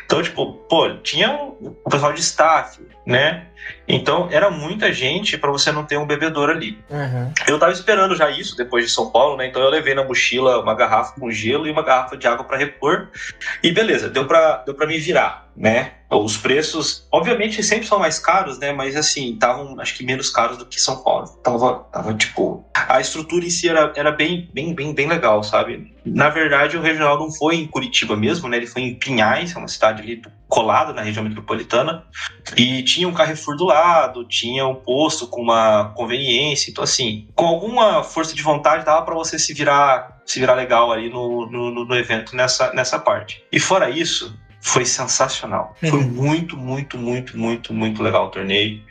Então, 0.06 0.22
tipo, 0.22 0.54
pô, 0.70 0.98
tinha 0.98 1.34
o 1.34 1.90
pessoal 1.90 2.14
de 2.14 2.22
staff, 2.22 2.80
né? 3.06 3.48
Então 3.88 4.28
era 4.32 4.50
muita 4.50 4.92
gente 4.92 5.38
para 5.38 5.52
você 5.52 5.72
não 5.72 5.86
ter 5.86 5.98
um 5.98 6.06
bebedouro 6.06 6.52
ali. 6.52 6.80
Uhum. 6.90 7.32
Eu 7.48 7.60
tava 7.60 7.72
esperando 7.72 8.16
já 8.16 8.30
isso 8.30 8.56
depois 8.56 8.86
de 8.86 8.92
São 8.92 9.12
Paulo, 9.12 9.38
né? 9.38 9.48
Então 9.48 9.62
eu 9.62 9.70
levei 9.70 9.94
na 9.94 10.04
mochila 10.04 10.62
uma 10.62 10.74
garrafa 10.74 11.20
com 11.20 11.30
gelo 11.32 11.68
e 11.68 11.72
uma 11.72 11.84
garrafa 11.84 12.18
de 12.18 12.28
água 12.28 12.44
para 12.44 12.58
repor. 12.58 13.10
E 13.62 13.72
beleza, 13.72 14.10
deu 14.10 14.26
para 14.26 14.58
deu 14.58 14.74
para 14.74 14.88
me 14.88 14.98
virar, 14.98 15.50
né? 15.56 15.94
Os 16.10 16.36
preços, 16.36 17.08
obviamente, 17.12 17.64
sempre 17.64 17.88
são 17.88 17.98
mais 17.98 18.20
caros, 18.20 18.60
né? 18.60 18.74
Mas 18.74 18.96
assim, 18.98 19.34
estavam 19.34 19.80
acho 19.80 19.96
que 19.96 20.04
menos 20.04 20.30
caros 20.30 20.58
do 20.58 20.66
que 20.66 20.80
São 20.80 21.02
Paulo. 21.02 21.28
Tava, 21.42 21.86
tava 21.92 22.14
tipo, 22.14 22.66
a 22.74 23.00
estrutura 23.00 23.46
em 23.46 23.50
si 23.50 23.70
era, 23.70 23.94
era 23.96 24.12
bem, 24.12 24.50
bem, 24.54 24.74
bem, 24.74 24.94
bem 24.94 25.08
legal, 25.08 25.42
sabe? 25.42 25.96
Na 26.06 26.30
verdade, 26.30 26.76
o 26.76 26.82
regional 26.82 27.18
não 27.18 27.32
foi 27.32 27.56
em 27.56 27.68
Curitiba 27.68 28.18
mesmo, 28.18 28.50
né? 28.50 28.58
Ele 28.58 28.68
foi 28.68 28.82
em 28.82 28.96
Pinhais, 28.96 29.56
é 29.56 29.58
uma 29.58 29.70
cidade 29.70 30.02
ali 30.02 30.22
colada 30.50 30.92
na 30.92 31.02
região 31.02 31.24
metropolitana, 31.24 32.04
e 32.58 32.84
tinha 32.84 33.08
um 33.08 33.14
Carrefour 33.14 33.56
do 33.56 33.66
lado, 33.66 34.26
tinha 34.26 34.68
um 34.68 34.76
posto 34.76 35.26
com 35.28 35.42
uma 35.42 35.94
conveniência, 35.96 36.70
então 36.70 36.84
assim, 36.84 37.30
com 37.34 37.46
alguma 37.46 38.04
força 38.04 38.36
de 38.36 38.44
vontade 38.44 38.84
dava 38.84 39.04
para 39.04 39.16
você 39.16 39.40
se 39.40 39.54
virar 39.54 40.20
se 40.26 40.40
virar 40.40 40.54
legal 40.54 40.92
ali 40.92 41.10
no, 41.10 41.46
no, 41.50 41.86
no 41.86 41.96
evento 41.96 42.36
nessa, 42.36 42.74
nessa 42.74 42.98
parte. 42.98 43.44
E 43.52 43.60
fora 43.60 43.90
isso, 43.90 44.34
foi 44.62 44.86
sensacional. 44.86 45.76
Foi 45.80 46.00
uhum. 46.00 46.10
muito, 46.10 46.56
muito, 46.56 46.98
muito, 46.98 47.38
muito, 47.38 47.74
muito 47.74 48.04
legal 48.04 48.28
o 48.28 48.30
torneio. 48.30 48.82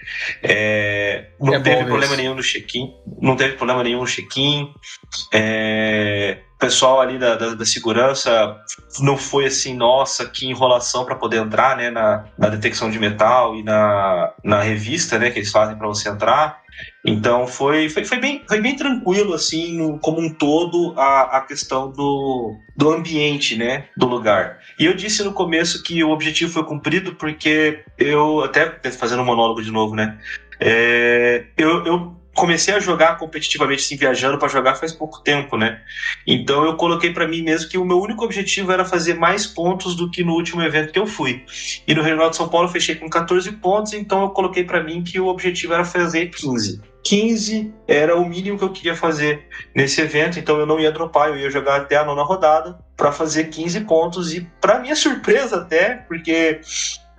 É, 0.43 1.29
não 1.41 1.55
é 1.55 1.61
teve 1.61 1.85
problema 1.85 2.13
isso. 2.13 2.17
nenhum 2.17 2.35
no 2.35 2.43
check-in. 2.43 2.93
Não 3.21 3.37
teve 3.37 3.57
problema 3.57 3.85
nenhum 3.85 4.01
no 4.01 4.07
check-in. 4.07 4.75
É, 5.33 6.39
pessoal 6.61 7.01
ali 7.01 7.18
da, 7.18 7.35
da, 7.35 7.55
da, 7.55 7.64
segurança 7.64 8.57
não 9.01 9.16
foi 9.16 9.46
assim, 9.46 9.75
nossa, 9.75 10.27
que 10.27 10.46
enrolação 10.46 11.05
para 11.07 11.16
poder 11.16 11.38
entrar 11.38 11.77
né, 11.77 11.90
na, 11.90 12.27
na 12.38 12.49
detecção 12.51 12.90
de 12.90 12.99
metal 12.99 13.57
e 13.57 13.62
na, 13.62 14.33
na 14.44 14.61
revista 14.61 15.18
né, 15.18 15.31
que 15.31 15.38
eles 15.38 15.51
fazem 15.51 15.77
para 15.77 15.88
você 15.88 16.09
entrar. 16.09 16.61
Então 17.05 17.46
foi, 17.46 17.88
foi, 17.88 18.05
foi, 18.05 18.18
bem, 18.18 18.42
foi 18.46 18.61
bem 18.61 18.77
tranquilo, 18.77 19.35
assim, 19.35 19.99
como 19.99 20.20
um 20.20 20.33
todo, 20.33 20.94
a, 20.96 21.38
a 21.38 21.40
questão 21.40 21.90
do, 21.90 22.55
do 22.77 22.90
ambiente, 22.90 23.57
né, 23.57 23.87
do 23.96 24.07
lugar. 24.07 24.59
E 24.79 24.85
eu 24.85 24.94
disse 24.94 25.23
no 25.23 25.33
começo 25.33 25.83
que 25.83 26.05
o 26.05 26.11
objetivo 26.11 26.53
foi 26.53 26.64
cumprido 26.64 27.14
porque 27.14 27.83
eu, 27.99 28.44
até 28.44 28.90
fazendo 28.92 29.23
um 29.23 29.27
monólogo 29.27 29.62
de 29.62 29.70
novo, 29.70 29.94
né, 29.94 30.18
é, 30.61 31.44
eu, 31.57 31.87
eu 31.87 32.20
comecei 32.35 32.75
a 32.75 32.81
jogar 32.81 33.19
competitivamente, 33.19 33.83
assim, 33.83 33.97
viajando 33.97 34.38
para 34.38 34.49
jogar 34.49 34.75
faz 34.77 34.93
pouco 34.93 35.21
tempo, 35.21 35.57
né? 35.57 35.81
Então 36.27 36.64
eu 36.64 36.77
coloquei 36.77 37.12
para 37.12 37.27
mim 37.27 37.43
mesmo 37.43 37.69
que 37.69 37.79
o 37.79 37.85
meu 37.85 38.01
único 38.01 38.25
objetivo 38.25 38.73
era 38.73 38.85
fazer 38.85 39.14
mais 39.14 39.47
pontos 39.47 39.95
do 39.95 40.11
que 40.11 40.23
no 40.23 40.35
último 40.35 40.62
evento 40.62 40.93
que 40.93 40.99
eu 40.99 41.07
fui. 41.07 41.45
E 41.87 41.95
no 41.95 42.03
Regional 42.03 42.31
de 42.31 42.37
São 42.37 42.49
Paulo 42.49 42.69
eu 42.69 42.73
fechei 42.73 42.95
com 42.95 43.09
14 43.09 43.53
pontos, 43.53 43.93
então 43.93 44.23
eu 44.23 44.31
coloquei 44.31 44.64
para 44.64 44.83
mim 44.83 45.03
que 45.03 45.19
o 45.21 45.27
objetivo 45.27 45.75
era 45.75 45.85
fazer 45.85 46.27
15. 46.27 46.81
15 47.03 47.73
era 47.88 48.16
o 48.16 48.29
mínimo 48.29 48.59
que 48.59 48.64
eu 48.64 48.73
queria 48.73 48.95
fazer 48.95 49.47
nesse 49.75 50.01
evento, 50.01 50.38
então 50.38 50.59
eu 50.59 50.66
não 50.66 50.79
ia 50.79 50.93
dropar, 50.93 51.31
eu 51.31 51.38
ia 51.38 51.51
jogar 51.51 51.77
até 51.77 51.97
a 51.97 52.05
nona 52.05 52.23
rodada 52.23 52.79
para 52.97 53.11
fazer 53.11 53.45
15 53.45 53.81
pontos 53.81 54.35
e 54.35 54.47
para 54.61 54.81
minha 54.81 54.95
surpresa 54.95 55.57
até, 55.57 55.95
porque 55.95 56.61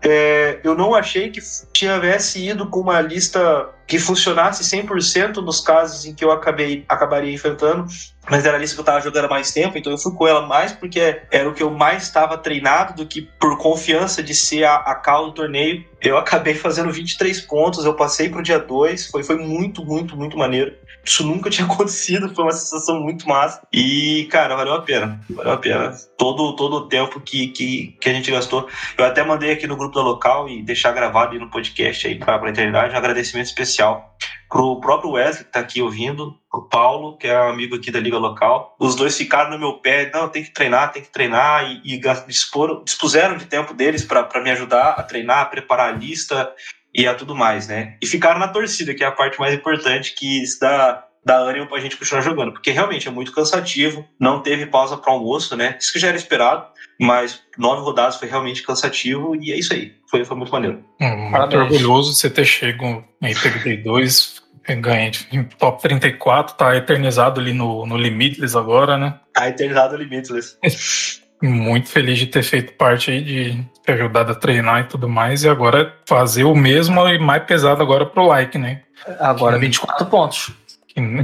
é, 0.04 0.60
eu 0.64 0.76
não 0.76 0.96
achei 0.96 1.30
que 1.30 1.40
tivesse 1.72 2.48
ido 2.48 2.68
com 2.68 2.80
uma 2.80 3.00
lista 3.00 3.70
que 3.86 4.00
funcionasse 4.00 4.64
100% 4.64 5.38
nos 5.38 5.60
casos 5.60 6.06
em 6.06 6.16
que 6.16 6.24
eu 6.24 6.32
acabei 6.32 6.86
acabaria 6.88 7.32
enfrentando, 7.32 7.86
mas 8.30 8.46
era 8.46 8.58
a 8.58 8.60
lista 8.60 8.76
que 8.76 8.80
eu 8.80 8.84
estava 8.84 9.02
jogando 9.02 9.26
há 9.26 9.28
mais 9.28 9.52
tempo, 9.52 9.78
então 9.78 9.92
eu 9.92 9.98
fui 9.98 10.14
com 10.14 10.28
ela 10.28 10.48
mais 10.48 10.72
porque 10.72 11.22
era 11.30 11.48
o 11.48 11.54
que 11.54 11.62
eu 11.62 11.70
mais 11.70 12.04
estava 12.04 12.38
treinado 12.38 12.96
do 12.96 13.06
que 13.06 13.22
por 13.40 13.58
confiança 13.58 14.24
de 14.24 14.34
ser 14.34 14.64
a, 14.64 14.76
a 14.76 14.96
cal 14.96 15.26
do 15.26 15.34
torneio. 15.34 15.86
Eu 16.02 16.18
acabei 16.18 16.56
fazendo 16.56 16.92
23 16.92 17.42
pontos, 17.42 17.86
eu 17.86 17.94
passei 17.94 18.30
pro 18.30 18.42
dia 18.42 18.58
2, 18.58 19.08
foi, 19.08 19.24
foi 19.24 19.38
muito, 19.38 19.86
muito, 19.86 20.16
muito 20.16 20.38
maneiro. 20.38 20.74
Isso 21.04 21.26
nunca 21.26 21.50
tinha 21.50 21.66
acontecido, 21.72 22.34
foi 22.34 22.44
uma 22.44 22.52
sensação 22.52 23.00
muito 23.00 23.28
massa. 23.28 23.62
E, 23.72 24.28
cara, 24.32 24.56
valeu 24.56 24.74
a 24.74 24.82
pena. 24.82 25.20
Valeu 25.30 25.54
a 25.54 25.58
pena. 25.58 25.94
Todo, 26.18 26.56
todo 26.56 26.78
o 26.78 26.88
tempo 26.88 27.20
que, 27.20 27.48
que, 27.48 27.98
que 28.00 28.10
a 28.10 28.14
gente 28.14 28.32
gastou. 28.32 28.68
Eu 28.98 29.06
até 29.06 29.24
mandei 29.24 29.52
aqui 29.52 29.68
no 29.68 29.78
grupo 29.78 29.96
da 29.96 30.02
local 30.02 30.50
e 30.50 30.62
deixar 30.62 30.92
gravado 30.92 31.38
no 31.40 31.50
podcast 31.50 32.08
aí 32.08 32.18
pra, 32.18 32.38
pra 32.38 32.50
eternidade 32.50 32.94
um 32.94 32.98
agradecimento 32.98 33.48
especial 33.48 34.12
pro 34.52 34.82
próprio 34.82 35.12
Wesley 35.12 35.46
que 35.46 35.52
tá 35.52 35.62
aqui 35.62 35.82
ouvindo, 35.82 36.38
o 36.54 36.62
Paulo, 36.64 37.18
que 37.18 37.26
é 37.26 37.40
um 37.40 37.50
amigo 37.50 37.78
aqui 37.78 37.90
da 37.90 38.02
liga 38.02 38.18
local. 38.18 38.76
Os 38.78 38.96
dois 38.96 39.18
ficaram 39.18 39.50
no 39.50 39.58
meu 39.58 39.76
pé, 39.76 40.12
não, 40.14 40.28
tem 40.28 40.44
que 40.44 40.52
treinar, 40.52 40.92
tem 40.92 41.02
que 41.02 41.10
treinar, 41.10 41.72
e, 41.72 41.96
e 41.96 42.02
dispor, 42.28 42.84
dispuseram 42.84 43.38
de 43.38 43.46
tempo 43.46 43.74
deles 43.74 44.04
para 44.04 44.44
me 44.44 44.52
ajudar 44.52 44.90
a 44.90 45.04
treinar, 45.04 45.40
a 45.40 45.46
preparar 45.46 45.94
a 45.94 45.98
lista 45.98 46.52
e 46.94 47.08
a 47.08 47.16
tudo 47.16 47.36
mais, 47.36 47.68
né? 47.68 47.96
E 48.02 48.06
ficaram 48.06 48.40
na 48.40 48.48
torcida, 48.48 48.94
que 48.94 49.04
é 49.04 49.08
a 49.08 49.12
parte 49.12 49.40
mais 49.40 49.54
importante, 49.54 50.14
que 50.16 50.44
isso 50.44 50.60
dá, 50.60 51.06
dá 51.26 51.38
ânimo 51.38 51.68
pra 51.68 51.80
gente 51.80 51.98
continuar 51.98 52.22
jogando, 52.22 52.52
porque 52.52 52.72
realmente 52.72 53.08
é 53.08 53.12
muito 53.12 53.34
cansativo, 53.34 54.06
não 54.20 54.42
teve 54.42 54.66
pausa 54.66 54.98
para 54.98 55.12
almoço, 55.12 55.56
né? 55.56 55.78
Isso 55.80 55.94
que 55.94 56.00
já 56.00 56.10
era 56.10 56.18
esperado, 56.18 56.66
mas 57.00 57.42
nove 57.58 57.82
rodadas 57.82 58.18
foi 58.18 58.28
realmente 58.28 58.64
cansativo 58.64 59.36
e 59.36 59.52
é 59.52 59.58
isso 59.58 59.74
aí. 59.74 59.94
Foi, 60.10 60.26
foi 60.26 60.38
muito 60.38 60.52
maneiro. 60.52 60.84
Hum, 61.00 61.30
muito 61.30 61.58
orgulhoso 61.58 62.12
de 62.12 62.18
você 62.18 62.30
ter 62.30 62.46
chego 62.46 63.04
em 63.22 63.34
32, 63.34 64.42
ganha 64.80 65.12
em 65.32 65.44
top 65.44 65.82
34, 65.82 66.56
tá 66.56 66.76
eternizado 66.76 67.40
ali 67.40 67.54
no, 67.54 67.86
no 67.86 67.98
Limitless 67.98 68.58
agora, 68.58 68.98
né? 68.98 69.20
Tá 69.34 69.48
eternizado 69.48 69.98
no 69.98 70.04
Limitless. 70.04 70.58
muito 71.42 71.90
feliz 71.90 72.20
de 72.20 72.28
ter 72.28 72.44
feito 72.44 72.74
parte 72.74 73.12
aí, 73.12 73.24
de 73.24 73.66
ter 73.84 73.94
ajudado 73.94 74.32
a 74.32 74.36
treinar 74.36 74.82
e 74.82 74.84
tudo 74.86 75.10
mais, 75.10 75.44
e 75.44 75.50
agora 75.50 75.96
fazer 76.06 76.44
o 76.44 76.56
mesmo 76.56 77.08
e 77.08 77.20
mais 77.20 77.44
pesado 77.44 77.82
agora 77.82 78.06
pro 78.06 78.28
like, 78.28 78.58
né? 78.58 78.82
Agora 79.20 79.58
24 79.58 80.06
pontos. 80.06 80.52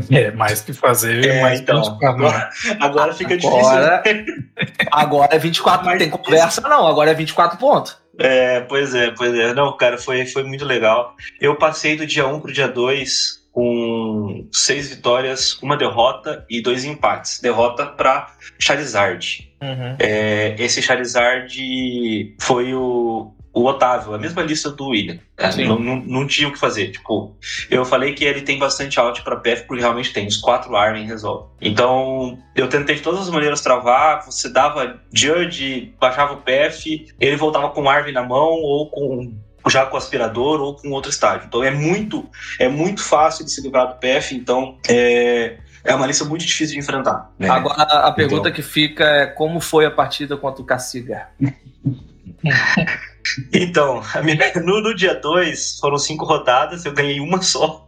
É, 0.10 0.32
mais 0.32 0.62
que 0.62 0.72
fazer, 0.72 1.26
é, 1.26 1.42
mais 1.42 1.60
então, 1.60 1.82
agora, 2.02 2.50
agora 2.80 3.14
fica 3.14 3.34
agora, 3.34 4.02
difícil. 4.02 4.46
Agora 4.90 5.36
é 5.36 5.40
24, 5.40 5.86
não 5.86 5.98
tem 5.98 6.10
conversa 6.10 6.62
não, 6.62 6.88
agora 6.88 7.12
é 7.12 7.14
24 7.14 7.60
pontos. 7.60 7.98
É, 8.18 8.62
pois 8.62 8.96
é, 8.96 9.12
pois 9.12 9.34
é. 9.34 9.54
Não, 9.54 9.76
cara, 9.76 9.98
foi, 9.98 10.26
foi 10.26 10.44
muito 10.44 10.64
legal. 10.64 11.16
Eu 11.40 11.56
passei 11.56 11.98
do 11.98 12.06
dia 12.06 12.26
1 12.26 12.40
pro 12.40 12.54
dia 12.54 12.68
2 12.68 13.46
com 13.52 14.07
seis 14.52 14.90
vitórias, 14.90 15.58
uma 15.62 15.78
derrota 15.78 16.46
e 16.50 16.62
dois 16.62 16.86
empates. 16.86 17.40
Derrota 17.40 17.86
para 17.86 18.34
Charizard. 18.60 19.52
Uhum. 19.62 19.96
É, 20.00 20.56
esse 20.60 20.82
Charizard 20.82 22.36
foi 22.40 22.74
o, 22.74 23.34
o 23.58 23.66
Otávio, 23.66 24.14
a 24.14 24.20
mesma 24.20 24.44
lista 24.44 24.70
do 24.70 24.90
William. 24.90 25.20
É, 25.36 25.66
não, 25.66 25.80
não, 25.80 25.96
não, 25.96 26.28
tinha 26.28 26.48
o 26.48 26.52
que 26.52 26.60
fazer. 26.60 26.92
Tipo, 26.92 27.36
eu 27.72 27.84
falei 27.84 28.14
que 28.14 28.24
ele 28.24 28.42
tem 28.42 28.60
bastante 28.60 29.00
out 29.00 29.24
para 29.24 29.36
PF, 29.36 29.64
porque 29.64 29.82
realmente 29.82 30.14
tem. 30.14 30.28
Os 30.28 30.38
quatro 30.38 30.76
Armin 30.76 31.06
resolve. 31.06 31.50
Então, 31.60 32.38
eu 32.56 32.70
tentei 32.70 32.96
de 32.96 33.02
todas 33.02 33.22
as 33.22 33.30
maneiras 33.30 33.62
travar. 33.62 34.24
Você 34.26 34.50
dava 34.50 35.00
Judge, 35.12 35.94
baixava 36.00 36.34
o 36.34 36.42
PF, 36.42 37.08
ele 37.20 37.36
voltava 37.36 37.70
com 37.70 37.82
o 37.82 37.90
Armin 37.90 38.12
na 38.12 38.24
mão 38.24 38.48
ou 38.62 38.90
com 38.92 39.34
já 39.70 39.86
com 39.86 39.98
aspirador 39.98 40.62
ou 40.62 40.76
com 40.76 40.90
outro 40.92 41.10
estágio. 41.10 41.46
Então 41.48 41.64
é 41.64 41.72
muito 41.72 42.30
é 42.60 42.68
muito 42.68 43.04
fácil 43.04 43.46
de 43.46 43.52
se 43.52 43.62
livrar 43.62 43.88
do 43.88 43.96
PF. 43.96 44.36
Então 44.36 44.78
é, 44.88 45.58
é 45.84 45.96
uma 45.96 46.08
lista 46.08 46.26
muito 46.26 46.46
difícil 46.46 46.76
de 46.76 46.80
enfrentar. 46.80 47.32
Né? 47.38 47.50
Agora 47.50 47.84
a 47.84 48.12
pergunta 48.12 48.50
então... 48.50 48.52
que 48.52 48.62
fica 48.62 49.04
é 49.04 49.26
como 49.28 49.60
foi 49.60 49.86
a 49.86 49.92
partida 49.92 50.38
contra 50.38 50.62
o 50.62 50.66
Caciga? 50.66 51.28
Então, 53.54 54.02
minha, 54.24 54.38
no, 54.64 54.82
no, 54.82 54.96
dia 54.96 55.14
2 55.14 55.80
foram 55.80 55.98
cinco 55.98 56.26
rodadas, 56.26 56.86
eu 56.86 56.94
ganhei 56.94 57.20
uma 57.20 57.42
só. 57.42 57.88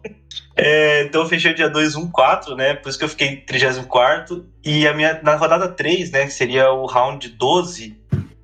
É, 0.55 1.03
então 1.03 1.21
eu 1.21 1.27
fechei 1.27 1.51
o 1.51 1.55
dia 1.55 1.69
2 1.69 1.95
1-4, 1.95 2.55
né? 2.55 2.73
Por 2.73 2.89
isso 2.89 2.97
que 2.97 3.05
eu 3.05 3.09
fiquei 3.09 3.27
em 3.29 3.45
34. 3.45 4.45
E 4.63 4.87
a 4.87 4.93
minha, 4.93 5.19
na 5.23 5.35
rodada 5.35 5.69
3, 5.69 6.11
né? 6.11 6.25
Que 6.25 6.33
seria 6.33 6.71
o 6.71 6.85
round 6.85 7.29
12, 7.29 7.97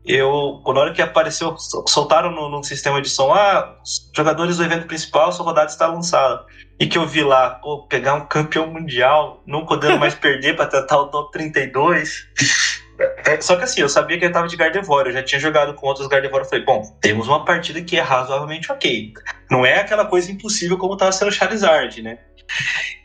eu, 0.05 0.61
quando 0.63 0.77
a 0.77 0.81
hora 0.81 0.93
que 0.93 1.01
apareceu, 1.01 1.55
soltaram 1.87 2.31
no, 2.31 2.49
no 2.49 2.63
sistema 2.63 3.01
de 3.01 3.09
som, 3.09 3.33
ah, 3.33 3.75
jogadores 4.15 4.57
do 4.57 4.63
evento 4.63 4.85
principal, 4.85 5.31
sua 5.31 5.45
rodada 5.45 5.71
está 5.71 5.87
lançada. 5.87 6.45
E 6.79 6.85
que 6.85 6.97
eu 6.97 7.07
vi 7.07 7.23
lá, 7.23 7.51
pô, 7.51 7.87
pegar 7.87 8.13
um 8.13 8.25
campeão 8.25 8.67
mundial, 8.67 9.41
não 9.47 9.65
podendo 9.65 9.97
mais 9.97 10.13
perder 10.13 10.55
para 10.55 10.67
tentar 10.67 10.99
o 10.99 11.07
top 11.07 11.31
32. 11.31 12.27
É, 13.25 13.41
só 13.41 13.55
que 13.55 13.63
assim, 13.63 13.81
eu 13.81 13.89
sabia 13.89 14.17
que 14.17 14.25
ele 14.25 14.33
tava 14.33 14.47
de 14.47 14.55
Gardevoir, 14.55 15.07
eu 15.07 15.11
já 15.11 15.23
tinha 15.23 15.39
jogado 15.39 15.73
com 15.73 15.87
outros 15.87 16.07
Gardevoir. 16.07 16.43
Eu 16.43 16.49
falei, 16.49 16.63
bom, 16.63 16.81
temos 17.01 17.27
uma 17.27 17.43
partida 17.43 17.81
que 17.81 17.97
é 17.97 18.01
razoavelmente 18.01 18.71
ok. 18.71 19.13
Não 19.49 19.65
é 19.65 19.79
aquela 19.79 20.05
coisa 20.05 20.31
impossível 20.31 20.77
como 20.77 20.95
tava 20.95 21.11
sendo 21.11 21.31
Charizard, 21.31 22.01
né? 22.01 22.19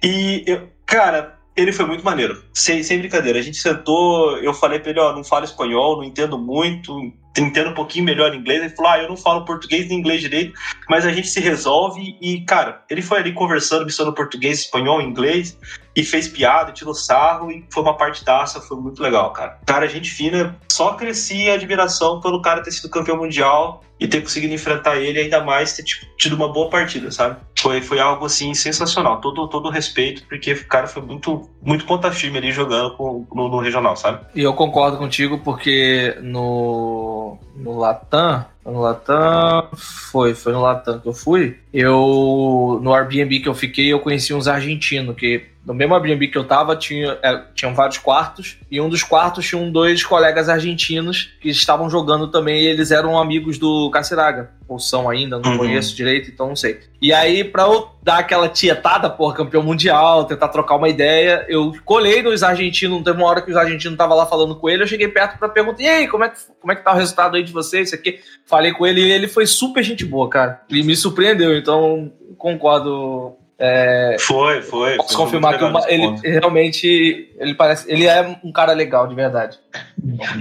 E, 0.02 0.44
eu, 0.46 0.68
cara, 0.86 1.39
ele 1.56 1.72
foi 1.72 1.84
muito 1.84 2.04
maneiro. 2.04 2.42
Sem, 2.54 2.82
sem 2.82 2.98
brincadeira. 2.98 3.38
A 3.38 3.42
gente 3.42 3.58
sentou, 3.58 4.36
eu 4.38 4.54
falei 4.54 4.78
pra 4.78 4.90
ele, 4.90 5.00
ó, 5.00 5.12
não 5.14 5.24
falo 5.24 5.44
espanhol, 5.44 5.96
não 5.96 6.04
entendo 6.04 6.38
muito, 6.38 6.92
entendo 7.38 7.70
um 7.70 7.74
pouquinho 7.74 8.04
melhor 8.04 8.34
inglês. 8.34 8.60
Ele 8.60 8.76
falou, 8.76 8.90
ah, 8.90 8.98
eu 8.98 9.08
não 9.08 9.16
falo 9.16 9.44
português 9.44 9.88
nem 9.88 9.98
inglês 9.98 10.20
direito, 10.20 10.52
mas 10.88 11.04
a 11.04 11.12
gente 11.12 11.28
se 11.28 11.40
resolve. 11.40 12.16
E, 12.20 12.40
cara, 12.42 12.82
ele 12.90 13.02
foi 13.02 13.18
ali 13.18 13.32
conversando, 13.32 13.84
misturando 13.84 14.14
português, 14.14 14.60
espanhol, 14.60 15.00
inglês, 15.00 15.58
e 15.94 16.04
fez 16.04 16.28
piada, 16.28 16.72
tirou 16.72 16.94
sarro, 16.94 17.50
e 17.50 17.64
foi 17.72 17.82
uma 17.82 17.96
partidaça, 17.96 18.60
foi 18.60 18.78
muito 18.78 19.02
legal, 19.02 19.32
cara. 19.32 19.58
Cara, 19.66 19.88
gente 19.88 20.10
fina, 20.10 20.58
só 20.70 20.94
crescia 20.94 21.52
a 21.52 21.54
admiração 21.54 22.20
pelo 22.20 22.40
cara 22.40 22.62
ter 22.62 22.70
sido 22.70 22.88
campeão 22.88 23.16
mundial 23.16 23.82
e 23.98 24.08
ter 24.08 24.22
conseguido 24.22 24.54
enfrentar 24.54 24.96
ele, 24.96 25.20
ainda 25.20 25.44
mais 25.44 25.74
ter 25.74 25.82
tipo, 25.82 26.06
tido 26.16 26.34
uma 26.34 26.50
boa 26.50 26.70
partida, 26.70 27.10
sabe? 27.10 27.38
Foi, 27.60 27.80
foi 27.80 28.00
algo 28.00 28.24
assim 28.24 28.54
sensacional. 28.54 29.20
Todo, 29.20 29.48
todo 29.48 29.70
respeito, 29.70 30.22
porque 30.28 30.52
o 30.52 30.66
cara 30.66 30.86
foi 30.86 31.02
muito, 31.02 31.48
muito 31.62 31.84
ponta 31.84 32.10
firme 32.10 32.38
ali 32.38 32.52
jogando 32.52 32.96
com, 32.96 33.26
no, 33.34 33.48
no 33.48 33.58
regional, 33.58 33.96
sabe? 33.96 34.24
E 34.34 34.42
eu 34.42 34.54
concordo 34.54 34.96
contigo, 34.96 35.38
porque 35.38 36.16
no, 36.22 37.38
no 37.56 37.78
Latam, 37.78 38.46
no 38.64 38.80
Latam, 38.80 39.68
foi, 40.10 40.34
foi 40.34 40.52
no 40.52 40.60
Latam 40.60 40.98
que 41.00 41.08
eu 41.08 41.12
fui. 41.12 41.58
Eu, 41.72 42.78
no 42.82 42.94
Airbnb 42.94 43.40
que 43.40 43.48
eu 43.48 43.54
fiquei, 43.54 43.92
eu 43.92 44.00
conheci 44.00 44.34
uns 44.34 44.46
argentinos 44.48 45.16
que 45.16 45.46
no 45.64 45.74
mesmo 45.74 45.94
Airbnb 45.94 46.28
que 46.28 46.38
eu 46.38 46.44
tava, 46.44 46.74
tinha, 46.74 47.18
é, 47.22 47.42
tinham 47.54 47.74
vários 47.74 47.98
quartos, 47.98 48.58
e 48.70 48.80
um 48.80 48.88
dos 48.88 49.02
quartos 49.02 49.46
tinham 49.46 49.70
dois 49.70 50.02
colegas 50.02 50.48
argentinos 50.48 51.34
que 51.40 51.50
estavam 51.50 51.90
jogando 51.90 52.28
também, 52.28 52.62
e 52.62 52.66
eles 52.66 52.90
eram 52.90 53.18
amigos 53.18 53.58
do 53.58 53.90
Caceraga, 53.90 54.50
ou 54.66 54.78
são 54.78 55.08
ainda, 55.08 55.38
não 55.38 55.52
uhum. 55.52 55.58
conheço 55.58 55.94
direito, 55.94 56.30
então 56.30 56.48
não 56.48 56.56
sei. 56.56 56.80
E 57.00 57.12
aí, 57.12 57.44
pra 57.44 57.64
eu 57.64 57.90
dar 58.02 58.18
aquela 58.18 58.48
tietada, 58.48 59.10
por 59.10 59.34
campeão 59.34 59.62
mundial, 59.62 60.24
tentar 60.24 60.48
trocar 60.48 60.76
uma 60.76 60.88
ideia, 60.88 61.44
eu 61.48 61.74
colei 61.84 62.22
nos 62.22 62.42
argentinos, 62.42 63.02
teve 63.02 63.18
uma 63.18 63.28
hora 63.28 63.42
que 63.42 63.50
os 63.50 63.56
argentinos 63.56 63.94
estavam 63.94 64.16
lá 64.16 64.24
falando 64.24 64.56
com 64.56 64.68
ele, 64.68 64.82
eu 64.82 64.88
cheguei 64.88 65.08
perto 65.08 65.38
para 65.38 65.48
perguntar, 65.50 65.82
e 65.82 65.88
aí, 65.88 66.08
como 66.08 66.24
é, 66.24 66.30
que, 66.30 66.38
como 66.58 66.72
é 66.72 66.76
que 66.76 66.82
tá 66.82 66.92
o 66.92 66.96
resultado 66.96 67.36
aí 67.36 67.42
de 67.42 67.52
vocês, 67.52 67.88
isso 67.88 67.94
aqui? 67.94 68.20
Falei 68.50 68.72
com 68.72 68.86
ele, 68.86 69.00
e 69.00 69.12
ele 69.12 69.28
foi 69.28 69.46
super 69.46 69.82
gente 69.82 70.04
boa, 70.04 70.28
cara. 70.28 70.60
Ele 70.68 70.82
me 70.82 70.96
surpreendeu, 70.96 71.56
então 71.56 72.12
concordo 72.36 73.38
é, 73.62 74.16
foi, 74.18 74.62
foi. 74.62 74.96
Posso 74.96 75.14
foi 75.14 75.24
confirmar 75.26 75.58
que 75.58 75.64
uma, 75.64 75.84
ele 75.86 76.16
realmente 76.22 77.30
ele 77.38 77.54
parece, 77.54 77.92
ele 77.92 78.06
é 78.06 78.38
um 78.42 78.50
cara 78.50 78.72
legal, 78.72 79.06
de 79.06 79.14
verdade. 79.14 79.58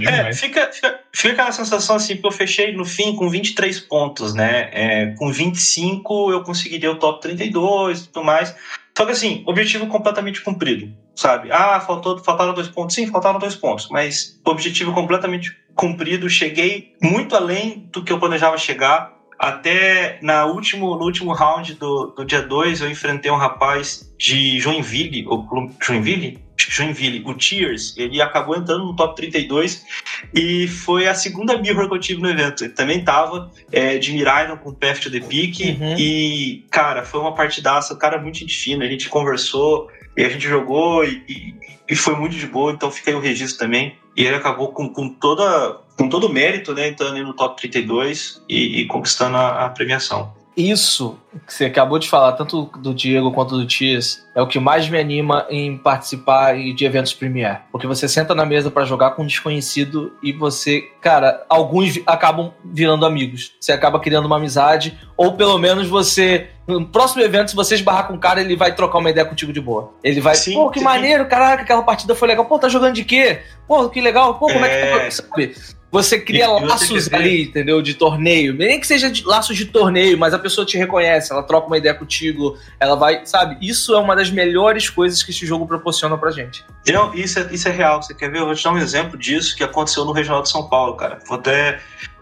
É, 0.08 0.32
fica, 0.32 0.72
fica, 0.72 1.00
fica 1.14 1.32
aquela 1.34 1.52
sensação 1.52 1.96
assim, 1.96 2.16
que 2.16 2.26
eu 2.26 2.32
fechei 2.32 2.72
no 2.74 2.86
fim 2.86 3.14
com 3.14 3.28
23 3.28 3.78
pontos, 3.80 4.32
né? 4.32 4.70
É, 4.72 5.14
com 5.18 5.30
25 5.30 6.32
eu 6.32 6.42
conseguiria 6.42 6.90
o 6.90 6.96
top 6.96 7.20
32 7.20 8.00
e 8.00 8.08
tudo 8.08 8.24
mais. 8.24 8.56
Só 8.96 9.04
que 9.04 9.12
assim, 9.12 9.42
objetivo 9.46 9.86
completamente 9.86 10.40
cumprido, 10.40 10.90
sabe? 11.20 11.52
Ah, 11.52 11.78
faltou, 11.80 12.18
faltaram 12.18 12.54
dois 12.54 12.68
pontos. 12.68 12.94
Sim, 12.94 13.06
faltaram 13.06 13.38
dois 13.38 13.54
pontos, 13.54 13.88
mas 13.90 14.40
objetivo 14.44 14.92
completamente 14.94 15.54
cumprido. 15.74 16.30
Cheguei 16.30 16.94
muito 17.02 17.36
além 17.36 17.86
do 17.92 18.02
que 18.02 18.10
eu 18.10 18.18
planejava 18.18 18.56
chegar 18.56 19.14
até 19.38 20.18
na 20.22 20.46
último, 20.46 20.96
no 20.96 21.04
último 21.04 21.32
round 21.32 21.74
do, 21.74 22.08
do 22.08 22.24
dia 22.24 22.42
2, 22.42 22.80
eu 22.80 22.90
enfrentei 22.90 23.30
um 23.30 23.36
rapaz 23.36 24.10
de 24.18 24.58
Joinville, 24.60 25.26
ou 25.26 25.46
Joinville? 25.80 26.38
Joinville, 26.68 27.22
o 27.24 27.34
Tears, 27.34 27.96
ele 27.96 28.20
acabou 28.20 28.54
entrando 28.54 28.84
no 28.84 28.94
top 28.94 29.16
32 29.16 29.82
e 30.34 30.68
foi 30.68 31.08
a 31.08 31.14
segunda 31.14 31.56
mirror 31.56 31.88
que 31.88 31.94
eu 31.94 31.98
tive 31.98 32.20
no 32.20 32.28
evento. 32.28 32.64
Ele 32.64 32.74
também 32.74 33.02
tava 33.02 33.50
é, 33.72 33.96
de 33.96 34.12
Miraino 34.12 34.58
com 34.58 34.74
Path 34.74 35.00
to 35.00 35.10
the 35.10 35.20
Peak 35.20 35.62
uhum. 35.62 35.96
e, 35.98 36.66
cara, 36.70 37.02
foi 37.02 37.18
uma 37.20 37.34
partidaça, 37.34 37.94
o 37.94 37.96
cara 37.96 38.16
é 38.16 38.20
muito 38.20 38.38
gente 38.38 38.54
fina, 38.54 38.84
a 38.84 38.88
gente 38.88 39.08
conversou 39.08 39.88
e 40.16 40.24
a 40.24 40.28
gente 40.28 40.48
jogou 40.48 41.04
e, 41.04 41.22
e, 41.28 41.54
e 41.88 41.96
foi 41.96 42.14
muito 42.16 42.36
de 42.36 42.46
boa, 42.46 42.72
então 42.72 42.90
fica 42.90 43.10
aí 43.10 43.16
o 43.16 43.20
registro 43.20 43.58
também. 43.58 43.96
E 44.16 44.24
ele 44.24 44.36
acabou 44.36 44.72
com, 44.72 44.88
com 44.88 45.08
toda 45.08 45.78
com 45.96 46.08
todo 46.08 46.26
o 46.26 46.32
mérito, 46.32 46.72
né, 46.72 46.88
entrando 46.88 47.22
no 47.22 47.34
top 47.34 47.60
32 47.60 48.42
e, 48.48 48.80
e 48.80 48.86
conquistando 48.86 49.36
a, 49.36 49.66
a 49.66 49.68
premiação 49.68 50.39
isso 50.56 51.16
que 51.46 51.54
você 51.54 51.66
acabou 51.66 51.98
de 51.98 52.08
falar, 52.08 52.32
tanto 52.32 52.70
do 52.78 52.92
Diego 52.92 53.30
quanto 53.32 53.56
do 53.56 53.66
Tias, 53.66 54.26
é 54.34 54.42
o 54.42 54.46
que 54.46 54.58
mais 54.58 54.88
me 54.88 54.98
anima 54.98 55.46
em 55.48 55.76
participar 55.76 56.56
de 56.56 56.84
eventos 56.84 57.14
Premiere. 57.14 57.58
Porque 57.70 57.86
você 57.86 58.08
senta 58.08 58.34
na 58.34 58.44
mesa 58.44 58.70
para 58.70 58.84
jogar 58.84 59.12
com 59.12 59.22
um 59.22 59.26
desconhecido 59.26 60.12
e 60.22 60.32
você, 60.32 60.82
cara, 61.00 61.44
alguns 61.48 62.00
acabam 62.06 62.52
virando 62.64 63.06
amigos. 63.06 63.52
Você 63.60 63.72
acaba 63.72 64.00
criando 64.00 64.26
uma 64.26 64.36
amizade, 64.36 64.98
ou 65.16 65.34
pelo 65.34 65.58
menos 65.58 65.88
você. 65.88 66.48
No 66.66 66.86
próximo 66.86 67.22
evento, 67.22 67.50
se 67.50 67.56
você 67.56 67.74
esbarrar 67.74 68.06
com 68.06 68.14
um 68.14 68.18
cara, 68.18 68.40
ele 68.40 68.54
vai 68.54 68.74
trocar 68.74 68.98
uma 68.98 69.10
ideia 69.10 69.26
contigo 69.26 69.52
de 69.52 69.60
boa. 69.60 69.92
Ele 70.04 70.20
vai, 70.20 70.34
sim, 70.34 70.54
pô, 70.54 70.70
que 70.70 70.78
sim. 70.78 70.84
maneiro, 70.84 71.26
caraca, 71.26 71.62
aquela 71.62 71.82
partida 71.82 72.14
foi 72.14 72.28
legal. 72.28 72.44
Pô, 72.44 72.58
tá 72.58 72.68
jogando 72.68 72.94
de 72.94 73.04
quê? 73.04 73.40
Pô, 73.66 73.88
que 73.88 74.00
legal. 74.00 74.34
Pô, 74.34 74.46
como 74.46 74.64
é, 74.64 74.68
é 74.68 74.82
que 74.82 74.98
tá? 74.98 75.10
Sabe? 75.10 75.54
Você 75.90 76.20
cria 76.20 76.44
E- 76.44 76.48
você 76.48 76.66
laços 76.66 77.08
ver- 77.08 77.16
ali, 77.16 77.42
entendeu? 77.44 77.82
De 77.82 77.94
torneio. 77.94 78.54
Nem 78.54 78.78
que 78.78 78.86
seja 78.86 79.10
de 79.10 79.24
laços 79.24 79.56
de 79.56 79.64
torneio, 79.66 80.16
mas 80.16 80.32
a 80.32 80.38
pessoa 80.38 80.64
te 80.64 80.78
reconhece, 80.78 81.32
ela 81.32 81.42
troca 81.42 81.66
uma 81.66 81.76
ideia 81.78 81.94
contigo, 81.94 82.56
ela 82.78 82.94
vai, 82.94 83.26
sabe? 83.26 83.56
Isso 83.60 83.92
é 83.94 83.98
uma 83.98 84.14
das 84.14 84.30
melhores 84.30 84.88
coisas 84.88 85.22
que 85.22 85.32
esse 85.32 85.44
jogo 85.44 85.66
proporciona 85.66 86.16
pra 86.16 86.30
gente. 86.30 86.64
Não, 86.86 87.12
isso 87.14 87.40
é, 87.40 87.48
isso 87.52 87.68
é 87.68 87.72
real. 87.72 88.00
Você 88.02 88.14
quer 88.14 88.30
ver? 88.30 88.38
Eu 88.38 88.46
vou 88.46 88.54
te 88.54 88.62
dar 88.62 88.72
um 88.72 88.78
exemplo 88.78 89.18
disso 89.18 89.56
que 89.56 89.64
aconteceu 89.64 90.04
no 90.04 90.12
Regional 90.12 90.42
de 90.42 90.48
São 90.50 90.68
Paulo, 90.68 90.94
cara. 90.96 91.18
Foi 91.26 91.36
até. 91.38 91.80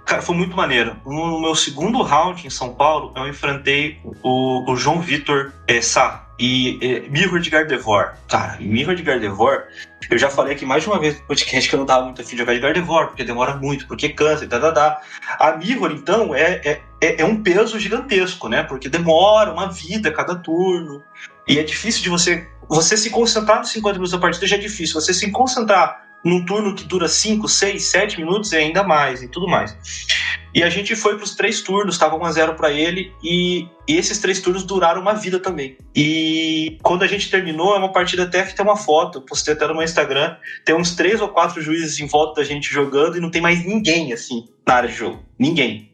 Cara, 0.09 0.23
foi 0.23 0.35
muito 0.35 0.57
maneiro. 0.57 0.97
No 1.05 1.39
meu 1.39 1.55
segundo 1.55 2.01
round 2.01 2.47
em 2.47 2.49
São 2.49 2.73
Paulo, 2.73 3.13
eu 3.15 3.29
enfrentei 3.29 4.01
o, 4.23 4.65
o 4.67 4.75
João 4.75 5.03
Vitor 5.03 5.53
é, 5.67 5.83
Sá 5.83 6.27
e 6.39 6.79
é, 6.81 7.01
Mirror 7.11 7.41
de 7.41 7.51
Gardevoir. 7.51 8.15
Cara, 8.27 8.57
Mirror 8.59 8.95
de 8.95 9.03
Gardevoir, 9.03 9.67
eu 10.11 10.17
já 10.17 10.31
falei 10.31 10.55
aqui 10.55 10.65
mais 10.65 10.83
de 10.83 10.89
uma 10.89 10.99
vez 10.99 11.21
no 11.21 11.27
podcast 11.27 11.69
que 11.69 11.75
eu 11.75 11.79
não 11.79 11.85
tava 11.85 12.07
muito 12.07 12.23
afim 12.23 12.31
de 12.31 12.39
jogar 12.39 12.55
de 12.55 12.61
Gardevoir, 12.61 13.09
porque 13.09 13.23
demora 13.23 13.57
muito, 13.57 13.87
porque 13.87 14.09
cansa 14.09 14.47
e 14.47 14.49
tá, 14.49 14.73
tá. 14.73 14.99
A 15.39 15.53
Mirror, 15.59 15.93
então, 15.93 16.35
é, 16.35 16.53
é, 16.65 16.81
é, 17.03 17.21
é 17.21 17.25
um 17.27 17.43
peso 17.43 17.79
gigantesco, 17.79 18.49
né? 18.49 18.63
Porque 18.63 18.89
demora 18.89 19.53
uma 19.53 19.71
vida 19.71 20.11
cada 20.11 20.35
turno. 20.37 21.03
E 21.47 21.59
é 21.59 21.63
difícil 21.63 22.03
de 22.03 22.09
você. 22.09 22.49
Você 22.67 22.97
se 22.97 23.11
concentrar 23.11 23.59
nos 23.59 23.69
50 23.73 23.93
minutos 23.97 24.13
da 24.13 24.19
partida 24.19 24.47
já 24.47 24.57
é 24.57 24.59
difícil. 24.59 24.99
Você 24.99 25.13
se 25.13 25.31
concentrar 25.31 26.08
num 26.25 26.45
turno 26.45 26.75
que 26.75 26.85
dura 26.85 27.09
5, 27.09 27.49
6, 27.49 27.83
7 27.83 28.21
minutos 28.21 28.53
é 28.53 28.59
ainda 28.59 28.83
mais 28.83 29.23
e 29.23 29.29
tudo 29.29 29.49
mais. 29.49 29.77
E 30.55 30.63
a 30.63 30.71
gente 30.71 30.97
foi 30.97 31.15
para 31.15 31.25
os 31.25 31.35
três 31.35 31.61
turnos, 31.61 31.95
estava 31.95 32.19
1x0 32.19 32.57
para 32.57 32.73
ele, 32.73 33.13
e, 33.23 33.69
e 33.87 33.97
esses 33.97 34.19
três 34.19 34.41
turnos 34.41 34.65
duraram 34.65 35.01
uma 35.01 35.15
vida 35.15 35.39
também. 35.39 35.77
E 35.95 36.79
quando 36.83 37.03
a 37.03 37.07
gente 37.07 37.31
terminou, 37.31 37.75
é 37.75 37.79
uma 37.79 37.93
partida 37.93 38.25
até 38.25 38.43
que 38.43 38.55
tem 38.55 38.65
uma 38.65 38.77
foto, 38.77 39.21
postei 39.21 39.55
até 39.55 39.67
no 39.67 39.75
meu 39.75 39.83
Instagram, 39.83 40.37
tem 40.65 40.75
uns 40.75 40.97
três 40.97 41.21
ou 41.21 41.29
quatro 41.29 41.61
juízes 41.61 42.01
em 42.01 42.07
volta 42.07 42.41
da 42.41 42.47
gente 42.47 42.73
jogando 42.73 43.17
e 43.17 43.21
não 43.21 43.31
tem 43.31 43.43
mais 43.43 43.65
ninguém 43.65 44.13
assim 44.13 44.49
na 44.67 44.75
área 44.75 44.89
de 44.89 44.95
jogo. 44.95 45.23
Ninguém. 45.39 45.93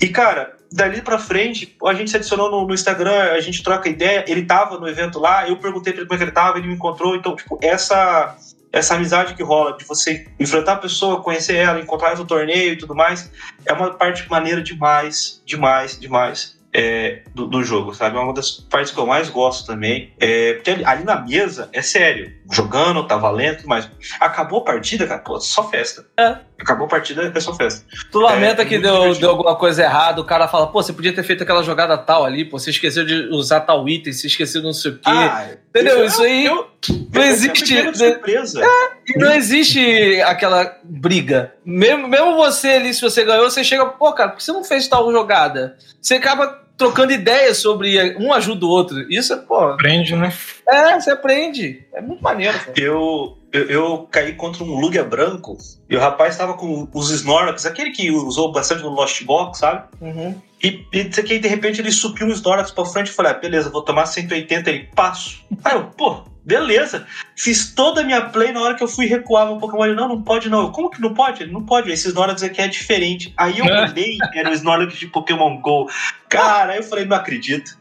E 0.00 0.08
cara, 0.08 0.56
dali 0.74 1.00
pra 1.00 1.18
frente, 1.18 1.76
a 1.84 1.94
gente 1.94 2.10
se 2.10 2.16
adicionou 2.16 2.50
no, 2.50 2.66
no 2.66 2.74
Instagram, 2.74 3.32
a 3.32 3.40
gente 3.40 3.62
troca 3.62 3.88
ideia. 3.88 4.24
Ele 4.26 4.44
tava 4.44 4.78
no 4.78 4.88
evento 4.88 5.18
lá, 5.20 5.48
eu 5.48 5.56
perguntei 5.56 5.92
pra 5.92 6.02
ele 6.02 6.08
como 6.08 6.16
é 6.16 6.18
que 6.18 6.24
ele 6.24 6.32
tava, 6.32 6.58
ele 6.58 6.66
me 6.66 6.74
encontrou. 6.74 7.14
Então, 7.14 7.36
tipo, 7.36 7.58
essa, 7.62 8.36
essa 8.78 8.94
amizade 8.94 9.34
que 9.34 9.42
rola 9.42 9.76
de 9.76 9.84
você 9.84 10.26
enfrentar 10.38 10.72
a 10.74 10.76
pessoa, 10.78 11.22
conhecer 11.22 11.56
ela, 11.56 11.80
encontrar 11.80 12.08
ela 12.08 12.18
no 12.18 12.24
torneio 12.26 12.72
e 12.72 12.76
tudo 12.76 12.94
mais, 12.94 13.30
é 13.64 13.72
uma 13.72 13.94
parte 13.94 14.28
maneira 14.28 14.62
demais, 14.62 15.42
demais, 15.46 15.98
demais. 15.98 16.54
é, 16.76 17.22
do, 17.32 17.46
do 17.46 17.62
jogo, 17.62 17.94
sabe? 17.94 18.16
É 18.16 18.20
uma 18.20 18.34
das 18.34 18.50
partes 18.50 18.90
que 18.92 18.98
eu 18.98 19.06
mais 19.06 19.28
gosto 19.30 19.64
também. 19.64 20.12
É, 20.18 20.54
porque 20.54 20.70
ali, 20.70 20.84
ali 20.84 21.04
na 21.04 21.20
mesa, 21.20 21.68
é 21.72 21.80
sério. 21.80 22.32
Jogando, 22.50 23.06
tá 23.06 23.16
valendo, 23.16 23.62
mas 23.64 23.88
acabou 24.18 24.58
a 24.58 24.64
partida, 24.64 25.06
cara, 25.06 25.20
pô, 25.20 25.38
só 25.40 25.70
festa. 25.70 26.04
É. 26.18 26.36
Acabou 26.60 26.86
a 26.86 26.90
partida, 26.90 27.30
é 27.32 27.40
só 27.40 27.54
festa. 27.54 27.86
Tu 28.10 28.18
lamenta 28.18 28.62
É, 28.62 28.64
que 28.64 28.72
muito 28.72 28.82
deu, 28.82 28.94
divertido. 28.94 29.20
deu 29.20 29.30
alguma 29.30 29.54
coisa 29.54 29.84
errada, 29.84 30.20
o 30.20 30.24
cara 30.24 30.48
fala, 30.48 30.66
pô, 30.66 30.82
você 30.82 30.92
podia 30.92 31.12
ter 31.14 31.22
feito 31.22 31.44
aquela 31.44 31.62
jogada 31.62 31.96
tal 31.96 32.24
ali, 32.24 32.44
pô, 32.44 32.58
você 32.58 32.70
esqueceu 32.70 33.04
de 33.06 33.28
usar 33.30 33.60
tal 33.60 33.88
item, 33.88 34.12
você 34.12 34.26
esqueceu 34.26 34.60
de 34.60 34.66
não 34.66 34.74
sei 34.74 34.90
o 34.90 34.94
quê. 34.96 35.00
Ah, 35.04 35.50
Entendeu? 35.74 35.98
eu- 35.98 36.04
Isso 36.06 36.22
aí 36.22 36.46
eu- 36.46 36.68
não 37.12 37.22
eu 37.22 37.28
existe. 37.28 37.94
surpresa. 37.96 38.62
E 39.08 39.18
não 39.18 39.32
existe 39.32 40.20
aquela 40.22 40.78
briga. 40.84 41.52
Mesmo, 41.64 42.06
mesmo 42.06 42.36
você 42.36 42.68
ali, 42.68 42.94
se 42.94 43.00
você 43.00 43.24
ganhou, 43.24 43.50
você 43.50 43.64
chega, 43.64 43.84
pô, 43.86 44.12
cara, 44.12 44.30
por 44.30 44.36
que 44.38 44.44
você 44.44 44.52
não 44.52 44.62
fez 44.64 44.86
tal 44.86 45.10
jogada? 45.10 45.76
Você 46.00 46.14
acaba 46.14 46.62
trocando 46.76 47.12
ideias 47.12 47.58
sobre 47.58 48.16
um 48.18 48.32
ajuda 48.32 48.66
o 48.66 48.68
outro. 48.68 49.00
Isso 49.12 49.32
é, 49.32 49.36
pô, 49.36 49.58
Aprende, 49.58 50.14
né? 50.16 50.32
é, 50.68 51.00
você 51.00 51.10
aprende. 51.10 51.84
É 51.92 52.00
muito 52.00 52.22
maneiro, 52.22 52.56
pô. 52.64 52.72
Eu, 52.76 53.38
eu, 53.54 53.66
eu 53.66 54.08
caí 54.10 54.34
contra 54.34 54.64
um 54.64 54.80
Lugia 54.80 55.04
branco 55.04 55.56
e 55.88 55.96
o 55.96 56.00
rapaz 56.00 56.34
estava 56.34 56.54
com 56.54 56.88
os 56.92 57.10
Snorlax, 57.10 57.64
aquele 57.64 57.92
que 57.92 58.10
usou 58.10 58.50
bastante 58.50 58.82
no 58.82 58.88
Lost 58.88 59.22
Box, 59.22 59.60
sabe? 59.60 59.84
Uhum. 60.00 60.34
E, 60.60 60.84
e 60.92 61.00
aqui, 61.02 61.38
de 61.38 61.46
repente 61.46 61.80
ele 61.80 61.92
subiu 61.92 62.26
um 62.26 62.32
Snorlax 62.32 62.72
pra 62.72 62.84
frente 62.84 63.08
e 63.08 63.12
falei, 63.12 63.30
ah, 63.30 63.34
beleza, 63.36 63.70
vou 63.70 63.82
tomar 63.82 64.06
180 64.06 64.70
e 64.72 64.86
passo. 64.86 65.44
Aí 65.64 65.76
eu, 65.76 65.84
pô, 65.84 66.24
beleza. 66.44 67.06
Fiz 67.36 67.72
toda 67.72 68.00
a 68.00 68.04
minha 68.04 68.22
play 68.22 68.50
na 68.50 68.60
hora 68.60 68.74
que 68.74 68.82
eu 68.82 68.88
fui 68.88 69.06
recuar 69.06 69.46
meu 69.46 69.58
Pokémon. 69.58 69.84
Ele, 69.84 69.94
não, 69.94 70.08
não 70.08 70.22
pode 70.22 70.48
não. 70.48 70.62
Eu, 70.62 70.70
como 70.72 70.90
que 70.90 71.00
não 71.00 71.14
pode? 71.14 71.44
Ele, 71.44 71.52
não 71.52 71.64
pode, 71.64 71.92
esse 71.92 72.08
Snorlax 72.08 72.42
aqui 72.42 72.60
é 72.60 72.66
diferente. 72.66 73.32
Aí 73.36 73.60
eu 73.60 73.66
olhei, 73.70 74.18
era 74.34 74.50
o 74.50 74.54
Snorlax 74.54 74.98
de 74.98 75.06
Pokémon 75.06 75.60
GO. 75.60 75.88
Cara, 76.28 76.72
aí 76.72 76.78
eu 76.78 76.82
falei, 76.82 77.04
não 77.04 77.16
acredito. 77.16 77.78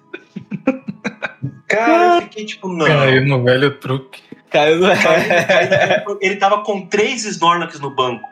Cara, 1.67 2.17
eu 2.17 2.21
fiquei 2.21 2.45
tipo, 2.45 2.67
não. 2.67 2.85
Caiu 2.85 3.25
no 3.25 3.43
velho 3.43 3.79
truque. 3.79 4.21
Caiu 4.53 4.79
ele 6.21 6.35
tava 6.37 6.63
com 6.63 6.85
três 6.85 7.25
Snorlax 7.25 7.79
no 7.79 7.89
banco, 7.89 8.29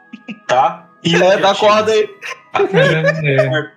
tá? 0.47 0.87
E 1.03 1.15
É, 1.15 1.33
eu 1.35 1.41
dá 1.41 1.55
corda 1.55 1.91
aí. 1.91 2.07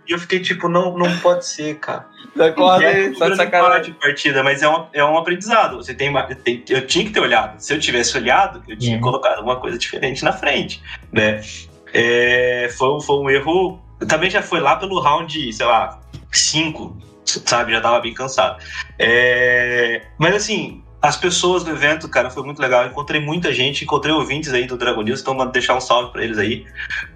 E 0.06 0.12
eu 0.12 0.18
fiquei 0.18 0.40
tipo, 0.40 0.68
não, 0.68 0.96
não 0.96 1.18
pode 1.20 1.46
ser, 1.46 1.76
cara. 1.78 2.06
Dá 2.36 2.52
corda 2.52 2.86
aí, 2.86 3.06
aí, 3.06 3.16
tá 3.16 3.28
de 3.30 3.36
sacanagem. 3.36 3.94
partida, 3.94 4.42
mas 4.42 4.62
é 4.62 4.68
um, 4.68 4.86
é 4.92 5.02
um 5.04 5.16
aprendizado. 5.16 5.76
Você 5.76 5.94
tem, 5.94 6.10
uma- 6.10 6.22
tem- 6.34 6.62
eu 6.68 6.86
tinha 6.86 7.04
que 7.04 7.12
ter 7.12 7.20
olhado. 7.20 7.58
Se 7.60 7.72
eu 7.72 7.80
tivesse 7.80 8.16
olhado, 8.16 8.62
eu 8.68 8.76
tinha 8.76 8.96
Uhum. 8.96 9.02
colocado 9.02 9.38
alguma 9.38 9.56
coisa 9.58 9.78
diferente 9.78 10.22
na 10.22 10.32
frente, 10.32 10.82
né? 11.10 11.40
É, 11.94 12.68
foi, 12.76 12.90
um- 12.94 13.00
foi 13.00 13.16
um 13.16 13.30
erro. 13.30 13.80
Também 14.06 14.28
já 14.28 14.42
foi 14.42 14.60
lá 14.60 14.76
pelo 14.76 15.00
round, 15.00 15.50
sei 15.52 15.64
lá, 15.64 15.98
5, 16.30 16.94
sabe? 17.24 17.72
Já 17.72 17.80
tava 17.80 18.00
bem 18.00 18.12
cansado. 18.12 18.62
É, 18.98 20.02
mas 20.18 20.34
assim, 20.34 20.83
as 21.04 21.18
pessoas 21.18 21.62
do 21.62 21.70
evento, 21.70 22.08
cara, 22.08 22.30
foi 22.30 22.42
muito 22.42 22.62
legal. 22.62 22.86
Encontrei 22.86 23.20
muita 23.20 23.52
gente, 23.52 23.84
encontrei 23.84 24.14
ouvintes 24.14 24.54
aí 24.54 24.66
do 24.66 24.78
Dragon 24.78 25.02
News, 25.02 25.20
então 25.20 25.36
vou 25.36 25.44
deixar 25.50 25.76
um 25.76 25.80
salve 25.80 26.10
pra 26.10 26.24
eles 26.24 26.38
aí. 26.38 26.64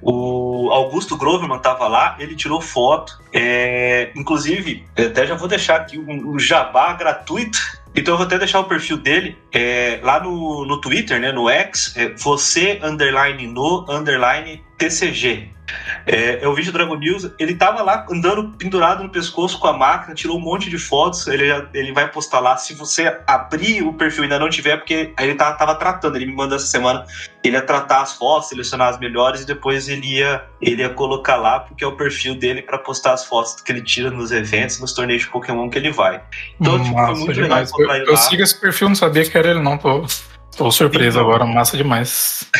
O 0.02 0.68
Augusto 0.70 1.16
Groverman 1.16 1.58
tava 1.58 1.88
lá, 1.88 2.14
ele 2.18 2.36
tirou 2.36 2.60
foto. 2.60 3.18
é, 3.32 4.10
inclusive, 4.14 4.84
até 4.94 5.26
já 5.26 5.34
vou 5.34 5.48
deixar 5.48 5.76
aqui 5.76 5.98
um, 5.98 6.34
um 6.34 6.38
jabá 6.38 6.92
gratuito. 6.92 7.58
Então 7.96 8.12
eu 8.12 8.18
vou 8.18 8.26
até 8.26 8.36
deixar 8.36 8.60
o 8.60 8.64
perfil 8.64 8.98
dele 8.98 9.38
é, 9.50 9.98
lá 10.02 10.20
no, 10.20 10.66
no 10.66 10.78
Twitter, 10.82 11.18
né, 11.18 11.32
no 11.32 11.48
X, 11.48 11.96
é, 11.96 12.10
você 12.10 12.78
underline 12.82 13.46
no 13.46 13.86
underline 13.88 14.62
TCG. 14.78 15.50
É, 16.06 16.42
é 16.42 16.48
o 16.48 16.54
vídeo 16.54 16.72
do 16.72 16.78
Dragon 16.78 16.96
News, 16.96 17.30
ele 17.38 17.54
tava 17.54 17.82
lá 17.82 18.06
andando 18.10 18.52
pendurado 18.56 19.02
no 19.02 19.10
pescoço 19.10 19.58
com 19.58 19.66
a 19.66 19.72
máquina, 19.72 20.14
tirou 20.14 20.38
um 20.38 20.40
monte 20.40 20.70
de 20.70 20.78
fotos, 20.78 21.26
ele, 21.26 21.44
ele 21.74 21.92
vai 21.92 22.10
postar 22.10 22.40
lá. 22.40 22.56
Se 22.56 22.74
você 22.74 23.20
abrir 23.26 23.82
o 23.82 23.92
perfil 23.92 24.22
e 24.22 24.24
ainda 24.24 24.38
não 24.38 24.48
tiver, 24.48 24.78
porque 24.78 25.12
aí 25.16 25.26
ele 25.26 25.34
tá, 25.34 25.52
tava 25.52 25.74
tratando, 25.74 26.16
ele 26.16 26.26
me 26.26 26.34
mandou 26.34 26.56
essa 26.56 26.66
semana, 26.66 27.04
ele 27.44 27.56
ia 27.56 27.62
tratar 27.62 28.00
as 28.00 28.14
fotos, 28.14 28.48
selecionar 28.48 28.88
as 28.88 28.98
melhores 28.98 29.42
e 29.42 29.46
depois 29.46 29.88
ele 29.88 30.06
ia, 30.06 30.42
ele 30.62 30.80
ia 30.80 30.88
colocar 30.88 31.36
lá, 31.36 31.60
porque 31.60 31.84
é 31.84 31.86
o 31.86 31.96
perfil 31.96 32.34
dele 32.34 32.62
pra 32.62 32.78
postar 32.78 33.12
as 33.12 33.26
fotos 33.26 33.60
que 33.60 33.70
ele 33.70 33.82
tira 33.82 34.10
nos 34.10 34.32
eventos, 34.32 34.80
nos 34.80 34.92
torneios 34.92 35.22
de 35.22 35.28
Pokémon 35.28 35.68
que 35.68 35.76
ele 35.76 35.90
vai. 35.90 36.22
Então, 36.58 36.82
tipo, 36.82 36.94
foi 36.94 37.14
muito 37.14 37.26
legal 37.26 37.42
demais. 37.42 37.70
Eu, 37.70 37.74
encontrar 37.74 37.96
ele 37.96 38.08
eu 38.08 38.12
lá. 38.12 38.18
sigo 38.18 38.42
esse 38.42 38.58
perfil, 38.58 38.88
não 38.88 38.96
sabia 38.96 39.28
que 39.28 39.36
era 39.36 39.50
ele, 39.50 39.60
não. 39.60 39.76
Tô, 39.76 40.06
tô 40.58 40.70
surpreso 40.70 41.18
Então. 41.18 41.30
agora, 41.30 41.46
massa 41.46 41.76
demais. 41.76 42.50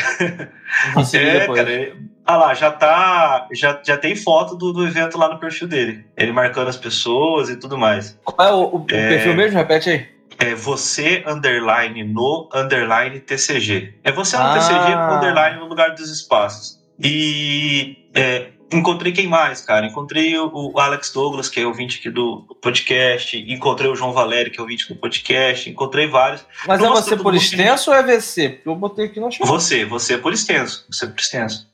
É, 1.13 1.47
cara, 1.47 1.71
ele- 1.71 1.95
ah 2.25 2.37
lá, 2.37 2.55
já 2.55 2.71
tá. 2.71 3.47
Já, 3.53 3.81
já 3.85 3.97
tem 3.97 4.15
foto 4.15 4.55
do, 4.57 4.73
do 4.73 4.87
evento 4.87 5.19
lá 5.19 5.29
no 5.29 5.39
perfil 5.39 5.67
dele. 5.69 6.05
Ele 6.17 6.33
marcando 6.33 6.69
as 6.69 6.77
pessoas 6.77 7.49
e 7.51 7.57
tudo 7.57 7.77
mais. 7.77 8.19
Qual 8.25 8.49
é 8.49 8.53
o, 8.53 8.57
o- 8.65 8.77
o 8.79 8.87
É. 8.91 9.09
perfil 9.09 9.35
mesmo? 9.35 9.59
Repete 9.59 9.91
aí. 9.91 10.07
É 10.41 10.55
você, 10.55 11.25
underline, 11.27 12.05
no, 12.05 12.49
underline, 12.55 13.19
TCG. 13.19 13.95
É 14.05 14.13
você 14.13 14.37
no 14.37 14.45
Ah. 14.45 14.55
TCG, 14.55 14.93
com 14.93 15.15
underline 15.17 15.59
no 15.59 15.67
lugar 15.67 15.95
dos 15.95 16.09
espaços. 16.11 16.79
E 17.01 18.09
é, 18.15 18.49
encontrei 18.73 19.12
quem 19.12 19.27
mais, 19.27 19.61
cara? 19.61 19.87
Encontrei 19.87 20.37
o, 20.39 20.51
o 20.75 20.79
Alex 20.81 21.12
Douglas, 21.12 21.49
que 21.49 21.61
é 21.61 21.66
ouvinte 21.66 21.99
aqui 21.99 22.11
do 22.11 22.45
podcast. 22.61 23.37
Encontrei 23.51 23.91
o 23.91 23.95
João 23.97 24.12
Valério, 24.12 24.51
que 24.53 24.59
é 24.59 24.62
ouvinte 24.62 24.89
do 24.93 24.97
podcast. 24.99 25.69
Encontrei 25.71 26.07
vários. 26.07 26.45
Mas 26.66 26.83
é 26.83 26.89
você 26.89 27.16
por 27.16 27.27
mundo- 27.33 27.37
extenso 27.37 27.91
ou 27.91 27.97
é 27.97 28.03
VC? 28.03 28.49
Porque 28.51 28.69
eu 28.69 28.75
botei 28.77 29.07
aqui 29.07 29.21
no 29.21 29.31
chat. 29.31 29.47
Você, 29.47 29.85
você 29.85 30.14
é 30.14 30.19
por 30.19 30.33
extenso. 30.33 30.85
Você 30.91 31.05
é 31.05 31.09
por 31.09 31.19
extenso. 31.21 31.69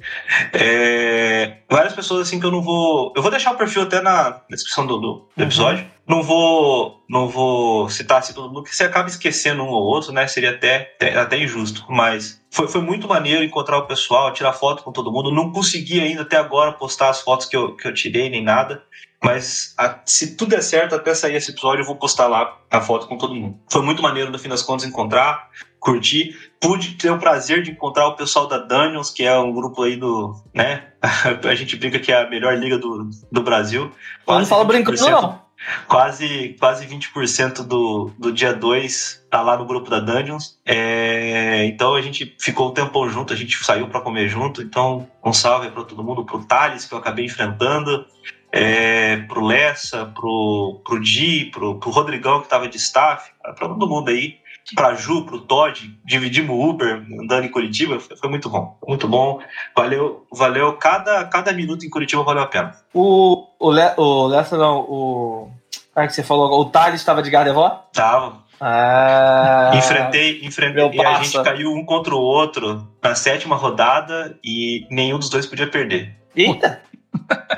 É, 0.53 1.57
várias 1.71 1.93
pessoas 1.95 2.27
assim 2.29 2.39
que 2.39 2.47
eu 2.47 2.51
não 2.51 2.63
vou. 2.63 3.13
Eu 3.17 3.23
vou 3.23 3.31
deixar 3.31 3.53
o 3.53 3.57
perfil 3.57 3.83
até 3.83 4.01
na 4.01 4.41
descrição 4.51 4.87
do, 4.87 4.99
do- 4.99 5.29
do 5.37 5.43
episódio. 5.43 5.87
Não 6.07 6.23
vou. 6.23 7.03
Não 7.09 7.29
vou 7.29 7.89
citar 7.89 8.19
assim 8.19 8.33
todo 8.33 8.49
mundo, 8.49 8.63
porque 8.63 8.75
você 8.77 8.85
acaba 8.85 9.09
esquecendo 9.09 9.63
um 9.63 9.69
ou 9.69 9.83
outro, 9.83 10.13
né? 10.13 10.27
Seria 10.27 10.51
até, 10.51 10.95
até, 11.17 11.39
injusto. 11.39 11.85
Mas 11.89 12.41
foi, 12.51 12.67
foi 12.69 12.81
muito 12.81 13.07
maneiro 13.09 13.43
encontrar 13.45 13.79
o 13.79 13.87
pessoal, 13.87 14.33
tirar 14.33 14.53
foto 14.53 14.83
com 14.83 14.93
todo 14.93 15.13
mundo. 15.13 15.31
Não 15.33 15.53
consegui 15.53 16.01
ainda 16.01 16.23
até 16.23 16.37
agora 16.37 16.73
postar 16.73 17.11
as 17.11 17.21
fotos 17.21 17.47
que 17.47 17.57
eu, 17.57 17.75
que 17.77 17.87
eu 17.87 17.95
tirei, 17.95 18.29
nem 18.31 18.43
nada. 18.43 18.83
Mas 19.23 19.75
a- 19.79 20.01
se 20.05 20.37
tudo 20.37 20.51
der 20.51 20.63
certo, 20.63 20.95
até 20.95 21.15
sair 21.15 21.35
esse 21.37 21.51
episódio, 21.51 21.83
eu 21.83 21.87
vou 21.87 21.97
postar 21.97 22.27
lá 22.27 22.59
a 22.71 22.81
foto 22.81 23.07
com 23.07 23.17
todo 23.17 23.35
mundo. 23.35 23.59
Foi 23.71 23.81
muito 23.81 24.03
maneiro, 24.03 24.31
no 24.31 24.39
fim 24.39 24.49
das 24.51 24.63
contas, 24.63 24.87
encontrar, 24.87 25.49
curtir. 25.81 26.35
Pude 26.61 26.95
ter 26.97 27.11
o 27.11 27.19
prazer 27.19 27.63
de 27.63 27.71
encontrar 27.71 28.07
o 28.09 28.17
pessoal 28.17 28.47
da 28.47 28.59
Daniels, 28.59 29.11
que 29.11 29.25
é 29.25 29.39
um 29.39 29.53
grupo 29.53 29.83
aí 29.83 29.97
do. 29.97 30.35
né? 30.53 30.89
A 31.49 31.55
gente 31.55 31.77
brinca 31.77 31.99
que 31.99 32.13
é 32.13 32.23
a 32.23 32.29
melhor 32.29 32.57
liga 32.59 32.77
do, 32.79 33.09
do 33.31 33.43
Brasil. 33.43 33.91
Não 34.27 34.47
fala 34.47 34.65
brincando, 34.65 34.97
20%. 34.99 35.11
não. 35.11 35.44
Quase, 35.89 36.57
quase 36.59 36.87
20% 36.87 37.63
do, 37.65 38.11
do 38.19 38.33
dia 38.33 38.53
2 38.53 39.27
tá 39.31 39.43
lá 39.43 39.57
no 39.57 39.65
grupo 39.65 39.91
da 39.91 40.01
Dungeons. 40.01 40.59
É, 40.65 41.65
então 41.67 41.95
a 41.95 42.03
gente 42.03 42.37
ficou 42.39 42.71
um 42.71 42.75
tempão 42.75 43.09
junto, 43.09 43.33
a 43.33 43.37
gente 43.37 43.57
saiu 43.65 43.89
para 43.89 44.01
comer 44.01 44.29
junto. 44.29 44.63
Então, 44.63 45.09
um 45.25 45.33
salve 45.33 45.71
para 45.71 45.85
todo 45.85 46.05
mundo, 46.05 46.25
pro 46.25 46.45
Thales, 46.45 46.87
que 46.87 46.95
eu 46.95 46.99
acabei 46.99 47.25
enfrentando, 47.25 48.07
é, 48.53 49.17
pro 49.29 49.45
Lessa, 49.45 50.07
pro, 50.07 50.81
pro 50.85 51.01
Di, 51.01 51.47
pro, 51.47 51.79
pro 51.79 51.91
Rodrigão, 51.91 52.41
que 52.41 52.49
tava 52.49 52.69
de 52.69 52.77
staff, 52.77 53.31
para 53.43 53.69
todo 53.69 53.89
mundo 53.89 54.11
aí 54.11 54.39
pra 54.75 54.95
Ju, 54.95 55.25
pro 55.25 55.41
Todd, 55.41 55.99
dividimos 56.05 56.57
o 56.57 56.71
Uber 56.71 57.05
andando 57.21 57.45
em 57.45 57.51
Curitiba, 57.51 57.99
foi, 58.01 58.31
muito 58.31 58.49
bom. 58.49 58.79
Muito 58.87 59.09
bom. 59.09 59.41
Valeu, 59.77 60.27
valeu 60.33 60.73
cada, 60.75 61.25
cada 61.27 61.53
minuto 61.53 61.85
em 61.85 61.91
Curitiba 61.91 62.23
valeu 62.23 62.43
a 62.43 62.47
pena. 62.47 62.73
O, 62.93 63.47
o, 63.59 63.71
Le, 63.71 63.93
o 63.97 64.27
Lessa 64.27 64.57
não, 64.57 64.81
o. 64.81 65.51
Como 65.93 66.05
é 66.05 66.07
que 66.07 66.15
você 66.15 66.23
falou? 66.23 66.61
O 66.61 66.65
Thales 66.67 67.01
estava 67.01 67.23
de 67.23 67.31
Gardevoir? 67.31 67.83
Tava. 67.93 68.45
Ah, 68.61 69.73
enfrentei, 69.75 70.41
enfrentei 70.45 70.91
e 70.93 71.05
a 71.05 71.23
gente 71.23 71.43
caiu 71.43 71.73
um 71.73 71.85
contra 71.85 72.15
o 72.15 72.21
outro 72.21 72.89
na 73.03 73.15
sétima 73.15 73.57
rodada 73.57 74.39
e 74.43 74.87
nenhum 74.91 75.19
dos 75.19 75.29
dois 75.29 75.45
podia 75.45 75.67
perder. 75.67 76.17
Eita! 76.35 76.81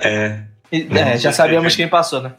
É. 0.00 0.40
é 0.72 1.18
já 1.18 1.32
sabíamos 1.32 1.76
quem 1.76 1.88
passou, 1.88 2.20
né? 2.22 2.32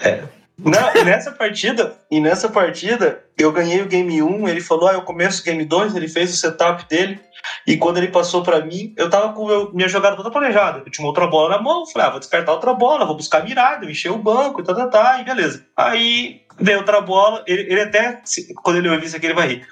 É. 0.00 0.22
E 0.64 1.04
nessa 1.04 1.30
partida, 1.30 1.96
e 2.10 2.20
nessa 2.20 2.48
partida, 2.48 3.24
eu 3.38 3.52
ganhei 3.52 3.80
o 3.80 3.86
game 3.86 4.20
1, 4.20 4.48
ele 4.48 4.60
falou, 4.60 4.88
ah, 4.88 4.94
eu 4.94 5.02
começo 5.02 5.40
o 5.40 5.44
game 5.44 5.64
2, 5.64 5.94
ele 5.94 6.08
fez 6.08 6.34
o 6.34 6.36
setup 6.36 6.88
dele, 6.88 7.20
e 7.64 7.76
quando 7.76 7.98
ele 7.98 8.08
passou 8.08 8.42
para 8.42 8.64
mim, 8.64 8.92
eu 8.96 9.08
tava 9.08 9.32
com 9.32 9.46
meu, 9.46 9.72
minha 9.72 9.88
jogada 9.88 10.16
toda 10.16 10.30
planejada. 10.30 10.82
Eu 10.84 10.90
tinha 10.90 11.04
uma 11.04 11.10
outra 11.10 11.28
bola 11.28 11.56
na 11.56 11.62
mão, 11.62 11.86
falei, 11.86 12.08
ah, 12.08 12.10
vou 12.10 12.18
descartar 12.18 12.52
outra 12.52 12.74
bola, 12.74 13.06
vou 13.06 13.16
buscar 13.16 13.44
mirada, 13.44 13.86
eu 13.86 14.14
o 14.14 14.18
banco, 14.18 14.60
e 14.60 14.64
tá, 14.64 14.74
tá, 14.74 14.88
tá, 14.88 15.20
e 15.20 15.24
beleza. 15.24 15.64
Aí 15.76 16.42
veio 16.58 16.78
outra 16.78 17.00
bola, 17.00 17.44
ele, 17.46 17.62
ele 17.62 17.80
até, 17.82 18.20
quando 18.62 18.78
ele 18.78 18.88
ouviu 18.88 19.06
isso 19.06 19.16
aqui, 19.16 19.26
ele 19.26 19.34
vai 19.34 19.48
rir. 19.48 19.66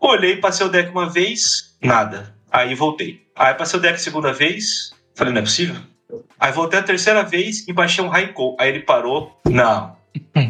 Olhei, 0.00 0.36
passei 0.36 0.66
o 0.66 0.70
deck 0.70 0.90
uma 0.90 1.08
vez, 1.08 1.76
nada. 1.80 2.34
Aí 2.50 2.74
voltei. 2.74 3.22
Aí 3.36 3.54
passei 3.54 3.78
o 3.78 3.82
deck 3.82 4.00
segunda 4.00 4.32
vez, 4.32 4.92
falei, 5.14 5.32
não 5.32 5.40
é 5.40 5.44
possível? 5.44 5.76
Aí 6.38 6.50
voltei 6.52 6.80
a 6.80 6.82
terceira 6.82 7.22
vez 7.22 7.66
e 7.68 7.72
baixei 7.72 8.02
um 8.02 8.08
Raikou. 8.08 8.56
Aí 8.58 8.68
ele 8.68 8.80
parou, 8.80 9.40
não, 9.46 9.96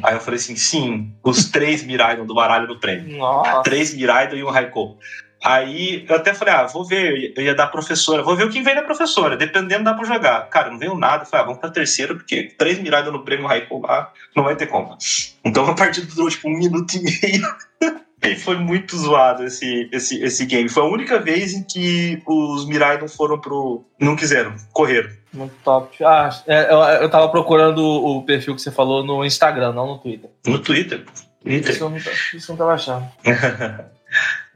Aí 0.02 0.14
eu 0.14 0.20
falei 0.20 0.38
assim: 0.38 0.56
sim, 0.56 1.12
os 1.22 1.50
três 1.50 1.82
Miraidon 1.82 2.26
do 2.26 2.34
baralho 2.34 2.66
do 2.66 2.78
prêmio. 2.78 3.16
Nossa. 3.16 3.62
Três 3.62 3.94
Miraidon 3.94 4.36
e 4.36 4.44
um 4.44 4.50
Raikou. 4.50 4.98
Aí 5.44 6.06
eu 6.08 6.16
até 6.16 6.32
falei, 6.32 6.54
ah, 6.54 6.64
vou 6.64 6.86
ver, 6.86 7.34
eu 7.36 7.42
ia 7.42 7.54
dar 7.54 7.66
professora, 7.66 8.22
vou 8.22 8.34
ver 8.34 8.46
o 8.46 8.50
que 8.50 8.62
vem 8.62 8.74
da 8.74 8.80
professora, 8.80 9.36
dependendo 9.36 9.84
dá 9.84 9.92
pra 9.92 10.06
jogar. 10.06 10.48
Cara, 10.48 10.70
não 10.70 10.78
veio 10.78 10.94
nada, 10.94 11.26
falei, 11.26 11.42
ah, 11.42 11.46
vamos 11.46 11.60
pra 11.60 11.70
terceira, 11.70 12.14
porque 12.14 12.54
três 12.56 12.78
Miraidon 12.78 13.12
no 13.12 13.24
prêmio 13.26 13.46
Raikou 13.46 13.82
lá 13.82 14.10
não 14.34 14.44
vai 14.44 14.56
ter 14.56 14.68
como. 14.68 14.96
Então 15.44 15.66
a 15.68 15.74
partida 15.74 16.06
durou 16.14 16.30
tipo 16.30 16.48
um 16.48 16.56
minuto 16.56 16.94
e 16.94 17.02
meio. 17.02 17.56
foi 18.36 18.56
muito 18.56 18.96
zoado 18.96 19.44
esse, 19.44 19.88
esse, 19.92 20.22
esse 20.22 20.46
game. 20.46 20.68
Foi 20.68 20.82
a 20.82 20.86
única 20.86 21.18
vez 21.18 21.52
em 21.52 21.62
que 21.62 22.22
os 22.26 22.66
Miraidon 22.66 23.08
foram 23.08 23.38
pro. 23.38 23.84
não 23.98 24.16
quiseram, 24.16 24.54
correram. 24.72 25.10
Muito 25.32 25.54
top. 25.64 26.02
Ah, 26.04 26.30
é, 26.46 26.72
eu, 26.72 26.78
eu 27.02 27.10
tava 27.10 27.28
procurando 27.28 27.84
o 27.84 28.22
perfil 28.22 28.54
que 28.54 28.62
você 28.62 28.70
falou 28.70 29.04
no 29.04 29.24
Instagram, 29.24 29.72
não 29.72 29.86
no 29.88 29.98
Twitter. 29.98 30.30
No 30.46 30.58
Twitter? 30.58 31.04
Twitter. 31.42 31.72
Isso 31.72 31.84
eu 31.84 31.90
não, 31.90 31.96
isso 31.96 32.12
eu 32.34 32.48
não 32.50 32.56
tava 32.56 32.72
achando. 32.74 33.04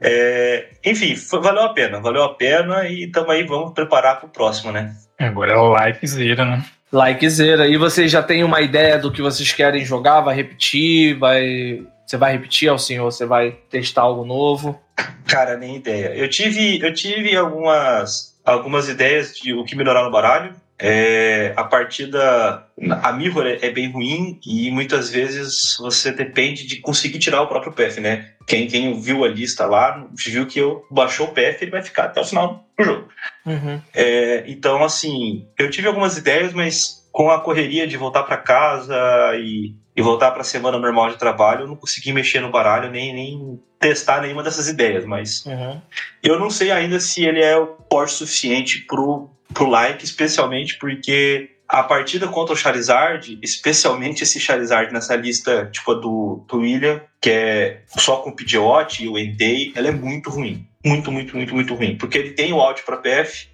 é, 0.01 0.69
enfim, 0.83 1.15
foi, 1.15 1.41
valeu 1.41 1.63
a 1.63 1.73
pena, 1.73 1.99
valeu 1.99 2.23
a 2.23 2.33
pena 2.33 2.87
e 2.87 3.03
estamos 3.03 3.29
aí, 3.29 3.43
vamos 3.43 3.73
preparar 3.73 4.19
para 4.19 4.27
o 4.27 4.31
próximo, 4.31 4.71
né? 4.71 4.95
Agora 5.19 5.51
é 5.51 5.57
o 5.57 5.69
likezera, 5.69 6.45
né? 6.45 6.65
Likezera. 6.91 7.67
E 7.67 7.77
vocês 7.77 8.09
já 8.11 8.23
têm 8.23 8.43
uma 8.43 8.61
ideia 8.61 8.97
do 8.97 9.11
que 9.11 9.21
vocês 9.21 9.51
querem 9.51 9.85
jogar? 9.85 10.21
Vai 10.21 10.35
repetir? 10.35 11.17
Vai. 11.19 11.83
Você 12.09 12.17
vai 12.17 12.31
repetir, 12.31 12.67
Alcinho, 12.67 13.03
ou 13.03 13.11
você 13.11 13.23
vai 13.23 13.51
testar 13.69 14.01
algo 14.01 14.25
novo? 14.25 14.81
Cara, 15.27 15.55
nem 15.55 15.75
ideia. 15.75 16.07
Eu 16.15 16.27
tive, 16.27 16.81
eu 16.81 16.91
tive 16.91 17.37
algumas, 17.37 18.35
algumas 18.43 18.89
ideias 18.89 19.35
de 19.37 19.53
o 19.53 19.63
que 19.63 19.75
melhorar 19.75 20.03
no 20.03 20.09
baralho. 20.09 20.55
É, 20.79 21.53
a 21.55 21.63
partida, 21.63 22.65
a 23.03 23.11
Mirror 23.11 23.45
é, 23.45 23.59
é, 23.61 23.69
bem 23.69 23.91
ruim 23.91 24.39
e 24.43 24.71
muitas 24.71 25.11
vezes 25.11 25.77
você 25.77 26.11
depende 26.11 26.65
de 26.65 26.77
conseguir 26.77 27.19
tirar 27.19 27.43
o 27.43 27.47
próprio 27.47 27.73
PF, 27.73 28.01
né? 28.01 28.31
Quem, 28.47 28.65
quem 28.65 28.99
viu 28.99 29.23
a 29.23 29.27
lista 29.27 29.67
lá, 29.67 30.07
viu 30.11 30.47
que 30.47 30.57
eu 30.57 30.83
baixou 30.89 31.27
o 31.27 31.31
PF, 31.31 31.63
ele 31.63 31.69
vai 31.69 31.83
ficar 31.83 32.05
até 32.05 32.21
o 32.21 32.25
final 32.25 32.65
do 32.75 32.85
jogo. 32.85 33.07
Uhum. 33.45 33.79
É, 33.93 34.45
então, 34.47 34.83
assim, 34.83 35.47
eu 35.59 35.69
tive 35.69 35.87
algumas 35.87 36.17
ideias, 36.17 36.53
mas 36.53 37.07
com 37.11 37.29
a 37.29 37.39
correria 37.39 37.85
de 37.85 37.97
voltar 37.97 38.23
para 38.23 38.37
casa 38.37 38.95
e, 39.35 39.75
e 39.95 40.01
voltar 40.01 40.31
para 40.31 40.41
a 40.41 40.45
semana 40.45 40.77
normal 40.77 41.09
de 41.09 41.17
trabalho, 41.17 41.61
eu 41.61 41.67
não 41.67 41.75
consegui 41.75 42.13
mexer 42.13 42.39
no 42.39 42.51
baralho 42.51 42.89
nem, 42.89 43.13
nem 43.13 43.59
testar 43.79 44.21
nenhuma 44.21 44.43
dessas 44.43 44.67
ideias. 44.67 45.05
Mas 45.05 45.45
uhum. 45.45 45.81
eu 46.23 46.39
não 46.39 46.49
sei 46.49 46.71
ainda 46.71 46.99
se 46.99 47.23
ele 47.23 47.41
é 47.41 47.57
o 47.57 47.75
forte 47.91 48.13
suficiente 48.13 48.85
pro 48.85 49.29
pro 49.53 49.67
like, 49.67 50.05
especialmente 50.05 50.77
porque 50.77 51.49
a 51.67 51.83
partida 51.83 52.27
contra 52.27 52.53
o 52.53 52.57
Charizard, 52.57 53.37
especialmente 53.43 54.23
esse 54.23 54.39
Charizard 54.39 54.91
nessa 54.91 55.15
lista, 55.15 55.69
tipo 55.71 55.91
a 55.91 55.95
do, 55.95 56.43
do 56.47 56.59
William, 56.59 57.01
que 57.21 57.29
é 57.29 57.81
só 57.87 58.17
com 58.17 58.31
o 58.31 58.35
Pidgeot 58.35 59.03
e 59.03 59.07
o 59.07 59.17
Entei, 59.19 59.71
ela 59.75 59.87
é 59.87 59.91
muito 59.91 60.31
ruim. 60.31 60.67
Muito, 60.83 61.11
muito, 61.11 61.35
muito, 61.35 61.53
muito 61.53 61.75
ruim. 61.75 61.95
Porque 61.97 62.17
ele 62.17 62.31
tem 62.31 62.53
o 62.53 62.59
out 62.59 62.81
para 62.83 62.97
PF, 62.97 63.49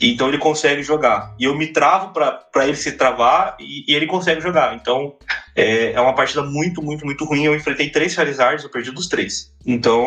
então 0.00 0.28
ele 0.28 0.38
consegue 0.38 0.82
jogar. 0.82 1.34
E 1.38 1.44
eu 1.44 1.56
me 1.56 1.68
travo 1.68 2.12
para 2.12 2.66
ele 2.66 2.76
se 2.76 2.92
travar 2.92 3.56
e, 3.58 3.84
e, 3.90 3.94
ele 3.94 4.06
consegue 4.06 4.40
jogar. 4.40 4.74
Então 4.74 5.16
é, 5.54 5.92
é 5.92 6.00
uma 6.00 6.14
partida 6.14 6.42
muito, 6.42 6.82
muito, 6.82 7.04
muito 7.04 7.24
ruim. 7.24 7.44
Eu 7.44 7.54
enfrentei 7.54 7.90
três 7.90 8.12
Charizards, 8.12 8.64
eu 8.64 8.70
perdi 8.70 8.90
dos 8.90 9.08
três. 9.08 9.52
Então 9.64 10.06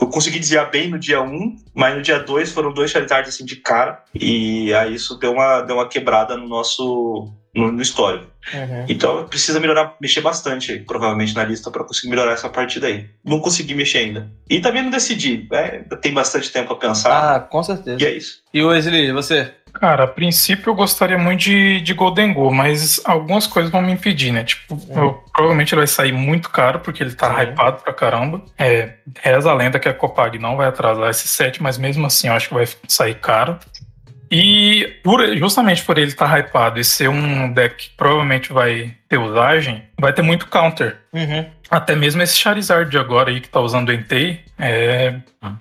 eu 0.00 0.08
consegui 0.08 0.38
desviar 0.38 0.70
bem 0.70 0.88
no 0.88 0.98
dia 0.98 1.22
1, 1.22 1.56
mas 1.74 1.94
no 1.94 2.02
dia 2.02 2.18
2 2.18 2.52
foram 2.52 2.72
dois 2.72 2.90
Charizards 2.90 3.34
assim 3.34 3.44
de 3.44 3.56
cara. 3.56 4.02
E 4.14 4.72
aí 4.74 4.94
isso 4.94 5.16
deu 5.18 5.32
uma, 5.32 5.60
deu 5.62 5.76
uma 5.76 5.88
quebrada 5.88 6.36
no 6.36 6.48
nosso 6.48 7.32
no, 7.54 7.70
no 7.70 7.82
histórico. 7.82 8.26
Uhum. 8.52 8.86
Então 8.88 9.26
precisa 9.28 9.60
melhorar, 9.60 9.94
mexer 10.00 10.20
bastante, 10.20 10.78
provavelmente, 10.80 11.34
na 11.34 11.44
lista 11.44 11.70
para 11.70 11.84
conseguir 11.84 12.08
melhorar 12.08 12.32
essa 12.32 12.48
partida 12.48 12.86
aí. 12.86 13.08
Não 13.24 13.40
consegui 13.40 13.74
mexer 13.74 13.98
ainda. 13.98 14.30
E 14.48 14.60
também 14.60 14.82
não 14.82 14.90
decidi, 14.90 15.46
né? 15.50 15.84
Tem 16.00 16.12
bastante 16.12 16.50
tempo 16.50 16.72
a 16.72 16.76
pensar. 16.76 17.36
Ah, 17.36 17.40
com 17.40 17.62
certeza. 17.62 18.02
E 18.02 18.06
é 18.06 18.16
isso. 18.16 18.42
E 18.52 18.62
o 18.62 18.68
Wesley, 18.68 19.12
você? 19.12 19.52
Cara, 19.72 20.04
a 20.04 20.06
princípio 20.06 20.70
eu 20.70 20.74
gostaria 20.74 21.16
muito 21.16 21.40
de, 21.40 21.80
de 21.80 21.94
Golden 21.94 22.34
Go, 22.34 22.52
mas 22.52 23.00
algumas 23.04 23.46
coisas 23.46 23.72
vão 23.72 23.80
me 23.80 23.92
impedir, 23.92 24.30
né? 24.30 24.44
Tipo, 24.44 24.74
uhum. 24.74 25.02
eu, 25.02 25.24
provavelmente 25.32 25.74
ele 25.74 25.80
vai 25.80 25.86
sair 25.86 26.12
muito 26.12 26.50
caro, 26.50 26.80
porque 26.80 27.02
ele 27.02 27.14
tá 27.14 27.34
uhum. 27.34 27.42
hypado 27.42 27.82
pra 27.82 27.92
caramba. 27.92 28.42
É, 28.58 28.96
reza 29.20 29.50
a 29.50 29.54
lenda 29.54 29.78
que 29.78 29.88
a 29.88 29.94
Copag 29.94 30.38
não 30.38 30.56
vai 30.56 30.68
atrasar 30.68 31.08
esse 31.08 31.26
set, 31.26 31.62
mas 31.62 31.78
mesmo 31.78 32.04
assim 32.06 32.28
eu 32.28 32.34
acho 32.34 32.48
que 32.48 32.54
vai 32.54 32.68
sair 32.86 33.14
caro. 33.14 33.58
E 34.34 34.98
por, 35.02 35.36
justamente 35.36 35.84
por 35.84 35.98
ele 35.98 36.06
estar 36.06 36.26
tá 36.26 36.38
hypado 36.38 36.80
e 36.80 36.84
ser 36.84 37.06
um 37.06 37.52
deck 37.52 37.90
que 37.90 37.90
provavelmente 37.94 38.50
vai 38.50 38.94
ter 39.06 39.18
usagem, 39.18 39.82
vai 40.00 40.10
ter 40.10 40.22
muito 40.22 40.46
counter. 40.46 40.96
Uhum. 41.12 41.44
Até 41.70 41.94
mesmo 41.94 42.22
esse 42.22 42.38
Charizard 42.38 42.90
de 42.90 42.96
agora 42.96 43.30
aí 43.30 43.42
que 43.42 43.48
tá 43.50 43.60
usando 43.60 43.90
o 43.90 43.92
Entei, 43.92 44.40
é 44.58 45.16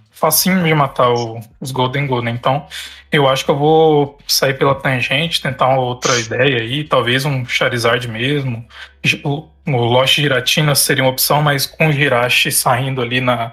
facinho 0.10 0.64
de 0.64 0.74
matar 0.74 1.10
o, 1.10 1.42
os 1.60 1.72
Golden 1.72 2.08
Gold, 2.08 2.24
né? 2.24 2.32
Então, 2.32 2.66
eu 3.12 3.28
acho 3.28 3.44
que 3.44 3.52
eu 3.52 3.58
vou 3.58 4.18
sair 4.26 4.54
pela 4.54 4.74
tangente, 4.74 5.42
tentar 5.42 5.68
uma 5.68 5.82
outra 5.82 6.18
ideia 6.18 6.62
aí, 6.62 6.86
talvez 6.86 7.26
um 7.26 7.46
Charizard 7.46 8.08
mesmo. 8.08 8.66
O, 9.26 9.50
o 9.68 9.78
Lost 9.78 10.16
Giratina 10.16 10.76
seria 10.76 11.04
uma 11.04 11.12
opção, 11.12 11.42
mas 11.42 11.66
com 11.66 11.90
o 11.90 11.92
Jirachi 11.92 12.54
saindo 12.54 13.02
ali 13.02 13.20
na, 13.20 13.52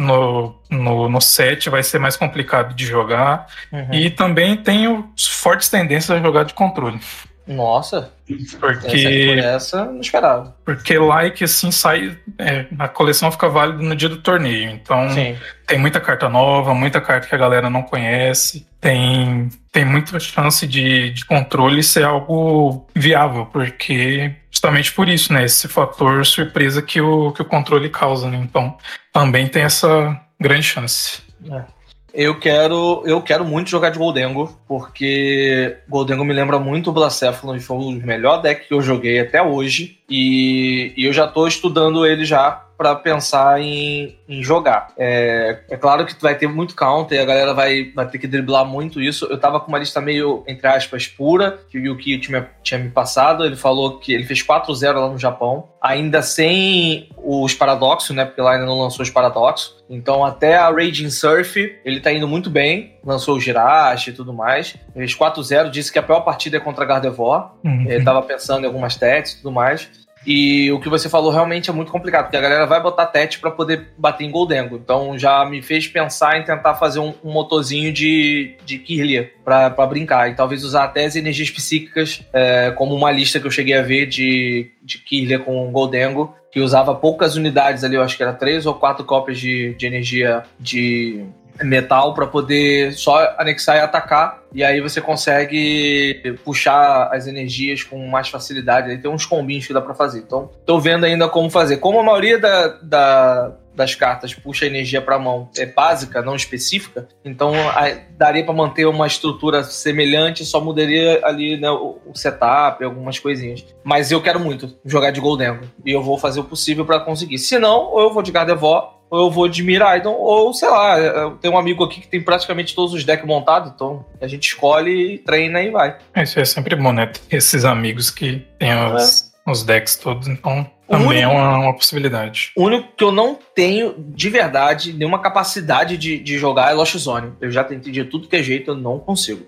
no, 0.00 0.54
no, 0.70 1.08
no 1.08 1.20
set 1.20 1.68
vai 1.68 1.82
ser 1.82 1.98
mais 1.98 2.16
complicado 2.16 2.74
de 2.74 2.86
jogar. 2.86 3.46
Uhum. 3.70 3.92
E 3.92 4.10
também 4.10 4.56
tenho 4.56 5.10
fortes 5.16 5.68
tendências 5.68 6.10
a 6.10 6.22
jogar 6.22 6.44
de 6.44 6.54
controle. 6.54 6.98
Nossa, 7.46 8.12
porque 8.60 8.96
essa, 8.96 9.78
essa 9.78 9.84
não 9.86 10.00
esperava. 10.00 10.54
Porque 10.64 10.98
like 10.98 11.42
assim 11.42 11.70
sai, 11.72 12.16
é, 12.38 12.66
a 12.78 12.86
coleção 12.86 13.30
fica 13.32 13.48
válida 13.48 13.82
no 13.82 13.96
dia 13.96 14.08
do 14.08 14.18
torneio. 14.18 14.70
Então 14.70 15.10
Sim. 15.10 15.36
tem 15.66 15.78
muita 15.78 16.00
carta 16.00 16.28
nova, 16.28 16.74
muita 16.74 17.00
carta 17.00 17.26
que 17.26 17.34
a 17.34 17.38
galera 17.38 17.68
não 17.68 17.82
conhece. 17.82 18.66
Tem 18.80 19.48
tem 19.72 19.84
muita 19.84 20.18
chance 20.20 20.66
de, 20.66 21.10
de 21.10 21.24
controle 21.24 21.82
ser 21.82 22.04
algo 22.04 22.86
viável, 22.94 23.46
porque 23.46 24.34
justamente 24.50 24.92
por 24.92 25.08
isso, 25.08 25.32
né? 25.32 25.44
Esse 25.44 25.66
fator 25.66 26.24
surpresa 26.24 26.82
que 26.82 27.00
o 27.00 27.32
que 27.32 27.42
o 27.42 27.46
controle 27.46 27.88
causa. 27.88 28.30
Né? 28.30 28.38
Então 28.38 28.76
também 29.12 29.48
tem 29.48 29.62
essa 29.62 30.20
grande 30.38 30.64
chance. 30.64 31.22
É. 31.50 31.79
Eu 32.12 32.38
quero, 32.38 33.02
eu 33.06 33.22
quero 33.22 33.44
muito 33.44 33.70
jogar 33.70 33.90
de 33.90 33.98
Goldengo, 33.98 34.52
porque 34.66 35.78
Goldengo 35.88 36.24
me 36.24 36.34
lembra 36.34 36.58
muito 36.58 36.90
o 36.90 36.92
Blacephalon 36.92 37.56
e 37.56 37.60
foi 37.60 37.76
o 37.76 37.90
melhor 37.92 38.42
deck 38.42 38.66
que 38.66 38.74
eu 38.74 38.82
joguei 38.82 39.20
até 39.20 39.42
hoje. 39.42 39.99
E, 40.10 40.92
e 40.96 41.04
eu 41.04 41.12
já 41.12 41.26
estou 41.26 41.46
estudando 41.46 42.04
ele 42.04 42.24
já 42.24 42.66
para 42.80 42.94
pensar 42.94 43.60
em, 43.60 44.16
em 44.26 44.42
jogar. 44.42 44.88
É, 44.96 45.64
é, 45.68 45.76
claro 45.76 46.06
que 46.06 46.14
vai 46.18 46.34
ter 46.34 46.48
muito 46.48 46.74
counter, 46.74 47.20
a 47.20 47.26
galera 47.26 47.52
vai, 47.52 47.92
vai 47.94 48.08
ter 48.08 48.18
que 48.18 48.26
driblar 48.26 48.64
muito 48.64 49.02
isso. 49.02 49.26
Eu 49.26 49.36
tava 49.36 49.60
com 49.60 49.68
uma 49.68 49.78
lista 49.78 50.00
meio, 50.00 50.42
entre 50.48 50.66
aspas, 50.66 51.06
pura, 51.06 51.60
que 51.68 51.76
o 51.76 51.84
Yuki 51.84 52.18
tinha, 52.18 52.48
tinha 52.62 52.80
me 52.80 52.88
passado. 52.88 53.44
Ele 53.44 53.54
falou 53.54 53.98
que 53.98 54.14
ele 54.14 54.24
fez 54.24 54.42
4-0 54.42 54.94
lá 54.94 55.08
no 55.10 55.18
Japão, 55.18 55.68
ainda 55.78 56.22
sem 56.22 57.10
os 57.22 57.52
paradoxos, 57.52 58.16
né? 58.16 58.24
Porque 58.24 58.40
lá 58.40 58.54
ainda 58.54 58.64
não 58.64 58.80
lançou 58.80 59.02
os 59.02 59.10
paradoxos. 59.10 59.76
Então, 59.90 60.24
até 60.24 60.56
a 60.56 60.70
Raging 60.70 61.10
Surf, 61.10 61.78
ele 61.84 62.00
tá 62.00 62.10
indo 62.10 62.26
muito 62.26 62.48
bem. 62.48 62.94
Lançou 63.04 63.36
o 63.36 63.40
Jirachi 63.40 64.10
e 64.10 64.12
tudo 64.12 64.32
mais. 64.32 64.76
Fez 64.92 65.14
4-0, 65.14 65.70
disse 65.70 65.92
que 65.92 65.98
a 65.98 66.02
pior 66.02 66.20
partida 66.20 66.56
é 66.56 66.60
contra 66.60 66.84
Gardevoir. 66.84 67.52
Uhum. 67.64 67.86
Ele 67.88 68.04
tava 68.04 68.22
pensando 68.22 68.64
em 68.64 68.66
algumas 68.66 68.92
stats 68.92 69.32
e 69.32 69.36
tudo 69.38 69.52
mais. 69.52 69.88
E 70.26 70.70
o 70.70 70.78
que 70.78 70.88
você 70.88 71.08
falou 71.08 71.32
realmente 71.32 71.70
é 71.70 71.72
muito 71.72 71.90
complicado, 71.90 72.24
porque 72.24 72.36
a 72.36 72.40
galera 72.40 72.66
vai 72.66 72.80
botar 72.80 73.06
TET 73.06 73.38
para 73.38 73.50
poder 73.50 73.88
bater 73.96 74.24
em 74.24 74.30
Goldengo. 74.30 74.76
Então 74.76 75.18
já 75.18 75.44
me 75.46 75.62
fez 75.62 75.86
pensar 75.86 76.38
em 76.38 76.44
tentar 76.44 76.74
fazer 76.74 77.00
um, 77.00 77.14
um 77.24 77.32
motorzinho 77.32 77.92
de, 77.92 78.54
de 78.64 78.78
Kirlia 78.78 79.32
para 79.44 79.86
brincar. 79.86 80.30
E 80.30 80.34
talvez 80.34 80.62
usar 80.62 80.84
até 80.84 81.06
as 81.06 81.16
energias 81.16 81.50
psíquicas, 81.50 82.22
é, 82.32 82.70
como 82.72 82.94
uma 82.94 83.10
lista 83.10 83.40
que 83.40 83.46
eu 83.46 83.50
cheguei 83.50 83.76
a 83.76 83.82
ver 83.82 84.06
de, 84.06 84.70
de 84.82 84.98
Kirlia 84.98 85.38
com 85.38 85.72
Goldengo, 85.72 86.34
que 86.52 86.60
usava 86.60 86.94
poucas 86.94 87.36
unidades 87.36 87.82
ali, 87.82 87.94
eu 87.94 88.02
acho 88.02 88.16
que 88.16 88.22
era 88.22 88.32
três 88.32 88.66
ou 88.66 88.74
quatro 88.74 89.04
cópias 89.04 89.38
de, 89.38 89.74
de 89.74 89.86
energia 89.86 90.42
de 90.58 91.24
metal 91.62 92.14
para 92.14 92.26
poder 92.26 92.92
só 92.92 93.34
anexar 93.38 93.76
e 93.76 93.80
atacar. 93.80 94.42
E 94.52 94.64
aí 94.64 94.80
você 94.80 95.00
consegue 95.00 96.36
puxar 96.44 97.08
as 97.12 97.26
energias 97.26 97.82
com 97.82 98.06
mais 98.08 98.28
facilidade. 98.28 98.90
Aí 98.90 98.98
tem 98.98 99.10
uns 99.10 99.24
combinhos 99.24 99.66
que 99.66 99.72
dá 99.72 99.80
para 99.80 99.94
fazer. 99.94 100.20
Então, 100.20 100.50
tô 100.66 100.80
vendo 100.80 101.04
ainda 101.04 101.28
como 101.28 101.48
fazer. 101.50 101.76
Como 101.76 102.00
a 102.00 102.02
maioria 102.02 102.38
da, 102.38 102.68
da 102.82 103.52
das 103.74 103.94
cartas 103.94 104.34
puxa 104.34 104.66
energia 104.66 105.00
para 105.00 105.18
mão 105.18 105.48
é 105.56 105.64
básica, 105.64 106.20
não 106.20 106.34
específica, 106.34 107.08
então 107.24 107.52
a, 107.70 107.90
daria 108.10 108.44
para 108.44 108.52
manter 108.52 108.84
uma 108.84 109.06
estrutura 109.06 109.62
semelhante, 109.62 110.44
só 110.44 110.60
mudaria 110.60 111.20
ali 111.24 111.58
né, 111.58 111.70
o, 111.70 111.98
o, 112.06 112.14
setup, 112.14 112.82
algumas 112.84 113.18
coisinhas. 113.18 113.64
Mas 113.82 114.10
eu 114.10 114.20
quero 114.20 114.38
muito 114.38 114.76
jogar 114.84 115.10
de 115.12 115.20
Goldengo 115.20 115.64
e 115.84 115.92
eu 115.92 116.02
vou 116.02 116.18
fazer 116.18 116.40
o 116.40 116.44
possível 116.44 116.84
para 116.84 117.00
conseguir. 117.00 117.38
Se 117.38 117.58
não, 117.58 117.90
ou 117.92 118.00
eu 118.00 118.12
vou 118.12 118.22
de 118.22 118.32
Gardevoir 118.32 118.99
ou 119.10 119.26
eu 119.26 119.30
vou 119.30 119.48
de 119.48 119.62
Miraidon, 119.62 120.14
ou 120.14 120.54
sei 120.54 120.68
lá, 120.70 120.98
eu 120.98 121.32
tenho 121.32 121.54
um 121.54 121.58
amigo 121.58 121.82
aqui 121.82 122.00
que 122.00 122.08
tem 122.08 122.22
praticamente 122.22 122.74
todos 122.74 122.94
os 122.94 123.04
decks 123.04 123.26
montados, 123.26 123.72
então 123.74 124.04
a 124.20 124.26
gente 124.26 124.44
escolhe, 124.44 125.18
treina 125.18 125.60
e 125.60 125.70
vai. 125.70 125.98
Isso 126.16 126.38
é 126.38 126.44
sempre 126.44 126.76
bom, 126.76 126.92
né? 126.92 127.10
Esses 127.30 127.64
amigos 127.64 128.10
que 128.10 128.46
tem 128.58 128.72
os, 128.94 129.32
é. 129.46 129.50
os 129.50 129.64
decks 129.64 129.96
todos, 129.96 130.28
então 130.28 130.70
também 130.90 131.06
único, 131.06 131.22
é 131.22 131.26
uma, 131.28 131.58
uma, 131.58 131.72
possibilidade. 131.72 132.50
O 132.56 132.64
único 132.64 132.88
que 132.96 133.04
eu 133.04 133.12
não 133.12 133.38
tenho, 133.54 133.94
de 133.96 134.28
verdade, 134.28 134.92
nenhuma 134.92 135.20
capacidade 135.20 135.96
de, 135.96 136.18
de 136.18 136.36
jogar 136.36 136.72
é 136.72 136.74
Lost 136.74 136.96
Zone. 136.96 137.32
Eu 137.40 137.48
já 137.52 137.62
tentei 137.62 137.92
de 137.92 138.02
tudo 138.02 138.26
que 138.26 138.34
é 138.34 138.42
jeito, 138.42 138.72
eu 138.72 138.74
não 138.74 138.98
consigo. 138.98 139.46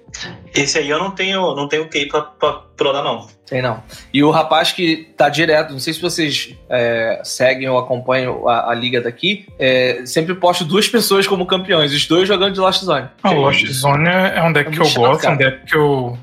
Esse 0.54 0.78
aí 0.78 0.88
eu 0.88 1.00
não 1.00 1.10
tenho, 1.10 1.56
não 1.56 1.66
tenho 1.66 1.88
key 1.88 2.06
pra, 2.06 2.22
pra, 2.22 2.52
pra 2.76 2.92
dar, 2.92 3.02
não. 3.02 3.26
Tem 3.44 3.60
não. 3.60 3.82
E 4.14 4.22
o 4.22 4.30
rapaz 4.30 4.70
que 4.70 5.12
tá 5.16 5.28
direto, 5.28 5.72
não 5.72 5.80
sei 5.80 5.92
se 5.92 6.00
vocês 6.00 6.54
é, 6.70 7.20
seguem 7.24 7.68
ou 7.68 7.76
acompanham 7.76 8.48
a, 8.48 8.70
a 8.70 8.74
liga 8.74 9.00
daqui, 9.00 9.46
é, 9.58 10.06
sempre 10.06 10.36
posto 10.36 10.64
duas 10.64 10.88
pessoas 10.88 11.26
como 11.26 11.44
campeões, 11.44 11.92
os 11.92 12.06
dois 12.06 12.28
jogando 12.28 12.54
de 12.54 12.60
Lost 12.60 12.84
Zone. 12.84 13.08
Ah, 13.20 13.32
o 13.32 13.40
Lost 13.40 13.66
Zone 13.66 14.08
é 14.08 14.40
um 14.44 14.52
deck 14.52 14.70
é 14.70 14.72
que 14.72 14.80
eu 14.80 14.84
chato, 14.84 15.00
gosto, 15.00 15.22
cara. 15.22 15.34
um 15.34 15.38
deck 15.38 15.66
que 15.66 15.76
eu, 15.76 16.16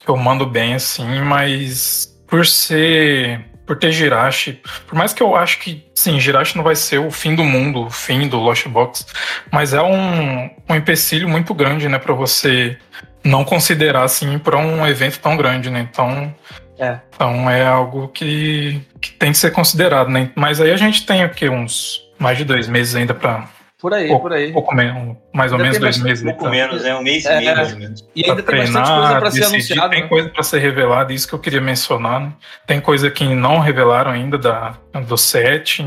que 0.00 0.08
eu 0.08 0.16
mando 0.16 0.44
bem 0.44 0.74
assim, 0.74 1.20
mas 1.20 2.12
por 2.26 2.44
ser 2.44 3.53
por 3.66 3.76
ter 3.76 3.92
Jirachi. 3.92 4.60
Por 4.86 4.96
mais 4.96 5.12
que 5.12 5.22
eu 5.22 5.34
acho 5.34 5.58
que, 5.58 5.84
sim, 5.94 6.20
Jirachi 6.20 6.56
não 6.56 6.64
vai 6.64 6.76
ser 6.76 6.98
o 6.98 7.10
fim 7.10 7.34
do 7.34 7.44
mundo, 7.44 7.86
o 7.86 7.90
fim 7.90 8.28
do 8.28 8.38
Lost 8.38 8.66
Box, 8.68 9.06
mas 9.50 9.72
é 9.72 9.82
um, 9.82 10.50
um 10.68 10.74
empecilho 10.74 11.28
muito 11.28 11.54
grande, 11.54 11.88
né, 11.88 11.98
para 11.98 12.14
você 12.14 12.76
não 13.24 13.44
considerar, 13.44 14.04
assim, 14.04 14.38
para 14.38 14.58
um 14.58 14.86
evento 14.86 15.18
tão 15.18 15.36
grande, 15.36 15.70
né? 15.70 15.88
Então, 15.90 16.34
é. 16.78 16.98
então 17.14 17.50
é 17.50 17.64
algo 17.66 18.08
que, 18.08 18.82
que 19.00 19.12
tem 19.12 19.32
que 19.32 19.38
ser 19.38 19.50
considerado, 19.50 20.10
né? 20.10 20.30
Mas 20.34 20.60
aí 20.60 20.70
a 20.70 20.76
gente 20.76 21.06
tem 21.06 21.22
aqui 21.22 21.48
uns 21.48 22.02
mais 22.18 22.36
de 22.36 22.44
dois 22.44 22.68
meses 22.68 22.94
ainda 22.94 23.14
para 23.14 23.48
por 23.84 23.92
aí, 23.92 24.08
pouco, 24.08 24.22
por 24.22 24.32
aí. 24.32 24.50
Pouco 24.50 24.74
menos, 24.74 25.16
mais 25.30 25.52
ou 25.52 25.58
ainda 25.58 25.64
menos 25.64 25.78
dois 25.78 25.98
meses. 25.98 26.24
Pouco 26.24 26.48
menos, 26.48 26.86
é 26.86 26.96
um 26.96 27.02
mês 27.02 27.26
é, 27.26 27.36
e 27.36 27.44
meio, 27.44 27.54
mais 27.54 27.72
ou 27.74 27.78
menos. 27.78 28.08
E 28.16 28.22
ainda 28.22 28.36
tem 28.36 28.44
treinar, 28.46 28.72
bastante 28.72 28.98
coisa 28.98 29.18
para 29.18 29.30
ser 29.30 29.44
anunciada. 29.44 29.90
Tem 29.90 30.02
né? 30.02 30.08
coisa 30.08 30.28
para 30.30 30.42
ser 30.42 30.58
revelada, 30.60 31.12
isso 31.12 31.28
que 31.28 31.34
eu 31.34 31.38
queria 31.38 31.60
mencionar. 31.60 32.18
Né? 32.18 32.32
Tem 32.66 32.80
coisa 32.80 33.10
que 33.10 33.24
não 33.26 33.58
revelaram 33.58 34.10
ainda 34.10 34.38
da, 34.38 34.74
do 35.06 35.18
set, 35.18 35.86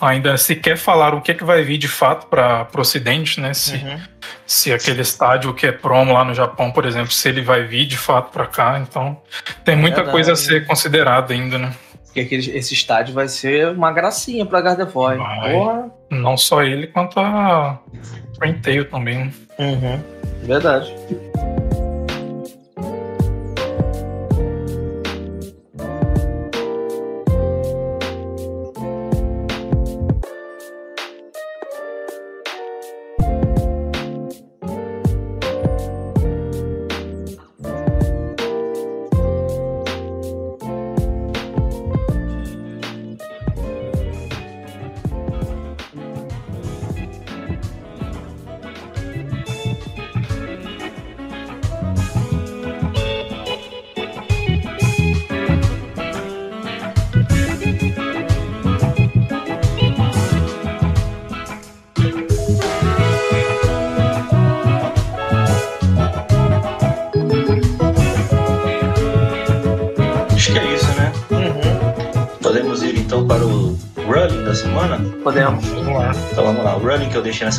ainda 0.00 0.38
sequer 0.38 0.78
falaram 0.78 1.18
o 1.18 1.20
que, 1.20 1.32
é 1.32 1.34
que 1.34 1.44
vai 1.44 1.62
vir 1.62 1.76
de 1.76 1.88
fato 1.88 2.26
para 2.26 2.66
o 2.74 2.80
Ocidente, 2.80 3.38
né? 3.38 3.52
Se, 3.52 3.74
uhum. 3.74 4.00
se 4.46 4.72
aquele 4.72 5.02
estádio 5.02 5.52
que 5.52 5.66
é 5.66 5.72
promo 5.72 6.14
lá 6.14 6.24
no 6.24 6.32
Japão, 6.32 6.70
por 6.70 6.86
exemplo, 6.86 7.12
se 7.12 7.28
ele 7.28 7.42
vai 7.42 7.64
vir 7.64 7.84
de 7.84 7.98
fato 7.98 8.32
para 8.32 8.46
cá. 8.46 8.78
Então, 8.78 9.20
tem 9.62 9.76
muita 9.76 10.00
é 10.00 10.04
coisa 10.04 10.32
a 10.32 10.36
ser 10.36 10.64
considerada 10.64 11.34
ainda, 11.34 11.58
né? 11.58 11.70
Porque 12.10 12.20
aquele, 12.20 12.56
esse 12.58 12.74
estádio 12.74 13.14
vai 13.14 13.28
ser 13.28 13.68
uma 13.68 13.92
gracinha 13.92 14.44
pra 14.44 14.60
Gardevoir. 14.60 15.16
Porra. 15.16 15.90
Não 16.10 16.36
só 16.36 16.62
ele, 16.62 16.88
quanto 16.88 17.20
a 17.20 17.78
Tail 18.62 18.90
também. 18.90 19.32
Uhum. 19.58 20.00
Verdade. 20.42 20.92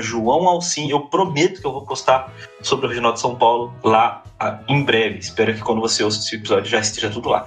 João 0.00 0.48
Alcim. 0.48 0.90
Eu 0.90 1.00
prometo 1.00 1.60
que 1.60 1.66
eu 1.66 1.72
vou 1.72 1.84
postar 1.84 2.32
sobre 2.62 2.86
o 2.86 2.88
Regional 2.88 3.12
de 3.12 3.20
São 3.20 3.36
Paulo 3.36 3.74
lá 3.82 4.22
ah, 4.38 4.60
em 4.68 4.82
breve. 4.82 5.18
Espero 5.18 5.52
que 5.54 5.60
quando 5.60 5.80
você 5.80 6.02
ouça 6.02 6.18
esse 6.18 6.36
episódio 6.36 6.70
já 6.70 6.80
esteja 6.80 7.10
tudo 7.10 7.28
lá. 7.28 7.46